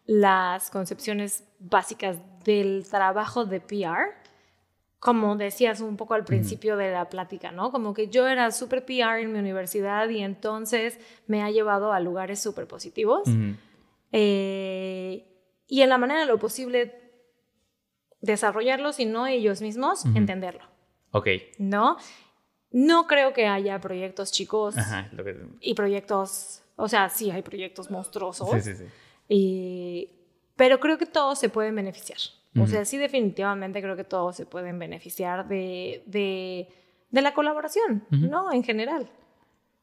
las 0.07 0.71
concepciones 0.71 1.45
básicas 1.61 2.19
del 2.45 2.85
trabajo 2.91 3.45
de 3.45 3.61
PR. 3.61 4.17
Como 4.99 5.37
decías 5.37 5.81
un 5.81 5.97
poco 5.97 6.15
al 6.15 6.25
principio 6.25 6.77
de 6.77 6.91
la 6.91 7.09
plática, 7.09 7.53
¿no? 7.53 7.71
Como 7.71 7.95
que 7.95 8.09
yo 8.09 8.27
era 8.27 8.51
súper 8.51 8.85
PR 8.85 9.21
en 9.21 9.33
mi 9.33 9.39
universidad 9.39 10.09
y 10.09 10.19
entonces 10.19 10.99
me 11.29 11.45
ha 11.45 11.53
llevado 11.53 11.93
a 11.93 12.01
lugares 12.01 12.43
súper 12.43 12.67
positivos. 12.67 13.29
Eh, 14.11 15.25
y 15.69 15.83
en 15.83 15.89
la 15.89 15.99
manera 15.99 16.19
de 16.19 16.27
lo 16.27 16.39
posible 16.41 17.08
desarrollarlos 18.21 18.99
y 19.01 19.07
no 19.07 19.27
ellos 19.27 19.61
mismos 19.61 20.05
entenderlo, 20.15 20.63
ok. 21.13 21.29
¿no? 21.59 21.97
No 22.71 23.07
creo 23.07 23.33
que 23.33 23.47
haya 23.47 23.81
proyectos 23.81 24.31
chicos 24.33 24.77
Ajá. 24.77 25.09
Lo 25.13 25.25
que... 25.25 25.37
y 25.61 25.75
proyectos, 25.75 26.63
o 26.77 26.89
sea, 26.89 27.09
sí 27.09 27.31
hay 27.31 27.43
proyectos 27.43 27.91
monstruosos, 27.91 28.51
Sí, 28.51 28.61
sí, 28.61 28.75
sí. 28.77 28.85
y- 29.29 30.11
pero 30.57 30.81
creo 30.81 30.99
que 30.99 31.07
todos 31.07 31.39
se 31.39 31.49
pueden 31.49 31.75
beneficiar. 31.77 32.19
O 32.61 32.67
sea, 32.67 32.85
sí 32.85 32.97
definitivamente 32.97 33.81
creo 33.81 33.95
que 33.95 34.03
todos 34.03 34.35
se 34.35 34.45
pueden 34.45 34.81
beneficiar 34.81 35.47
de, 35.47 36.03
de, 36.07 36.69
de 37.11 37.23
la 37.23 37.33
colaboración. 37.33 38.05
¿no? 38.11 38.51
En 38.53 38.65
general. 38.65 39.09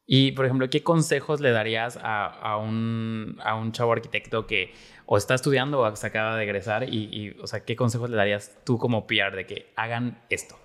Y, 0.06 0.32
por 0.32 0.44
ejemplo, 0.44 0.70
¿qué 0.70 0.82
consejos 0.82 1.40
le 1.40 1.50
darías 1.50 1.98
a, 2.00 2.26
a 2.26 2.58
un, 2.58 3.38
a 3.42 3.56
un 3.56 3.72
chavo 3.72 3.92
arquitecto 3.92 4.46
que 4.46 4.72
o 5.04 5.16
está 5.16 5.34
estudiando 5.34 5.80
o 5.80 5.96
se 5.96 6.06
acaba 6.06 6.36
de 6.36 6.44
egresar? 6.44 6.88
Y, 6.88 7.08
y, 7.12 7.36
o 7.40 7.46
sea, 7.46 7.64
¿qué 7.64 7.74
consejos 7.74 8.10
le 8.10 8.16
darías 8.16 8.56
tú 8.64 8.78
como 8.78 9.06
PR 9.06 9.34
de 9.34 9.46
que 9.46 9.72
hagan 9.76 10.22
esto? 10.30 10.56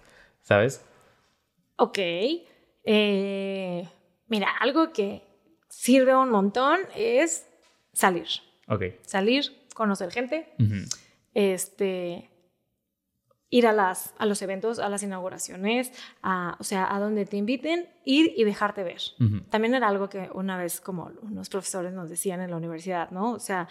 ¿Sabes? 0.42 0.86
Ok. 1.78 1.98
eh, 2.84 3.88
mira, 4.28 4.50
algo 4.60 4.94
que 4.94 5.24
sirve 5.70 6.16
un 6.16 6.30
montón 6.30 6.80
es 6.96 7.48
salir. 7.94 8.28
Ok. 8.68 8.84
Salir, 9.02 9.46
conocer 9.74 10.12
gente, 10.12 10.54
este, 11.34 12.30
ir 13.52 13.68
a, 13.68 13.74
las, 13.74 14.16
a 14.18 14.26
los 14.26 14.42
eventos, 14.42 14.80
a 14.80 14.90
las 14.90 15.04
inauguraciones, 15.04 15.92
a, 16.24 16.56
o 16.60 16.64
sea, 16.64 16.96
a 16.96 17.00
donde 17.00 17.26
te 17.26 17.38
inviten, 17.38 17.88
ir 18.06 18.34
y 18.36 18.46
dejarte 18.46 18.82
ver. 18.82 19.02
Ujú. 19.20 19.42
También 19.50 19.76
era 19.76 19.90
algo 19.90 20.10
que 20.10 20.30
una 20.34 20.58
vez 20.58 20.82
como 20.82 21.12
unos 21.22 21.50
profesores 21.50 21.94
nos 21.94 22.10
decían 22.10 22.42
en 22.42 22.50
la 22.50 22.58
universidad, 22.58 23.12
¿no? 23.12 23.34
O 23.34 23.40
sea, 23.40 23.68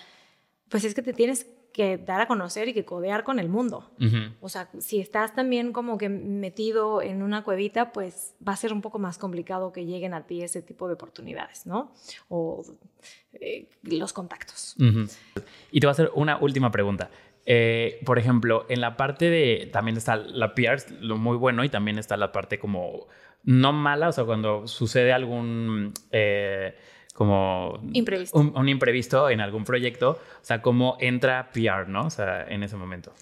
pues 0.68 0.84
es 0.84 0.94
que 0.94 1.02
te 1.02 1.14
tienes 1.14 1.46
que 1.72 1.96
dar 1.96 2.20
a 2.20 2.26
conocer 2.26 2.68
y 2.68 2.74
que 2.74 2.84
codear 2.84 3.24
con 3.24 3.38
el 3.38 3.48
mundo. 3.48 3.90
Ujú. 3.98 4.34
O 4.40 4.48
sea, 4.48 4.68
si 4.80 5.00
estás 5.00 5.34
también 5.34 5.72
como 5.72 5.96
que 5.96 6.08
metido 6.08 7.00
en 7.00 7.22
una 7.22 7.42
cuevita, 7.42 7.92
pues 7.92 8.34
va 8.46 8.52
a 8.52 8.56
ser 8.56 8.72
un 8.72 8.82
poco 8.82 8.98
más 8.98 9.16
complicado 9.16 9.72
que 9.72 9.86
lleguen 9.86 10.12
a 10.12 10.26
ti 10.26 10.42
ese 10.42 10.60
tipo 10.60 10.88
de 10.88 10.94
oportunidades, 10.94 11.66
¿no? 11.66 11.92
O 12.28 12.62
eh, 13.32 13.68
los 13.82 14.12
contactos. 14.12 14.76
Ujú. 14.78 15.06
Y 15.70 15.80
te 15.80 15.86
voy 15.86 15.90
a 15.90 15.92
hacer 15.92 16.10
una 16.14 16.38
última 16.38 16.70
pregunta. 16.70 17.08
Eh, 17.46 18.00
por 18.04 18.18
ejemplo, 18.18 18.66
en 18.68 18.80
la 18.80 18.96
parte 18.96 19.30
de, 19.30 19.68
también 19.72 19.96
está 19.96 20.16
la 20.16 20.54
PR, 20.54 20.78
lo 21.00 21.16
muy 21.16 21.36
bueno, 21.36 21.64
y 21.64 21.68
también 21.68 21.98
está 21.98 22.16
la 22.16 22.32
parte 22.32 22.58
como 22.58 23.06
no 23.42 23.72
mala, 23.72 24.08
o 24.08 24.12
sea, 24.12 24.24
cuando 24.24 24.66
sucede 24.66 25.12
algún, 25.12 25.94
eh, 26.10 26.76
como... 27.14 27.80
Imprevisto. 27.92 28.38
Un, 28.38 28.52
un 28.56 28.68
imprevisto 28.68 29.30
en 29.30 29.40
algún 29.40 29.64
proyecto, 29.64 30.10
o 30.10 30.44
sea, 30.44 30.60
cómo 30.60 30.96
entra 31.00 31.50
PR, 31.52 31.88
¿no? 31.88 32.06
O 32.06 32.10
sea, 32.10 32.46
en 32.46 32.62
ese 32.62 32.76
momento. 32.76 33.12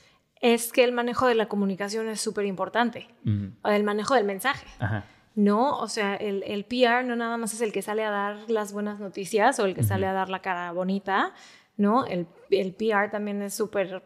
Es 0.41 0.73
que 0.73 0.85
el 0.85 0.93
manejo 0.93 1.27
de 1.27 1.35
la 1.35 1.47
comunicación 1.47 2.09
es 2.09 2.21
súper 2.21 2.47
importante. 2.47 3.09
Ujú. 3.25 3.53
O 3.63 3.69
el 3.71 3.85
manejo 3.85 4.15
del 4.15 4.25
mensaje. 4.25 4.67
Ajá. 4.79 5.05
No, 5.35 5.79
o 5.79 5.87
sea, 5.87 6.17
el, 6.17 6.43
el 6.47 6.65
PR 6.65 7.05
no 7.05 7.15
nada 7.15 7.37
más 7.37 7.55
es 7.55 7.61
el 7.61 7.73
que 7.73 7.81
sale 7.81 8.05
a 8.05 8.11
dar 8.11 8.37
las 8.49 8.73
buenas 8.73 8.99
noticias 8.99 9.61
o 9.61 9.67
el 9.67 9.75
que 9.75 9.85
sale 9.85 10.07
Ujú. 10.07 10.11
a 10.11 10.15
dar 10.15 10.31
la 10.31 10.41
cara 10.41 10.73
bonita, 10.73 11.33
¿no? 11.79 12.05
El, 12.05 12.27
el 12.51 12.75
PR 12.75 13.11
también 13.11 13.41
es 13.41 13.55
súper... 13.55 14.03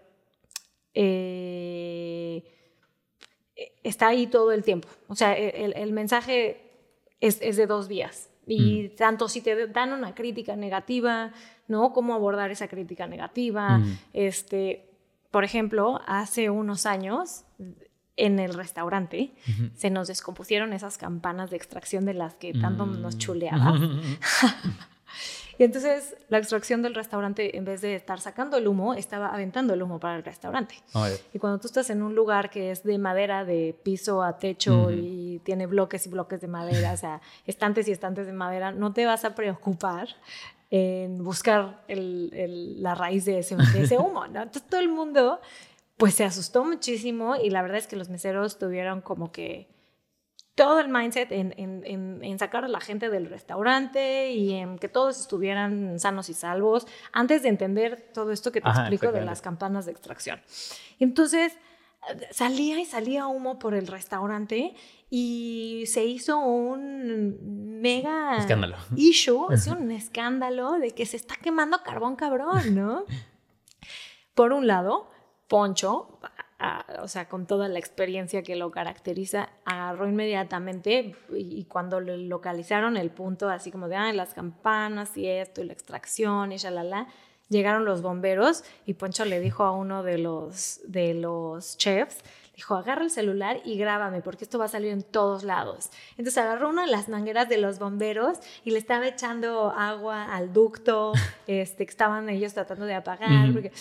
eh, 0.95 2.45
está 3.83 4.09
ahí 4.09 4.27
todo 4.29 4.53
el 4.53 4.63
tiempo. 4.63 4.89
O 5.09 5.15
sea, 5.17 5.35
el, 5.37 5.73
el 5.77 5.93
mensaje 5.93 6.71
es, 7.21 7.39
es 7.43 7.57
de 7.57 7.67
dos 7.67 7.89
vías. 7.89 8.29
Y 8.47 8.89
tanto 8.91 9.29
si 9.29 9.41
te 9.41 9.69
dan 9.69 9.93
una 9.93 10.15
crítica 10.15 10.57
negativa, 10.57 11.33
¿no? 11.69 11.93
Cómo 11.93 12.13
abordar 12.15 12.51
esa 12.51 12.67
crítica 12.69 13.07
negativa. 13.07 13.79
Ujú. 13.79 13.89
Este, 14.13 14.91
por 15.31 15.45
ejemplo, 15.45 16.01
hace 16.07 16.51
unos 16.51 16.85
años 16.85 17.45
en 18.17 18.39
el 18.41 18.53
restaurante 18.55 19.31
se 19.75 19.91
nos 19.91 20.09
descompusieron 20.09 20.73
esas 20.73 20.99
campanas 20.99 21.51
de 21.51 21.57
extracción 21.57 22.05
de 22.05 22.15
las 22.15 22.35
que 22.35 22.53
tanto 22.53 22.85
nos 22.85 23.15
Mm. 23.15 23.19
chuleabas. 23.19 23.81
Y 25.59 25.65
entonces 25.65 26.17
la 26.29 26.39
extracción 26.39 26.83
del 26.83 26.95
restaurante, 26.95 27.57
en 27.57 27.65
vez 27.65 27.83
de 27.83 27.95
estar 27.95 28.19
sacando 28.21 28.57
el 28.57 28.67
humo, 28.67 28.95
estaba 28.95 29.29
aventando 29.29 29.75
el 29.75 29.83
humo 29.83 30.01
para 30.01 30.17
el 30.17 30.25
restaurante. 30.25 30.75
Y 31.33 31.39
cuando 31.39 31.59
tú 31.61 31.67
estás 31.69 31.91
en 31.91 32.03
un 32.03 32.15
lugar 32.15 32.49
que 32.51 32.71
es 32.71 32.83
de 32.83 32.99
madera, 32.99 33.45
de 33.45 33.77
piso 33.83 34.23
a 34.23 34.39
techo 34.39 34.91
y 34.91 35.41
tiene 35.45 35.67
bloques 35.67 36.07
y 36.07 36.09
bloques 36.09 36.41
de 36.41 36.49
madera, 36.49 36.93
o 36.93 36.97
sea, 36.97 37.21
estantes 37.47 37.87
y 37.87 37.93
estantes 37.93 38.27
de 38.27 38.33
madera, 38.33 38.73
no 38.73 38.93
te 38.93 39.05
vas 39.07 39.25
a 39.25 39.35
preocupar 39.35 40.09
en 40.71 41.23
buscar 41.23 41.85
el- 41.87 42.31
el- 42.33 42.83
la 42.83 42.95
raíz 42.95 43.27
de 43.27 43.39
ese, 43.41 43.57
de 43.57 43.83
ese 43.83 43.99
humo, 43.99 44.27
¿no? 44.27 44.43
Entonces 44.43 44.69
todo 44.69 44.81
el 44.81 44.89
mundo 44.89 45.41
pues 45.99 46.15
se 46.15 46.25
asustó 46.25 46.65
muchísimo 46.65 47.37
y 47.37 47.51
la 47.51 47.63
verdad 47.63 47.79
es 47.79 47.87
que 47.87 47.95
los 47.97 48.09
meseros 48.09 48.59
tuvieron 48.59 49.03
como 49.03 49.31
que 49.31 49.69
todo 50.55 50.81
el 50.81 50.89
mindset 50.89 51.33
en, 51.33 51.55
en- 51.57 51.83
en- 51.87 52.23
en 52.23 52.39
sacar 52.39 52.65
a 52.65 52.69
la 52.69 52.81
gente 52.81 53.09
del 53.09 53.27
restaurante 53.31 54.33
y 54.33 54.53
en 54.53 54.79
que 54.79 54.89
todos 54.89 55.19
estuvieran 55.21 55.99
sanos 55.99 56.29
y 56.29 56.35
salvos 56.35 56.87
antes 57.13 57.43
de 57.43 57.49
entender 57.49 58.11
todo 58.13 58.33
esto 58.33 58.53
que 58.53 58.61
te 58.61 58.69
Ajá, 58.69 58.81
explico 58.83 59.13
de 59.13 59.25
las 59.25 59.41
campanas 59.41 59.87
de 59.87 59.93
extracción. 59.93 60.41
Entonces, 60.99 61.57
salía 62.31 62.79
y 62.81 62.85
salía 62.85 63.27
humo 63.29 63.59
por 63.59 63.75
el 63.75 63.87
restaurante 63.87 64.75
y 65.09 65.85
se 65.87 66.05
hizo 66.05 66.39
un 66.39 67.81
mega 67.81 68.37
Escándalo. 68.39 68.77
issue, 68.97 69.53
es 69.53 69.67
un 69.69 69.91
escándalo 69.91 70.73
de 70.73 70.91
que 70.91 71.07
se 71.07 71.17
está 71.17 71.37
quemando 71.37 71.83
carbón 71.83 72.17
cabrón, 72.17 72.75
¿no? 72.75 73.05
Por 74.35 74.53
un 74.53 74.67
lado, 74.67 75.11
Poncho, 75.49 76.19
a- 76.63 77.03
o 77.03 77.09
sea, 77.09 77.29
con 77.29 77.47
toda 77.47 77.69
la 77.69 77.79
experiencia 77.79 78.43
que 78.43 78.57
lo 78.57 78.71
caracteriza, 78.71 79.49
agarró 79.65 80.09
inmediatamente 80.09 81.17
y, 81.31 81.59
y 81.61 81.65
cuando 81.65 82.01
lo 82.01 82.17
localizaron 82.17 82.97
el 82.97 83.11
punto, 83.11 83.49
así 83.49 83.71
como 83.71 83.89
de, 83.89 83.97
ah, 83.97 84.13
las 84.13 84.35
campanas 84.35 85.17
y 85.17 85.27
esto, 85.27 85.61
y 85.61 85.65
la 85.65 85.73
extracción 85.73 86.53
y 86.53 86.57
shalala, 86.57 87.07
llegaron 87.49 87.85
los 87.85 88.01
bomberos 88.03 88.65
y 88.87 88.95
Poncho 88.95 89.25
le 89.25 89.41
dijo 89.41 89.65
a 89.65 89.73
uno 89.73 90.03
de 90.03 90.19
los, 90.19 90.81
de 90.87 91.15
los 91.15 91.77
chefs, 91.77 92.19
dijo, 92.57 92.77
agarra 92.77 93.03
el 93.03 93.11
celular 93.11 93.61
y 93.65 93.77
grábame 93.77 94.21
porque 94.23 94.45
esto 94.45 94.59
va 94.59 94.67
a 94.67 94.69
salir 94.69 94.91
en 94.93 95.03
todos 95.03 95.43
lados. 95.43 95.91
Entonces 96.13 96.39
agarró 96.39 96.69
una 96.69 96.85
de 96.85 96.91
las 96.91 97.09
mangueras 97.09 97.49
de 97.49 97.59
los 97.59 97.79
bomberos 97.79 98.39
y 98.65 98.71
le 98.71 98.79
estaba 98.79 99.07
echando 99.09 99.71
agua 99.71 100.25
al 100.35 100.53
ducto 100.53 101.13
este, 101.47 101.85
que 101.87 101.91
estaban 101.91 102.29
ellos 102.29 102.55
tratando 102.55 102.87
de 102.87 102.95
apagar. 102.95 103.45
Ujú. 103.45 103.53
porque- 103.55 103.73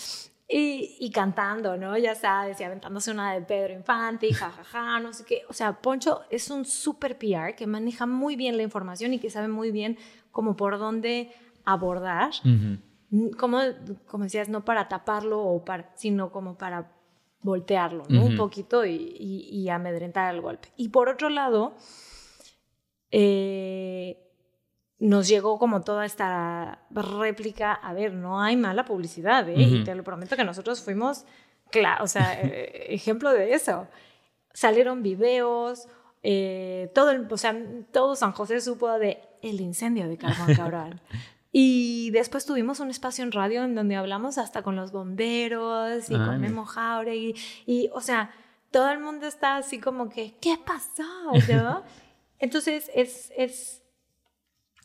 y, 0.52 0.96
y 1.00 1.10
cantando, 1.10 1.76
¿no? 1.78 1.96
Ya 1.96 2.14
sabes, 2.14 2.60
y 2.60 2.64
aventándose 2.64 3.10
una 3.10 3.32
de 3.32 3.40
Pedro 3.40 3.72
Infante 3.72 4.26
y 4.26 4.32
jajaja, 4.34 5.00
no 5.00 5.12
sé 5.12 5.24
qué. 5.24 5.42
O 5.48 5.52
sea, 5.54 5.80
Poncho 5.80 6.20
es 6.30 6.50
un 6.50 6.64
super 6.66 7.16
PR 7.18 7.54
que 7.56 7.66
maneja 7.66 8.04
muy 8.06 8.36
bien 8.36 8.56
la 8.58 8.62
información 8.62 9.14
y 9.14 9.18
que 9.18 9.30
sabe 9.30 9.48
muy 9.48 9.70
bien 9.70 9.96
como 10.30 10.54
por 10.56 10.78
dónde 10.78 11.32
abordar 11.64 12.30
como, 13.38 13.60
como 14.06 14.24
decías, 14.24 14.48
no 14.48 14.64
para 14.64 14.88
taparlo, 14.88 15.40
o 15.42 15.64
para, 15.64 15.90
sino 15.96 16.30
como 16.32 16.56
para 16.58 16.92
voltearlo, 17.42 18.04
¿no? 18.08 18.20
Un 18.26 18.36
poquito 18.36 18.84
y, 18.86 18.94
y- 18.94 19.48
y 19.50 19.68
amedrentar 19.68 20.34
el 20.34 20.40
golpe. 20.40 20.68
Y 20.76 20.88
por 20.90 21.08
otro 21.08 21.28
lado, 21.28 21.74
eh, 23.10 24.31
nos 25.08 25.26
llegó 25.28 25.58
como 25.58 25.82
toda 25.82 26.04
esta 26.06 26.78
réplica, 26.90 27.72
a 27.72 27.92
ver, 27.92 28.12
no 28.14 28.40
hay 28.40 28.56
mala 28.56 28.84
publicidad, 28.84 29.48
¿eh? 29.48 29.54
Y 29.60 29.74
Ujú. 29.76 29.84
te 29.84 29.94
lo 29.96 30.04
prometo 30.04 30.36
que 30.36 30.44
nosotros 30.44 30.80
fuimos, 30.80 31.24
claro, 31.70 32.04
o 32.04 32.06
sea, 32.06 32.32
eh, 32.42 32.86
ejemplo 32.94 33.32
de 33.32 33.52
eso. 33.54 33.88
Salieron 34.54 35.02
videos, 35.02 35.88
eh, 36.22 36.90
todo, 36.94 37.10
el- 37.10 37.26
o 37.30 37.36
sea, 37.36 37.56
todo 37.90 38.14
San 38.14 38.32
José 38.32 38.60
supo 38.60 38.90
de 38.98 39.20
el 39.42 39.60
incendio 39.60 40.06
de 40.08 40.16
Carbón 40.18 40.54
Cabrón. 40.56 41.00
Y 41.50 42.10
después 42.12 42.46
tuvimos 42.46 42.78
un 42.80 42.88
espacio 42.90 43.24
en 43.24 43.32
radio 43.32 43.64
en 43.64 43.74
donde 43.74 43.96
hablamos 43.96 44.38
hasta 44.38 44.62
con 44.62 44.76
los 44.76 44.92
bomberos 44.92 46.08
y 46.10 46.14
con. 46.14 46.40
Memo 46.40 46.64
Jauregui. 46.64 47.34
Y, 47.66 47.90
o 47.92 48.00
sea, 48.00 48.30
todo 48.70 48.88
el 48.90 49.00
mundo 49.00 49.26
está 49.26 49.56
así 49.56 49.78
como 49.80 50.08
que, 50.08 50.34
¿qué 50.40 50.58
pasó? 50.64 51.02
¿No? 51.52 51.82
Entonces, 52.38 52.90
es, 52.94 53.32
es 53.36 53.81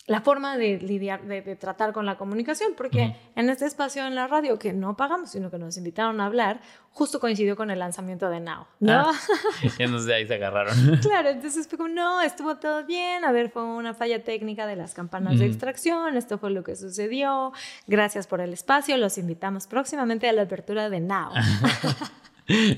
la 0.08 0.22
forma 0.22 0.58
de 0.58 0.80
lidiar, 0.80 1.22
de, 1.24 1.41
de 1.41 1.55
tratar 1.58 1.91
con 1.93 2.05
la 2.05 2.18
comunicación, 2.18 2.72
porque 2.78 3.08
Ujú. 3.08 3.16
en 3.36 3.49
este 3.49 3.66
espacio 3.66 4.08
en 4.08 4.16
la 4.16 4.26
radio 4.28 4.58
que 4.58 4.72
no 4.74 4.95
pagamos, 4.95 5.32
sino 5.32 5.51
que 5.51 5.58
nos 5.58 5.78
invitaron 5.78 6.22
a 6.22 6.26
hablar, 6.26 6.62
justo 6.91 7.20
coincidió 7.20 7.55
con 7.58 7.70
el 7.72 7.80
lanzamiento 7.80 8.30
de 8.30 8.39
Now, 8.39 8.66
¿no? 8.80 9.10
Ah. 9.10 9.14
Entonces 9.78 10.05
de 10.08 10.16
ahí 10.16 10.26
se 10.26 10.36
agarraron. 10.36 10.76
Claro, 11.01 11.30
entonces 11.30 11.68
fue 11.68 11.78
como, 11.78 11.89
no, 11.89 12.22
estuvo 12.22 12.55
todo 12.55 12.86
bien, 12.86 13.26
a 13.26 13.32
ver, 13.34 13.49
fue 13.51 13.64
una 13.64 13.93
falla 13.93 14.24
técnica 14.24 14.66
de 14.66 14.78
las 14.78 14.93
campanas 14.93 15.34
de 15.39 15.45
Ujú. 15.45 15.51
extracción, 15.53 16.16
esto 16.16 16.38
fue 16.38 16.51
lo 16.51 16.64
que 16.64 16.76
sucedió, 16.78 17.51
gracias 17.86 18.28
por 18.28 18.39
el 18.39 18.53
espacio, 18.53 18.95
los 18.97 19.18
invitamos 19.18 19.68
próximamente 19.68 20.30
a 20.30 20.34
la 20.34 20.43
apertura 20.43 20.89
de 20.89 21.01
Now. 21.01 21.32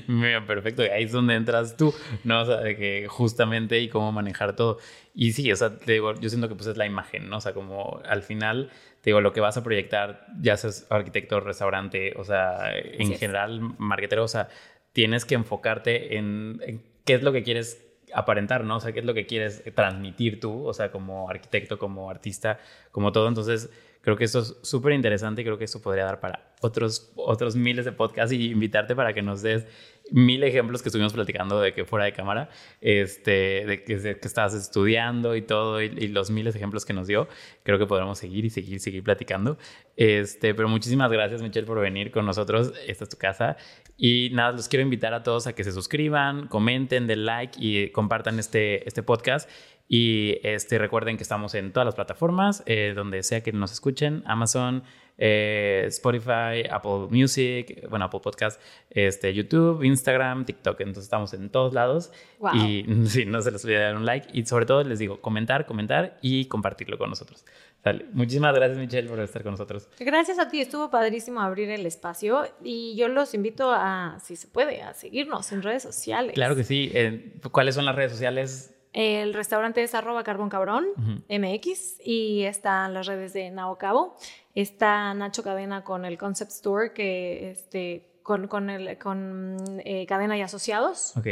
Mira, 0.06 0.44
perfecto. 0.44 0.82
Ahí 0.82 1.04
es 1.04 1.12
donde 1.12 1.34
entras 1.34 1.76
tú, 1.76 1.94
¿no? 2.24 2.42
O 2.42 2.44
sea, 2.44 2.56
de 2.56 2.76
que 2.76 3.06
justamente 3.08 3.80
y 3.80 3.88
cómo 3.88 4.10
manejar 4.12 4.56
todo. 4.56 4.78
Y 5.14 5.32
sí, 5.32 5.50
o 5.52 5.56
sea, 5.56 5.76
te 5.76 5.92
digo, 5.92 6.14
yo 6.14 6.28
siento 6.28 6.48
que 6.48 6.54
pues 6.54 6.66
es 6.66 6.76
la 6.76 6.86
imagen, 6.86 7.28
¿no? 7.28 7.36
O 7.36 7.40
sea, 7.40 7.52
como 7.52 8.00
al 8.04 8.22
final, 8.22 8.70
te 9.00 9.10
digo, 9.10 9.20
lo 9.20 9.32
que 9.32 9.40
vas 9.40 9.56
a 9.56 9.62
proyectar, 9.62 10.26
ya 10.40 10.56
seas 10.56 10.86
arquitecto, 10.90 11.40
restaurante, 11.40 12.14
o 12.16 12.24
sea, 12.24 12.76
en 12.76 13.14
general, 13.14 13.60
marketero, 13.78 14.24
o 14.24 14.28
sea, 14.28 14.48
tienes 14.92 15.24
que 15.24 15.34
enfocarte 15.36 16.16
en, 16.16 16.60
en 16.66 16.82
qué 17.04 17.14
es 17.14 17.22
lo 17.22 17.32
que 17.32 17.42
quieres 17.42 17.86
aparentar, 18.12 18.64
¿no? 18.64 18.76
O 18.76 18.80
sea, 18.80 18.92
qué 18.92 19.00
es 19.00 19.04
lo 19.04 19.14
que 19.14 19.26
quieres 19.26 19.62
transmitir 19.74 20.40
tú, 20.40 20.66
o 20.66 20.74
sea, 20.74 20.90
como 20.90 21.30
arquitecto, 21.30 21.78
como 21.78 22.10
artista, 22.10 22.58
como 22.90 23.12
todo. 23.12 23.28
Entonces, 23.28 23.70
creo 24.00 24.16
que 24.16 24.24
esto 24.24 24.40
es 24.40 24.56
súper 24.62 24.92
interesante 24.92 25.42
y 25.42 25.44
creo 25.44 25.58
que 25.58 25.64
esto 25.64 25.80
podría 25.80 26.04
dar 26.04 26.20
para 26.20 26.54
otros, 26.60 27.12
otros 27.16 27.56
miles 27.56 27.84
de 27.84 27.92
podcasts 27.92 28.32
y 28.32 28.50
invitarte 28.50 28.94
para 28.94 29.12
que 29.12 29.22
nos 29.22 29.42
des 29.42 29.66
mil 30.10 30.42
ejemplos 30.42 30.82
que 30.82 30.88
estuvimos 30.88 31.12
platicando 31.12 31.60
de 31.60 31.72
que 31.72 31.84
fuera 31.84 32.04
de 32.04 32.12
cámara, 32.12 32.48
este, 32.80 33.64
de 33.64 33.84
que, 33.84 33.96
de 33.96 34.18
que 34.18 34.26
estabas 34.26 34.54
estudiando 34.54 35.36
y 35.36 35.42
todo, 35.42 35.80
y, 35.80 35.86
y 35.86 36.08
los 36.08 36.30
miles 36.30 36.54
de 36.54 36.58
ejemplos 36.58 36.84
que 36.84 36.92
nos 36.92 37.06
dio. 37.06 37.28
Creo 37.62 37.78
que 37.78 37.86
podremos 37.86 38.18
seguir 38.18 38.44
y 38.44 38.50
seguir, 38.50 38.80
seguir 38.80 39.02
platicando. 39.04 39.58
Este, 39.96 40.54
pero 40.54 40.68
muchísimas 40.68 41.12
gracias, 41.12 41.42
Michelle, 41.42 41.66
por 41.66 41.80
venir 41.80 42.10
con 42.10 42.26
nosotros. 42.26 42.72
Esta 42.86 43.04
es 43.04 43.10
tu 43.10 43.16
casa. 43.16 43.56
Y 43.96 44.30
nada, 44.32 44.52
los 44.52 44.68
quiero 44.68 44.82
invitar 44.82 45.14
a 45.14 45.22
todos 45.22 45.46
a 45.46 45.52
que 45.54 45.62
se 45.62 45.72
suscriban, 45.72 46.48
comenten, 46.48 47.06
den 47.06 47.24
like 47.24 47.58
y 47.60 47.90
compartan 47.90 48.38
este, 48.38 48.86
este 48.88 49.02
podcast. 49.02 49.48
Y 49.92 50.38
este, 50.44 50.78
recuerden 50.78 51.16
que 51.16 51.24
estamos 51.24 51.52
en 51.56 51.72
todas 51.72 51.84
las 51.84 51.96
plataformas, 51.96 52.62
eh, 52.66 52.92
donde 52.94 53.24
sea 53.24 53.42
que 53.42 53.50
nos 53.50 53.72
escuchen, 53.72 54.22
Amazon, 54.24 54.84
eh, 55.18 55.82
Spotify, 55.88 56.62
Apple 56.70 57.08
Music, 57.10 57.88
bueno, 57.90 58.04
Apple 58.04 58.20
Podcast, 58.20 58.62
este, 58.88 59.34
YouTube, 59.34 59.82
Instagram, 59.82 60.44
TikTok. 60.44 60.78
Entonces 60.82 61.02
estamos 61.02 61.34
en 61.34 61.50
todos 61.50 61.74
lados. 61.74 62.12
Wow. 62.38 62.54
Y 62.54 62.86
sí, 63.06 63.26
no 63.26 63.42
se 63.42 63.50
les 63.50 63.64
olvide 63.64 63.80
dar 63.80 63.96
un 63.96 64.06
like. 64.06 64.28
Y 64.32 64.46
sobre 64.46 64.64
todo 64.64 64.84
les 64.84 65.00
digo, 65.00 65.20
comentar, 65.20 65.66
comentar 65.66 66.20
y 66.22 66.44
compartirlo 66.44 66.96
con 66.96 67.10
nosotros. 67.10 67.44
Sale. 67.82 68.06
Muchísimas 68.12 68.54
gracias, 68.54 68.78
Michelle, 68.78 69.08
por 69.08 69.18
estar 69.18 69.42
con 69.42 69.54
nosotros. 69.54 69.88
Gracias 69.98 70.38
a 70.38 70.48
ti, 70.48 70.60
estuvo 70.60 70.88
padrísimo 70.88 71.40
abrir 71.40 71.68
el 71.68 71.84
espacio 71.84 72.44
y 72.62 72.94
yo 72.94 73.08
los 73.08 73.34
invito 73.34 73.72
a, 73.72 74.18
si 74.22 74.36
se 74.36 74.46
puede, 74.46 74.82
a 74.82 74.94
seguirnos 74.94 75.50
en 75.50 75.62
redes 75.62 75.82
sociales. 75.82 76.34
Claro 76.34 76.54
que 76.54 76.62
sí. 76.62 76.92
Eh, 76.94 77.34
¿Cuáles 77.50 77.74
son 77.74 77.86
las 77.86 77.96
redes 77.96 78.12
sociales? 78.12 78.76
El 78.92 79.34
restaurante 79.34 79.82
es 79.82 79.94
arroba 79.94 80.24
carbón 80.24 80.48
cabrón. 80.48 80.86
MX 81.28 82.00
y 82.04 82.42
están 82.42 82.92
las 82.94 83.06
redes 83.06 83.32
de 83.32 83.50
Nao 83.50 83.76
Cabo. 83.78 84.16
Está 84.54 85.14
Nacho 85.14 85.42
Cadena 85.44 85.84
con 85.84 86.04
el 86.04 86.18
Concept 86.18 86.50
Store, 86.50 86.92
que 86.92 87.50
este, 87.50 88.04
con, 88.22 88.48
con, 88.48 88.68
el, 88.68 88.98
con 88.98 89.56
eh, 89.84 90.06
Cadena 90.06 90.36
y 90.36 90.42
Asociados, 90.42 91.16
Ok. 91.16 91.26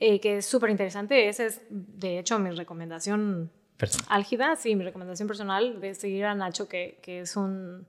eh, 0.00 0.20
que 0.20 0.36
es 0.38 0.46
súper 0.46 0.68
interesante. 0.70 1.28
Esa 1.28 1.46
es, 1.46 1.62
de 1.70 2.18
hecho, 2.18 2.38
mi 2.38 2.50
recomendación 2.50 3.50
Personal. 3.78 4.06
álgida, 4.10 4.56
sí, 4.56 4.76
mi 4.76 4.84
recomendación 4.84 5.26
personal 5.28 5.80
de 5.80 5.94
seguir 5.94 6.26
a 6.26 6.34
Nacho, 6.34 6.68
que, 6.68 6.98
que 7.00 7.20
es 7.20 7.36
un, 7.36 7.86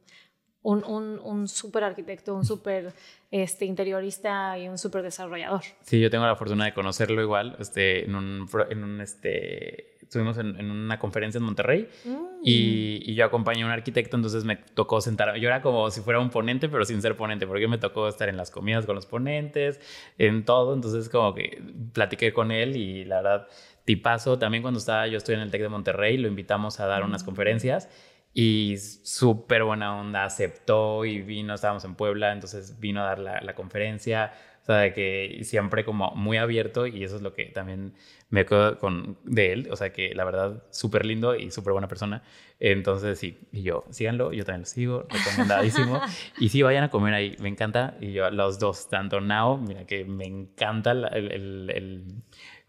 un, 0.61 0.83
un, 0.83 1.19
un 1.23 1.47
súper 1.47 1.83
arquitecto, 1.83 2.35
un 2.35 2.45
súper 2.45 2.93
este, 3.31 3.65
interiorista 3.65 4.57
y 4.57 4.67
un 4.67 4.77
súper 4.77 5.03
desarrollador. 5.03 5.61
Sí, 5.81 5.99
yo 5.99 6.09
tengo 6.09 6.25
la 6.25 6.35
fortuna 6.35 6.65
de 6.65 6.73
conocerlo 6.73 7.21
igual. 7.21 7.55
Este, 7.59 8.03
en 8.05 8.15
un, 8.15 8.49
en 8.69 8.83
un 8.83 8.99
este, 8.99 9.97
estuvimos 10.01 10.37
en, 10.37 10.59
en 10.59 10.69
una 10.69 10.99
conferencia 10.99 11.37
en 11.37 11.45
Monterrey 11.45 11.87
Mm. 12.03 12.41
y, 12.43 13.01
y 13.11 13.15
yo 13.15 13.25
acompañé 13.25 13.63
a 13.63 13.65
un 13.67 13.71
arquitecto, 13.71 14.15
entonces 14.17 14.43
me 14.43 14.55
tocó 14.57 14.99
sentarme. 15.01 15.39
Yo 15.39 15.47
era 15.47 15.61
como 15.61 15.89
si 15.91 16.01
fuera 16.01 16.19
un 16.19 16.29
ponente, 16.29 16.67
pero 16.67 16.83
sin 16.83 17.01
ser 17.01 17.15
ponente, 17.15 17.47
porque 17.47 17.67
me 17.67 17.77
tocó 17.77 18.07
estar 18.09 18.27
en 18.27 18.35
las 18.37 18.51
comidas 18.51 18.85
con 18.85 18.95
los 18.95 19.05
ponentes, 19.05 19.79
en 20.17 20.43
todo. 20.43 20.73
Entonces, 20.73 21.07
como 21.09 21.33
que 21.33 21.61
platiqué 21.93 22.33
con 22.33 22.51
él 22.51 22.75
y 22.75 23.05
la 23.05 23.21
verdad, 23.21 23.47
tipazo. 23.85 24.37
También 24.39 24.61
cuando 24.61 24.79
estaba, 24.79 25.07
yo 25.07 25.17
estoy 25.17 25.35
en 25.35 25.41
el 25.41 25.51
TEC 25.51 25.61
de 25.61 25.69
Monterrey, 25.69 26.17
lo 26.17 26.27
invitamos 26.27 26.79
a 26.79 26.85
dar 26.85 27.03
unas 27.03 27.23
conferencias 27.23 27.89
y 28.33 28.77
súper 28.77 29.63
buena 29.63 29.99
onda, 29.99 30.23
aceptó 30.23 31.03
y 31.05 31.21
vino, 31.21 31.53
estábamos 31.55 31.83
en 31.85 31.95
Puebla, 31.95 32.31
entonces 32.31 32.79
vino 32.79 33.01
a 33.01 33.05
dar 33.05 33.19
la, 33.19 33.41
la 33.41 33.55
conferencia. 33.55 34.31
O 34.61 34.65
sea, 34.71 34.75
de 34.81 34.93
que 34.93 35.39
siempre 35.43 35.83
como 35.83 36.11
muy 36.11 36.37
abierto 36.37 36.85
y 36.85 37.03
eso 37.03 37.15
es 37.15 37.23
lo 37.23 37.33
que 37.33 37.45
también 37.45 37.93
me 38.29 38.45
quedo 38.45 38.77
con 38.77 39.17
de 39.23 39.51
él. 39.53 39.67
O 39.71 39.75
sea, 39.75 39.91
que 39.91 40.13
la 40.13 40.25
verdad, 40.25 40.63
súper 40.69 41.05
lindo 41.05 41.35
y 41.35 41.49
súper 41.49 41.73
buena 41.73 41.87
persona. 41.87 42.21
Entonces, 42.59 43.17
sí, 43.17 43.39
y 43.51 43.63
yo, 43.63 43.83
síganlo, 43.89 44.31
yo 44.31 44.45
también 44.45 44.61
lo 44.61 44.65
sigo, 44.67 45.07
recomendadísimo. 45.09 45.99
y 46.39 46.49
sí, 46.49 46.61
vayan 46.61 46.83
a 46.83 46.89
comer 46.91 47.15
ahí, 47.15 47.35
me 47.39 47.49
encanta. 47.49 47.95
Y 47.99 48.11
yo, 48.13 48.29
los 48.29 48.59
dos, 48.59 48.89
tanto 48.89 49.21
Nao, 49.21 49.57
mira 49.57 49.85
que 49.87 50.05
me 50.05 50.25
encanta 50.25 50.93
la- 50.93 51.07
el, 51.07 51.31
el- 51.31 51.71
el- 51.73 52.03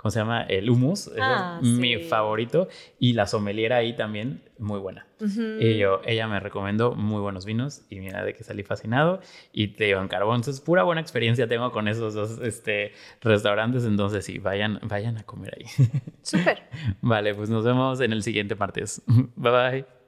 ¿cómo 0.00 0.10
se 0.10 0.18
llama? 0.18 0.44
El 0.44 0.70
hummus, 0.70 1.08
ese 1.08 1.20
Ah, 1.20 1.58
es 1.60 1.68
mi 1.68 1.98
favorito. 1.98 2.68
Y 2.98 3.12
la 3.12 3.26
sommelier 3.26 3.74
ahí 3.74 3.94
también, 3.94 4.40
muy 4.58 4.78
buena. 4.78 5.06
Y 5.58 5.76
yo, 5.76 6.00
ella 6.06 6.26
me 6.26 6.40
recomendó 6.40 6.94
muy 6.94 7.20
buenos 7.20 7.44
vinos 7.44 7.82
y 7.90 8.00
mira 8.00 8.24
de 8.24 8.32
que 8.32 8.42
salí 8.42 8.62
fascinado 8.62 9.20
y 9.52 9.68
te 9.68 9.84
digo 9.84 10.00
en 10.00 10.08
carbón. 10.08 10.36
Entonces, 10.36 10.62
pura 10.62 10.84
buena 10.84 11.02
experiencia 11.02 11.46
tengo 11.46 11.70
con 11.70 11.86
esos 11.86 12.14
dos 12.14 12.38
este, 12.42 12.92
restaurantes. 13.20 13.84
Entonces, 13.84 14.24
sí, 14.24 14.38
vayan, 14.38 14.80
vayan 14.84 15.18
a 15.18 15.24
comer 15.24 15.58
ahí. 15.58 15.66
Súper. 16.22 16.62
vale, 17.02 17.34
pues 17.34 17.50
nos 17.50 17.62
vemos 17.62 18.00
en 18.00 18.12
el 18.14 18.22
siguiente 18.22 18.54
martes. 18.54 19.02
Bye 19.36 19.52
bye. 19.52 19.99